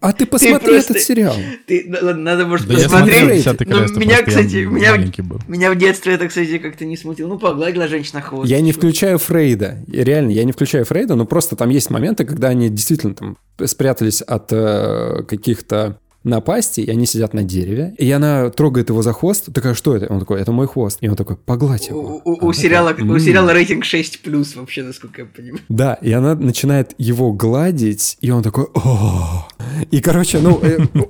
[0.00, 1.34] А ты посмотри просто- этот сериал.
[1.66, 3.38] ты, ну, надо, может, Да я смотрел посмотреть.
[3.38, 5.40] «Десятое Ну, королевство», меня, кстати, меня, был.
[5.48, 7.26] меня в детстве это, кстати, как-то не смутило.
[7.26, 8.48] Ну, погладила женщина хвост.
[8.48, 9.78] Я не включаю Фрейда.
[9.90, 14.22] Реально, я не включаю Фрейда, но просто там есть моменты, когда они действительно там спрятались
[14.22, 19.52] от э, каких-то напастей, и они сидят на дереве, и она трогает его за хвост,
[19.52, 20.12] такая, что это?
[20.12, 20.98] Он такой, это мой хвост.
[21.00, 22.20] И он такой, погладь У, его.
[22.24, 25.62] у- у Она сериала, такая, у сериала рейтинг 6 плюс, вообще, насколько я понимаю.
[25.68, 29.48] Да, и она начинает его гладить, и он такой, о
[29.90, 30.60] И, короче, ну,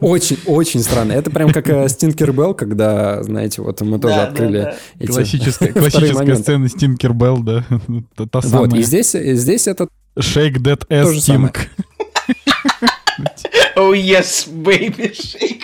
[0.01, 1.13] очень-очень странно.
[1.13, 4.75] Это прям как э, Стинкер Белл, когда, знаете, вот мы тоже открыли
[5.07, 7.65] Классическая, классическая сцена Стинкер Белл, да.
[8.31, 11.13] Та, Вот, и здесь, и здесь это Shake that ass.
[11.15, 11.57] Stink.
[13.79, 15.63] Oh yes, baby, shake.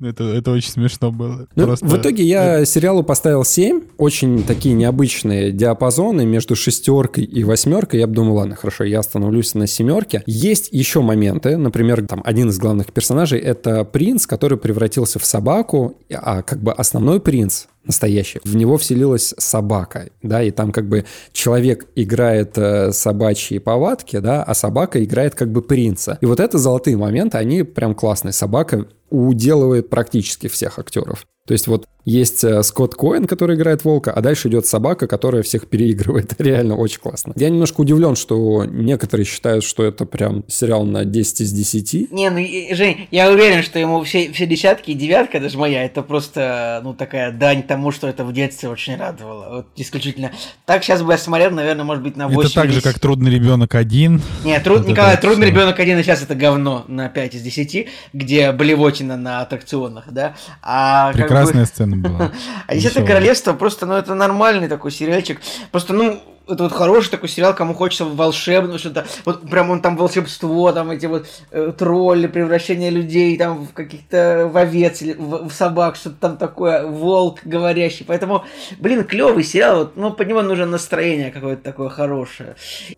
[0.00, 1.46] Это, это очень смешно было.
[1.56, 3.82] Ну, Просто- В итоге я сериалу поставил 7.
[3.98, 8.00] Очень такие необычные диапазоны между шестеркой и восьмеркой.
[8.00, 10.22] Я бы думал, ладно, хорошо, я остановлюсь на семерке.
[10.26, 11.56] Есть еще моменты.
[11.56, 16.72] Например, там один из главных персонажей— это принц, который превратился в собаку, а как бы
[16.72, 18.40] основной принц настоящий.
[18.44, 24.42] В него вселилась собака, да, и там как бы человек играет э, собачьи повадки, да,
[24.42, 26.18] а собака играет как бы принца.
[26.20, 28.32] И вот это золотые моменты, они прям классные.
[28.32, 31.26] Собака уделывает практически всех актеров.
[31.46, 35.42] То есть вот есть э, Скотт Коэн, который играет волка, а дальше идет собака, которая
[35.42, 36.34] всех переигрывает.
[36.40, 37.32] Реально очень классно.
[37.36, 42.12] Я немножко удивлен, что некоторые считают, что это прям сериал на 10 из 10.
[42.12, 46.02] Не, ну, Жень, я уверен, что ему все, все десятки и девятка, даже моя, это
[46.02, 49.56] просто, ну, такая дань тому, что это в детстве очень радовало.
[49.56, 50.32] Вот исключительно.
[50.64, 53.30] Так сейчас бы я смотрел, наверное, может быть, на 8 Это так же, как «Трудный
[53.30, 54.22] ребенок один».
[54.44, 54.80] Нет, труд...
[54.80, 55.54] Вот Николай, это трудный всё.
[55.54, 60.34] ребенок один и сейчас это говно на 5 из 10, где блевотина на аттракционах, да.
[60.62, 62.32] А как прекрасная сцена была.
[62.66, 65.40] А Десятое королевство просто, ну, это нормальный такой сериальчик.
[65.70, 69.06] Просто, ну, это вот хороший такой сериал, кому хочется волшебного что-то.
[69.24, 74.50] Вот прям он там волшебство, там эти вот э, тролли, превращение людей там в каких-то
[74.52, 78.04] в овец или в, в собак, что-то там такое, волк говорящий.
[78.06, 78.44] Поэтому,
[78.78, 82.56] блин, клевый сериал, вот, ну, под него нужно настроение какое-то такое хорошее.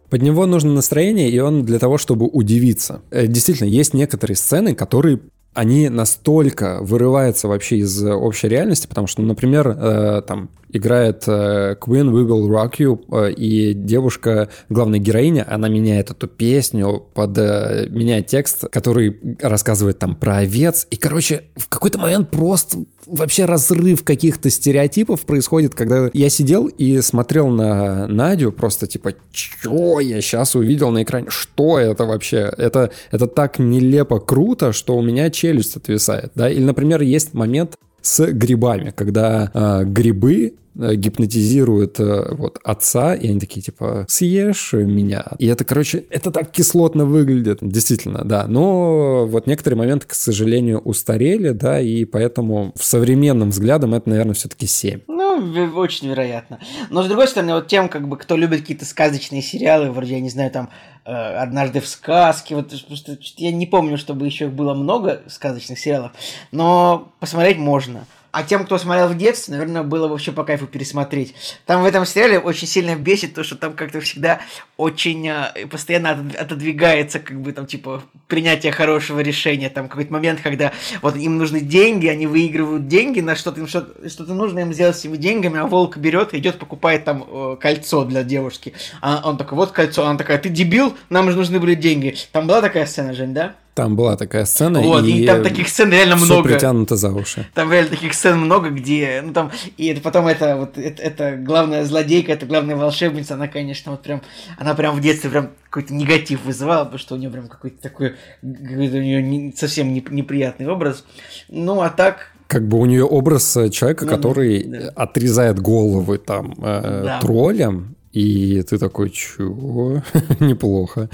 [0.09, 3.03] Под него нужно настроение, и он для того, чтобы удивиться.
[3.11, 5.21] Э, Действительно, есть некоторые сцены, которые
[5.55, 11.77] они настолько вырываются вообще из общей реальности, потому что, ну, например, э, там играет э,
[11.81, 17.39] Queen We Will Rock You, э, и девушка, главная героиня, она меняет эту песню под...
[17.39, 23.45] э, меняет текст, который рассказывает там про овец, и, короче, в какой-то момент просто вообще
[23.45, 30.21] разрыв каких-то стереотипов происходит, когда я сидел и смотрел на Надю, просто типа, чё я
[30.21, 32.53] сейчас увидел на экране, что это вообще?
[32.57, 36.51] Это, это так нелепо круто, что у меня челюсть отвисает, да?
[36.51, 43.29] Или, например, есть момент с грибами, когда э, грибы э, гипнотизируют э, вот отца, и
[43.29, 45.25] они такие типа съешь меня.
[45.39, 48.47] И это, короче, это так кислотно выглядит, действительно, да.
[48.47, 54.35] Но вот некоторые моменты, к сожалению, устарели, да, и поэтому в современном взглядом это, наверное,
[54.35, 55.01] все-таки 7.
[55.07, 55.35] Ну,
[55.77, 56.61] очень вероятно.
[56.91, 60.21] Но с другой стороны, вот тем, как бы, кто любит какие-то сказочные сериалы, вроде, я
[60.21, 60.71] не знаю, там,
[61.05, 66.13] э, «Однажды в сказке», вот просто я не помню, чтобы еще было много сказочных сериалов,
[66.53, 68.07] но посмотреть можно.
[68.35, 71.37] А тем, кто смотрел в детстве, наверное, было вообще по кайфу пересмотреть.
[71.67, 74.41] Там в этом сериале очень сильно бесит то, что там как-то всегда
[74.77, 79.71] очень э, постоянно отод- отодвигается, как бы там, типа, принятие хорошего решения.
[79.71, 84.09] Там какой-то момент, когда вот им нужны деньги, они выигрывают деньги на что-то, им что-то,
[84.09, 88.05] что-то нужно им сделать с этими деньгами, а волк берет, идет, покупает там э, кольцо
[88.05, 88.73] для девушки.
[89.01, 90.05] А он такой, вот кольцо.
[90.05, 92.17] Она такая, ты дебил, нам же нужны были деньги.
[92.33, 93.55] Там была такая сцена, Жень, да?
[93.75, 96.49] Там была такая сцена, Вот, и там таких сцен реально много.
[96.49, 97.45] притянуто за уши.
[97.55, 101.37] Там реально таких сцен много, где, ну там, и это потом это вот, это, это
[101.37, 104.23] главная злодейка, это главная волшебница, она, конечно, вот прям,
[104.59, 108.15] она прям в детстве прям какой-то негатив вызывала, потому что у нее прям какой-то такой,
[108.43, 111.05] какой-то у нее не- совсем не- неприятный образ.
[111.49, 114.91] Ну, а так, Как бы у нее образ э, человека, Ну который да.
[114.95, 117.19] отрезает головы там э, Да.
[117.21, 120.01] троллям, и ты такой, чего?
[120.39, 121.09] Неплохо.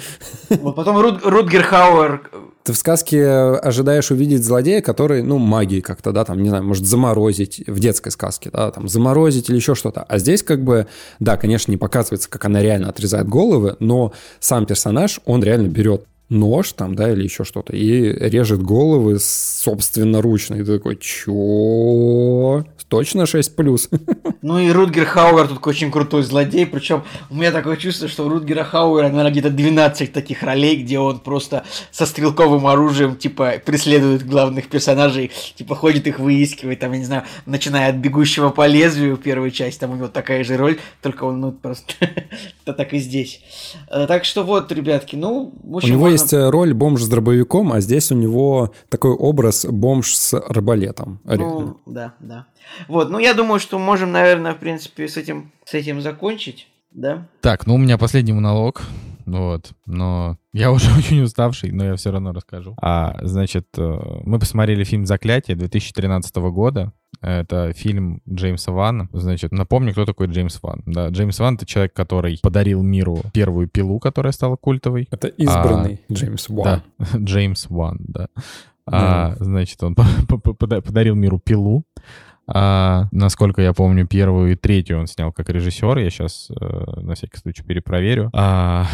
[0.50, 2.20] вот потом Руд, Рутгер Хауэр,
[2.62, 6.84] Ты в сказке ожидаешь увидеть злодея, который, ну, магией как-то, да, там, не знаю, может
[6.84, 10.02] заморозить, в детской сказке, да, там, заморозить или еще что-то.
[10.02, 10.86] А здесь как бы,
[11.20, 16.04] да, конечно, не показывается, как она реально отрезает головы, но сам персонаж, он реально берет
[16.30, 20.54] нож там, да, или еще что-то, и режет головы собственноручно.
[20.54, 22.64] И ты такой, чё?
[22.88, 23.88] Точно 6 плюс?
[24.42, 28.28] ну и Рутгер Хауэр тут очень крутой злодей, причем у меня такое чувство, что у
[28.28, 34.26] Рутгера Хауэра, наверное, где-то 12 таких ролей, где он просто со стрелковым оружием, типа, преследует
[34.26, 39.16] главных персонажей, типа, ходит их выискивает, там, я не знаю, начиная от «Бегущего по лезвию»
[39.16, 41.94] первой части, там у него такая же роль, только он, ну, просто,
[42.64, 43.40] так и здесь.
[43.88, 47.02] Э, Так что вот, ребятки, ну, в У общем, него можно- есть э, роль бомж
[47.02, 51.20] с дробовиком, а здесь у него такой образ бомж с арбалетом.
[51.24, 51.60] реально.
[51.60, 52.46] Ну, да, да.
[52.88, 57.28] Вот, ну я думаю, что можем, наверное, в принципе, с этим, с этим закончить, да?
[57.40, 58.82] Так, ну у меня последний монолог.
[59.26, 62.74] Вот, но я уже очень уставший, но я все равно расскажу.
[62.80, 66.92] А, значит, э, мы посмотрели фильм «Заклятие» 2013 года.
[67.22, 69.08] Это фильм Джеймса Вана.
[69.12, 70.82] Значит, напомню, кто такой Джеймс Ван.
[70.86, 75.06] Да, Джеймс Ван— это человек, который подарил миру первую пилу, которая стала культовой.
[75.10, 76.82] Это избранный Джеймс Уан.
[76.98, 78.28] Да, Джеймс Ван, да.
[78.86, 79.94] А, значит, он
[80.28, 81.84] по- по- пода- подарил миру пилу.
[82.52, 85.98] А, насколько я помню, первую и третью он снял как режиссер.
[85.98, 88.30] Я сейчас на всякий случай перепроверю.
[88.32, 88.86] А,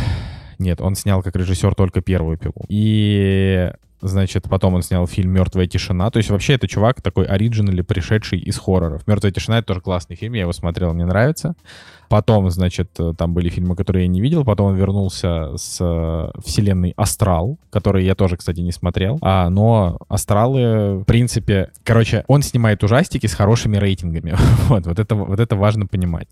[0.58, 2.64] нет, он снял как режиссер только первую пилу.
[2.68, 3.70] И
[4.00, 6.10] Значит, потом он снял фильм «Мертвая тишина».
[6.10, 9.06] То есть вообще это чувак такой оригинали, пришедший из хорроров.
[9.06, 11.54] «Мертвая тишина»— это тоже классный фильм, я его смотрел, мне нравится.
[12.08, 14.44] Потом, значит, там были фильмы, которые я не видел.
[14.44, 19.18] Потом он вернулся с э, вселенной «Астрал», который я тоже, кстати, не смотрел.
[19.22, 21.70] А, но «Астралы», в принципе...
[21.84, 24.34] Короче, он снимает ужастики с хорошими рейтингами.
[24.68, 26.28] вот, вот, это, вот это важно понимать.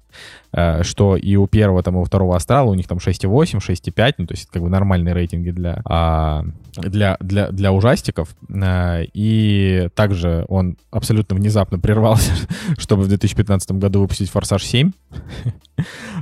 [0.53, 4.15] Э, что и у первого, там, и у второго «Астрала» у них там 6,8, 6,5.
[4.19, 6.45] Ну, то есть, как бы нормальные рейтинги для, а,
[6.77, 8.35] для, для, для ужастиков.
[8.49, 12.33] Э, И также он абсолютно внезапно прервался,
[12.79, 14.93] чтобы в 2015 году выпустить «Форсаж 7».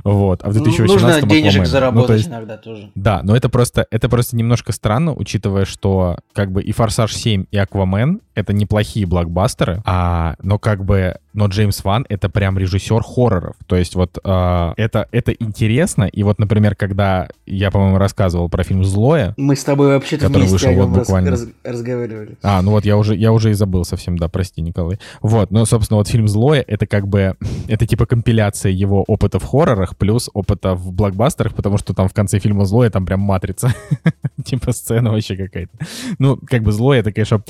[0.03, 0.43] Вот.
[0.43, 1.65] А в Ну, 2018 Нужно денежек Аквамен.
[1.71, 2.91] заработать Ну, есть, иногда тоже.
[2.95, 7.45] да, но это просто, это просто немножко странно, учитывая, что как бы и «Форсаж 7»,
[7.51, 13.01] и «Аквамен»— это неплохие блокбастеры, а, но как бы, но Джеймс Ван— это прям режиссер
[13.03, 13.55] хорроров.
[13.67, 18.63] То есть вот а, это, это интересно, и вот, например, когда я, по-моему, рассказывал про
[18.63, 21.31] фильм «Злое», Мы с тобой вообще-то Который вместе вышел вот буквально.
[21.31, 22.37] раз- разговаривали.
[22.41, 24.99] А, ну вот я уже, я уже и забыл совсем, да, прости, Николай.
[25.21, 27.35] Вот, ну, собственно, вот фильм «Злое»— это как бы,
[27.67, 32.13] это типа компиляция его опыта в хоррорах плюс опыта в блокбастерах, потому что там в
[32.13, 33.73] конце фильма «Злое» там прям матрица.
[34.43, 35.71] Типа сцена вообще какая-то.
[36.19, 37.43] Ну, как бы «Злое»— это, конечно,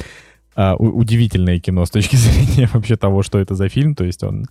[0.55, 3.95] а, удивительное кино с точки зрения вообще того, что это за фильм.
[3.95, 4.45] То есть он...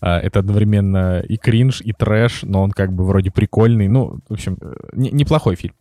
[0.00, 3.88] а, Это одновременно и кринж, и трэш, но он как бы вроде прикольный.
[3.88, 5.74] Ну, в общем, э, не- неплохой фильм.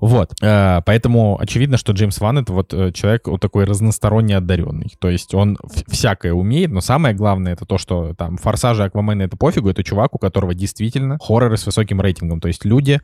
[0.00, 0.32] Вот.
[0.42, 4.92] Э, Поэтому очевидно, что Джеймс Ван— это вот э, человек вот такой разносторонне одаренный.
[4.98, 5.56] То есть он
[5.88, 9.68] всякое умеет, но самое главное— это то, что там «Форсажи», «Аквамены»— это пофигу.
[9.70, 12.40] Это чувак, у которого действительно хорроры с высоким рейтингом.
[12.40, 13.00] То есть люди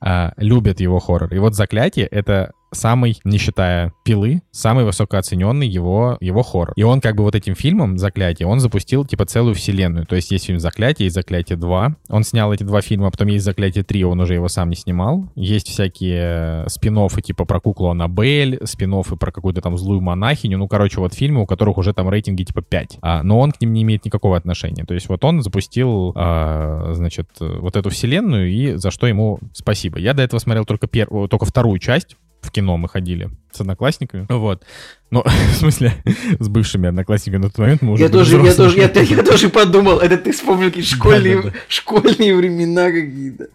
[0.00, 1.34] а, любят его хоррор.
[1.34, 6.72] И вот «Заклятие»— это самый, не считая «Пилы», самый высокооцененный его, его хоррор.
[6.76, 10.06] И он как бы вот этим фильмом «Заклятие», он запустил типа целую вселенную.
[10.06, 11.94] То есть есть фильм «Заклятие» и «Заклятие 2».
[12.08, 14.76] Он снял эти два фильма, а потом есть «Заклятие 3», он уже его сам не
[14.76, 15.30] снимал.
[15.34, 18.88] Есть всякие спин типа про куклу Аннабель, спин
[19.18, 20.58] про какую-то там злую монахиню.
[20.58, 22.98] Ну, короче, вот фильмы, у которых уже там рейтинги типа 5.
[23.02, 24.84] А, но он к ним не имеет никакого отношения.
[24.84, 29.98] То есть вот он запустил, а, значит, вот эту вселенную, и за что ему спасибо.
[29.98, 31.08] Я до этого смотрел только, пер...
[31.28, 34.26] только вторую часть, в кино мы ходили с одноклассниками.
[34.28, 34.64] Вот.
[35.10, 35.94] Ну, в смысле,
[36.38, 39.48] с бывшими одноклассниками на тот момент мы уже Я тоже, я тоже, я, я тоже
[39.48, 41.58] подумал, это ты вспомнил какие-то школьные, Да-да-да.
[41.68, 43.48] школьные времена какие-то.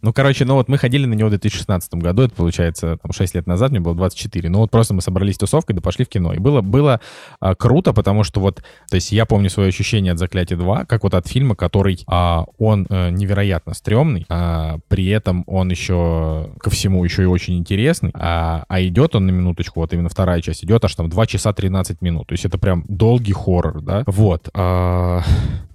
[0.00, 3.34] Ну, короче, ну вот мы ходили на него в 2016 году, это получается там 6
[3.34, 4.48] лет назад, мне было 24.
[4.48, 6.32] Ну вот просто мы собрались тусовкой, да пошли в кино.
[6.34, 7.00] И было, было
[7.40, 11.02] а, круто, потому что вот, то есть я помню свое ощущение от «Заклятия 2», как
[11.02, 16.70] вот от фильма, который, а, он а, невероятно стрёмный, а, при этом он еще ко
[16.70, 20.64] всему еще и очень интересный, а, а идет он на минуточку, вот именно вторая часть
[20.64, 22.28] идет аж там 2 часа 13 минут.
[22.28, 24.04] То есть это прям долгий хоррор, да?
[24.06, 24.48] Вот.
[24.54, 25.22] а,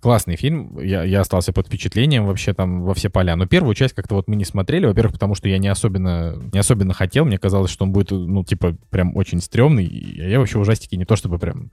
[0.04, 3.38] классный фильм, я, я остался под впечатлением вообще там во все поля.
[3.38, 6.60] Но первую часть как-то вот мы не смотрели, во-первых, потому что я не особенно, не
[6.60, 10.60] особенно хотел, мне казалось, что он будет, ну, типа, прям очень стрёмный, и я вообще
[10.60, 11.72] ужастики не то чтобы прям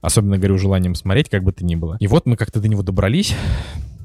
[0.00, 1.96] особенно горю желанием смотреть, как бы то ни было.
[2.00, 3.34] И вот мы как-то до него добрались,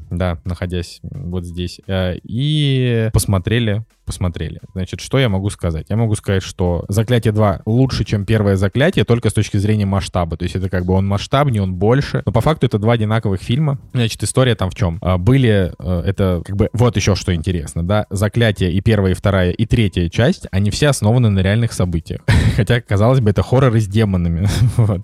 [0.09, 4.59] да, находясь вот здесь, э, и посмотрели, посмотрели.
[4.73, 5.87] Значит, что я могу сказать?
[5.89, 10.37] Я могу сказать, что «Заклятие 2» лучше, чем первое «Заклятие», только с точки зрения масштаба.
[10.37, 12.21] То есть это как бы он масштабнее, он больше.
[12.25, 13.79] Но по факту это два одинаковых фильма.
[13.93, 14.99] Значит, история там в чем?
[15.01, 19.15] А, Были, э, это как бы, вот еще что интересно, да, «Заклятие» и первая, и
[19.15, 22.21] вторая, и третья часть, они все основаны на реальных событиях.
[22.55, 24.47] Хотя, казалось бы, это хорроры с демонами.
[24.77, 25.01] Вот.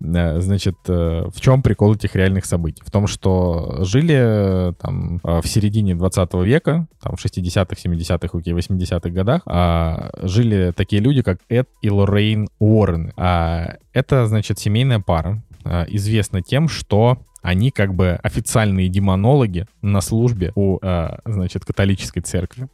[0.00, 2.82] Э, Значит, э, в чем прикол этих реальных событий?
[2.84, 9.10] В том, что жили там в середине 20 века, там в 60-х, 70-х, окей, 80-х
[9.10, 13.12] годах, а, жили такие люди, как Эд и Лоррейн Уоррен.
[13.16, 20.00] А, Это, значит, семейная пара, а, известна тем, что они как бы официальные демонологи на
[20.00, 22.68] службе у, а, значит, католической церкви.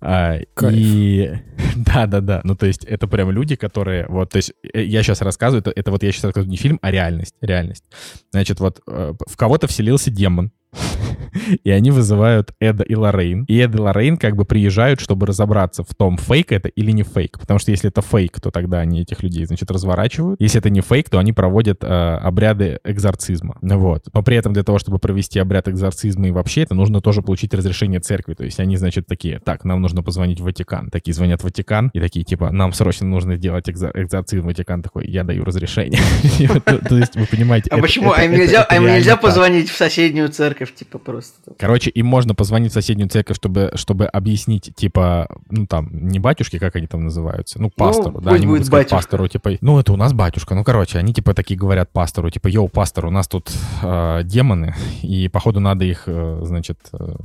[0.00, 0.76] А, Кайф.
[0.76, 1.32] И
[1.76, 2.40] да, да, да.
[2.44, 4.06] Ну, то есть, это прям люди, которые.
[4.08, 6.78] Вот, то есть, э, я сейчас рассказываю, это, это вот я сейчас рассказываю не фильм,
[6.82, 7.34] а реальность.
[7.40, 7.84] Реальность.
[8.30, 10.52] Значит, вот э, в кого-то вселился демон.
[11.64, 13.44] И они вызывают Эда и Лоррейн.
[13.48, 17.02] И Эд и Лоррейн как бы приезжают, чтобы разобраться в том, фейк это или не
[17.02, 17.38] фейк.
[17.38, 20.40] Потому что если это фейк, то тогда они этих людей, значит, разворачивают.
[20.40, 23.58] Если это не фейк, то они проводят э, обряды экзорцизма.
[23.62, 24.04] Вот.
[24.12, 27.54] Но при этом для того, чтобы провести обряд экзорцизма и вообще, это нужно тоже получить
[27.54, 28.34] разрешение церкви.
[28.34, 30.90] То есть они, значит, такие, так, нам нужно позвонить в Ватикан.
[30.90, 34.46] Такие звонят в Ватикан и такие, типа, нам срочно нужно сделать экзор- экзорцизм.
[34.46, 36.00] Ватикан такой, я даю разрешение.
[36.64, 37.70] То есть, вы понимаете...
[37.70, 38.12] А почему?
[38.12, 41.54] А им нельзя, а позвонить в соседнюю церковь, типа просто.
[41.58, 46.58] Короче, им можно позвонить в соседнюю церковь, чтобы, чтобы объяснить, типа, ну там, не батюшки,
[46.58, 48.96] как они там называются, ну, пастору, да, пусть они могут сказать батюшка.
[48.96, 52.48] пастору, типа, ну, это у нас батюшка, ну, короче, они, типа, такие говорят пастору, типа,
[52.48, 53.50] йоу, пастор, у нас тут
[53.82, 57.16] э, демоны, и, походу, надо их, э, значит, э,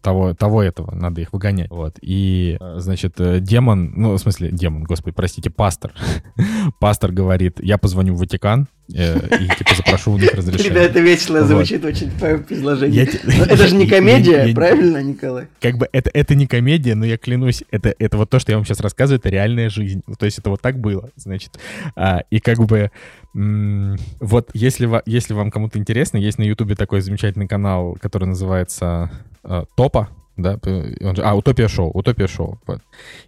[0.00, 4.50] того, того этого, надо их выгонять, вот, и, э, значит, э, демон, ну, в смысле,
[4.50, 5.92] демон, господи, простите, пастор,
[6.80, 10.70] пастор говорит, я позвоню в Ватикан, и, типа, запрошу у них разрешение.
[10.70, 11.46] Ребята, это весело Вот.
[11.46, 12.10] звучит очень.
[12.92, 15.48] Я те- Но это же не комедия, я- правильно, Николай?
[15.60, 18.58] как бы это, это не комедия, но я клянусь, это, это вот то, что я
[18.58, 20.02] вам сейчас рассказываю, это реальная жизнь.
[20.18, 21.58] То есть это вот так было, значит.
[21.96, 22.90] А, и как бы
[24.20, 29.10] вот если, если вам кому-то интересно, есть на Ютубе такой замечательный канал, который называется
[29.44, 30.58] а, Топа, да,
[31.00, 32.80] он же- а, Утопия Шоу, Утопия Шоу, вот.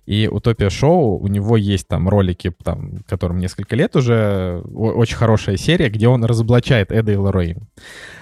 [0.07, 5.57] И Утопия Шоу, у него есть там ролики, там, которым несколько лет уже, очень хорошая
[5.57, 7.69] серия, где он разоблачает Эда и Лоррейн.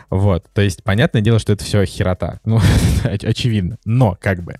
[0.08, 2.38] Вот, то есть, понятное дело, что это все херота.
[2.44, 2.60] Ну,
[3.04, 3.76] очевидно.
[3.84, 4.56] Но, как бы,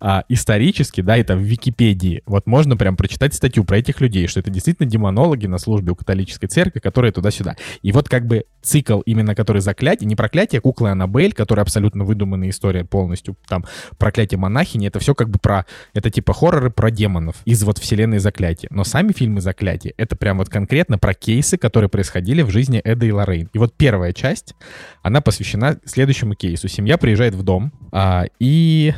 [0.00, 4.40] а, исторически, да, это в Википедии, вот можно прям прочитать статью про этих людей, что
[4.40, 7.56] это действительно демонологи на службе у католической церкви, которые туда-сюда.
[7.82, 12.50] И вот как бы цикл именно, который заклятие, не проклятие куклы Аннабель, которая абсолютно выдуманная
[12.50, 13.64] история полностью, там,
[13.98, 18.18] проклятие монахини, это все как бы про, это типа хорроры про демонов из вот вселенной
[18.18, 18.68] заклятия.
[18.70, 23.06] Но сами фильмы заклятия, это прям вот конкретно про кейсы, которые происходили в жизни Эда
[23.06, 23.48] и Лоррейн.
[23.52, 24.54] И вот первая часть,
[25.02, 26.68] она посвящена следующему кейсу.
[26.68, 28.92] Семья приезжает в дом, а, и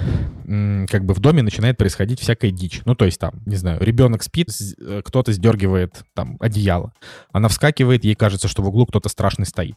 [0.91, 2.83] как бы в доме начинает происходить всякая дичь.
[2.85, 4.49] Ну, то есть там, не знаю, ребенок спит,
[4.79, 6.93] э, кто-то сдергивает там одеяло.
[7.33, 9.77] Она вскакивает, ей кажется, что в углу кто-то страшный стоит.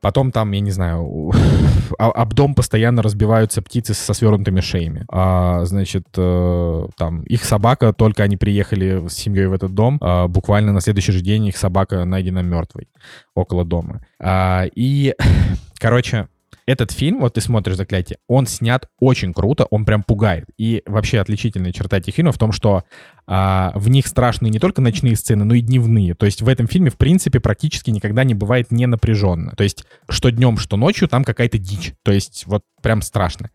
[0.00, 1.32] Потом там, я не знаю,
[1.98, 5.06] об дом постоянно разбиваются птицы со свернутыми шеями.
[5.08, 10.28] А, значит, э, там их собака, только они приехали с семьей в этот дом, а,
[10.28, 12.88] буквально на следующий же день их собака найдена мертвой
[13.34, 14.04] около дома.
[14.20, 15.14] А, и,
[15.78, 16.28] короче,
[16.66, 20.46] этот фильм, вот ты смотришь «Заклятие», он снят очень круто, он прям пугает.
[20.58, 22.84] И вообще отличительная черта этих фильмов в том, что
[23.26, 26.14] а, в них страшные не только ночные сцены, но и дневные.
[26.14, 29.52] То есть в этом фильме, в принципе, практически никогда не бывает не напряженно.
[29.56, 31.94] То есть что днем, что ночью там какая-то дичь.
[32.02, 33.50] То есть вот прям страшно.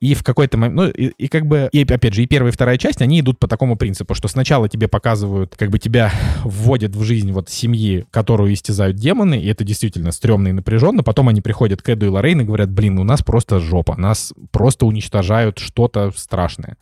[0.00, 2.54] И в какой-то момент, ну, и, и как бы, и опять же, и первая, и
[2.54, 6.12] вторая часть, они идут по такому принципу, что сначала тебе показывают, как бы тебя
[6.44, 11.02] вводят в жизнь вот семьи, которую истязают демоны, и это действительно стрёмно и напряженно.
[11.02, 14.32] Потом они приходят к Эду и Лоррейн и говорят, блин, у нас просто жопа, нас
[14.50, 16.76] просто уничтожают что-то страшное.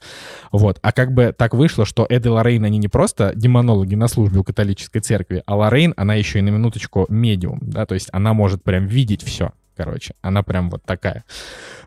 [0.51, 0.78] Вот.
[0.82, 4.40] А как бы так вышло, что Эд и Лоррейн, они не просто демонологи на службе
[4.40, 8.32] у католической церкви, а Лоррейн, она еще и на минуточку медиум, да, то есть она
[8.35, 10.15] может прям видеть все короче.
[10.23, 11.24] Она прям вот такая.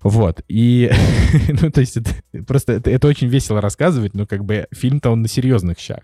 [0.06, 0.41] Вот.
[0.48, 0.91] И,
[1.61, 2.11] ну, то есть, это,
[2.48, 6.02] просто это, это очень весело рассказывать, но как бы фильм-то он на серьезных щах.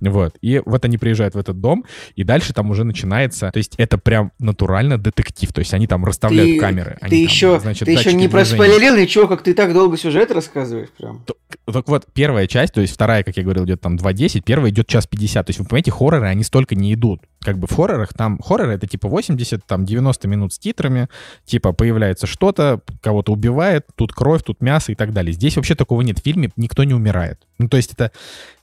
[0.00, 0.34] Вот.
[0.40, 1.84] И вот они приезжают в этот дом,
[2.16, 6.06] и дальше там уже начинается, то есть, это прям натурально детектив, то есть, они там
[6.06, 6.96] расставляют ты, камеры.
[7.06, 11.22] Ты еще, значит, ты еще не проспойлерил ничего, как ты так долго сюжет рассказываешь прям.
[11.66, 14.86] Так вот, первая часть, то есть вторая, как я говорил, идет там 2.10, первая идет
[14.86, 15.46] час 50.
[15.46, 17.20] То есть, вы понимаете, хорроры, они столько не идут.
[17.40, 21.08] Как бы в хоррорах там, хорроры это типа 80, там 90 минут с титрами,
[21.44, 25.32] типа появляется что-то, кого-то убивает, тут кровь, тут мясо и так далее.
[25.32, 26.18] Здесь вообще такого нет.
[26.18, 27.40] В фильме никто не умирает.
[27.58, 28.10] Ну, то есть это,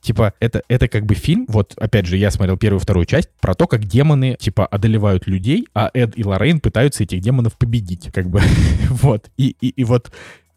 [0.02, 3.30] типа, это, это как бы фильм, вот, опять же, я смотрел первую и вторую часть,
[3.39, 8.11] про то, как демоны, типа, одолевают людей, а Эд и Лоррейн пытаются этих демонов победить,
[8.11, 8.41] как бы,
[8.89, 9.30] вот.
[9.38, 10.11] И, и, и вот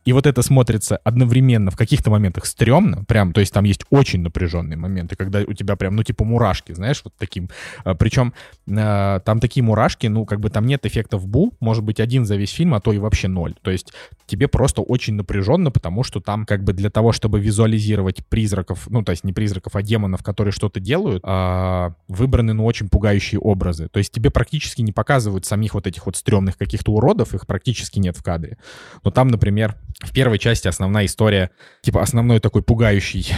[0.04, 4.20] и вот это смотрится одновременно в каких-то моментах стрёмно, прям, то есть там есть очень
[4.20, 7.48] напряженные моменты, когда у тебя прям, ну, типа мурашки, знаешь, вот таким.
[7.84, 8.34] А, Причем
[8.66, 12.50] там такие мурашки, ну, как бы там нет эффектов бу, может быть один за весь
[12.50, 13.54] фильм, а то и вообще ноль.
[13.62, 13.92] То есть
[14.26, 19.02] тебе просто очень напряженно, потому что там как бы для того, чтобы визуализировать призраков, ну,
[19.02, 23.88] то есть не призраков, а демонов, которые что-то делают, а, выбраны, ну, очень пугающие образы.
[23.88, 27.98] То есть тебе практически не показывают самих вот этих вот стрёмных каких-то уродов, их практически
[27.98, 28.56] нет в кадре.
[29.02, 31.50] Но там, например, в первой части основная история,
[31.82, 33.32] типа основной такой пугающий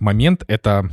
[0.00, 0.90] момент— это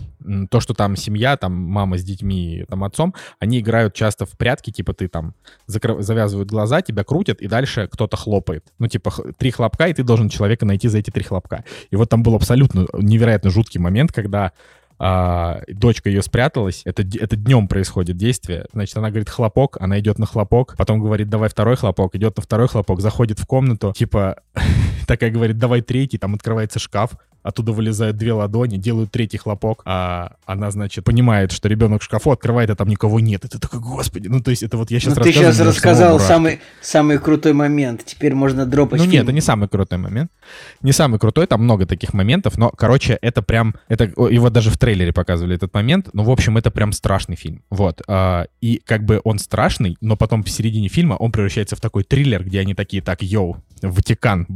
[0.50, 4.72] то, что там семья, там мама с детьми, там отцом, они играют часто в прятки,
[4.72, 5.34] типа ты там
[5.68, 6.02] закрыв...
[6.02, 8.66] завязывают глаза, тебя крутят, и дальше кто-то хлопает.
[8.80, 11.64] Ну, типа три хлопка, и ты должен человека найти за эти три хлопка.
[11.92, 14.54] И вот там был абсолютно невероятно жуткий момент, когда
[15.00, 20.20] а, дочка ее спряталась, это, это днем происходит действие, значит, она говорит хлопок, она идет
[20.20, 24.42] на хлопок, потом говорит, давай второй хлопок, идет на второй хлопок, заходит в комнату, типа,
[25.08, 30.34] такая говорит, давай третий, там открывается шкаф, оттуда вылезают две ладони, делают третий хлопок, а
[30.46, 33.46] она, значит, понимает, что ребенок в шкафу открывает, а там никого нет.
[33.46, 36.62] Это такой, господи, ну то есть это вот я сейчас ну, ты сейчас рассказал самый,
[36.82, 40.32] самый крутой момент, теперь можно дропать Ну нет, это не самый крутой момент.
[40.82, 44.78] Не самый крутой, там много таких моментов, но, короче, это прям, это, его даже в
[44.78, 48.02] трейлере показывали этот момент, ну, в общем, это прям страшный фильм, вот.
[48.08, 52.04] А, и как бы он страшный, но потом в середине фильма он превращается в такой
[52.04, 53.58] триллер, где они такие, так, йоу,
[53.90, 54.48] Ватикан,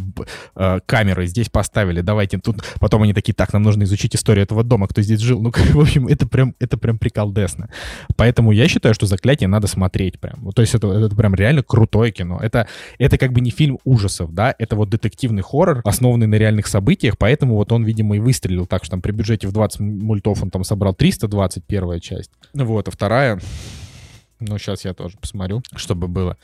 [0.55, 2.63] э, камеры здесь поставили, давайте тут.
[2.79, 5.41] Потом они такие, так, нам нужно изучить историю этого дома, кто здесь жил.
[5.41, 7.69] Ну, в общем, это прям, это прям приколдесно.
[8.15, 10.51] Поэтому я считаю, что «Заклятие» надо смотреть прям.
[10.53, 12.39] То есть это, это прям реально крутое кино.
[12.41, 12.67] Это,
[12.97, 17.17] это как бы не фильм ужасов, да, это вот детективный хоррор, основанный на реальных событиях,
[17.17, 20.49] поэтому вот он, видимо, и выстрелил так, что там при бюджете в 20 мультов он
[20.49, 22.31] там собрал 320, первая часть.
[22.53, 23.39] Вот, а вторая...
[24.39, 26.37] Ну, сейчас я тоже посмотрю, чтобы было.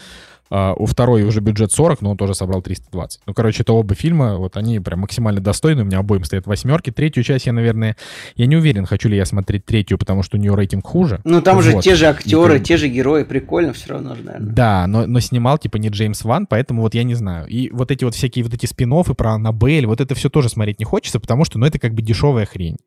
[0.49, 3.21] Uh, у второй уже бюджет 40, но он тоже собрал 320.
[3.25, 6.91] Ну, короче, это оба фильма, вот они прям максимально достойны, у меня обоим стоят восьмерки.
[6.91, 7.95] Третью часть я, наверное,
[8.35, 11.21] я не уверен, хочу ли я смотреть третью, потому что у нее рейтинг хуже.
[11.23, 11.63] Ну, там вот.
[11.63, 14.53] же те же актеры, И, те же герои, прикольно все равно наверное.
[14.53, 17.47] Да, но, но снимал типа не Джеймс Ван, поэтому вот я не знаю.
[17.47, 20.77] И вот эти вот всякие вот эти спин про Аннабель, вот это все тоже смотреть
[20.77, 22.77] не хочется, потому что, ну, это как бы дешевая хрень.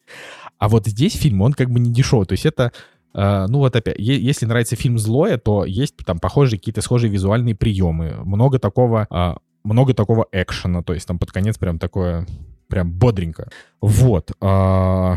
[0.58, 2.72] А вот здесь фильм, он как бы не дешевый, то есть это
[3.48, 8.16] ну вот опять, если нравится фильм «Злое», то есть там похожие какие-то схожие визуальные приемы.
[8.24, 9.34] Много такого, э,
[9.64, 12.26] много такого экшена, то есть там под конец прям такое
[12.68, 13.48] прям бодренько.
[13.80, 14.32] Вот.
[14.40, 15.16] а,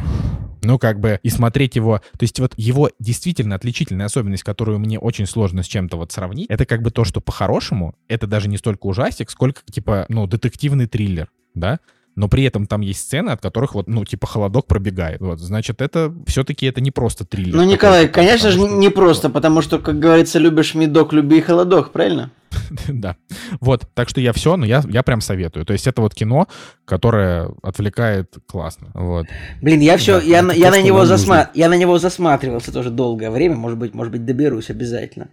[0.62, 2.00] ну, как бы, и смотреть его...
[2.18, 6.50] То есть вот его действительно отличительная особенность, которую мне очень сложно с чем-то вот сравнить,
[6.50, 10.88] это как бы то, что по-хорошему, это даже не столько ужастик, сколько, типа, ну, детективный
[10.88, 11.80] триллер, да?
[12.20, 15.22] Но при этом там есть сцены, от которых вот, ну, типа, холодок пробегает.
[15.22, 17.56] Вот, значит, это все-таки это не просто триллер.
[17.56, 18.68] Ну, Николай, такой, конечно же, что...
[18.68, 22.32] не просто, потому что, как говорится, любишь медок, люби и холодок, правильно?
[22.90, 23.16] да.
[23.62, 25.66] Вот, так что я все, но я, я прям советую.
[25.66, 26.50] То есть это вот кино,
[26.84, 28.90] которое отвлекает классно.
[28.96, 29.28] Вот.
[29.62, 31.50] Блин, я все, да, я, на, я, на него засма...
[31.54, 35.30] я на него засматривался тоже долгое время, может быть, может быть, доберусь обязательно.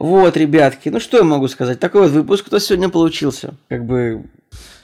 [0.00, 1.78] Вот, ребятки, ну что я могу сказать?
[1.78, 3.54] Такой вот выпуск у нас сегодня получился.
[3.68, 4.24] Как бы...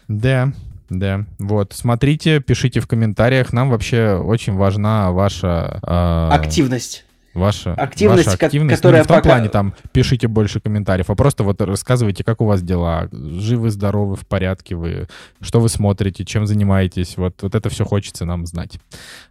[0.07, 0.53] Да,
[0.91, 5.81] да, вот, смотрите, пишите в комментариях, нам вообще очень важна ваша...
[5.83, 7.05] Э, активность.
[7.35, 9.29] Ваша активность, ваша активность которая ну, не в том пока...
[9.29, 14.15] плане там пишите больше комментариев, а просто вот рассказывайте, как у вас дела, живы, здоровы,
[14.15, 15.09] в порядке вы,
[15.41, 18.79] что вы смотрите, чем занимаетесь, вот, вот это все хочется нам знать.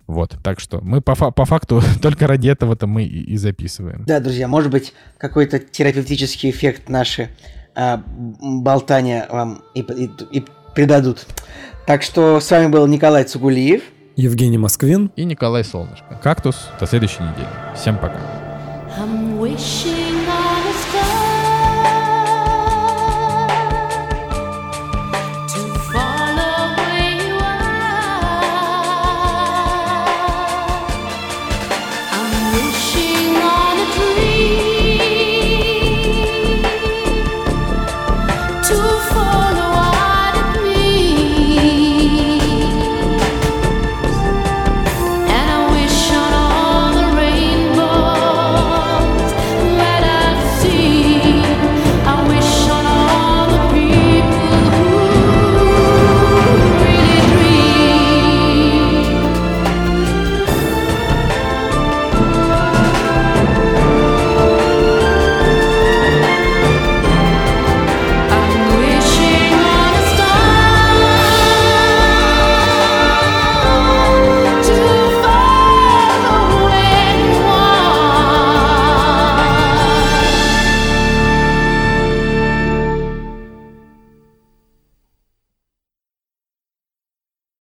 [0.05, 4.03] Вот, так что мы по, по факту только ради этого-то мы и, и записываем.
[4.05, 7.29] Да, друзья, может быть, какой-то терапевтический эффект наши
[7.73, 11.25] а, болтания вам и, и, и придадут.
[11.85, 13.83] Так что с вами был Николай Цугулиев.
[14.15, 15.11] Евгений Москвин.
[15.15, 16.19] И Николай Солнышко.
[16.21, 16.69] Кактус.
[16.79, 17.47] До следующей недели.
[17.75, 18.19] Всем пока.
[18.97, 20.62] I'm wishing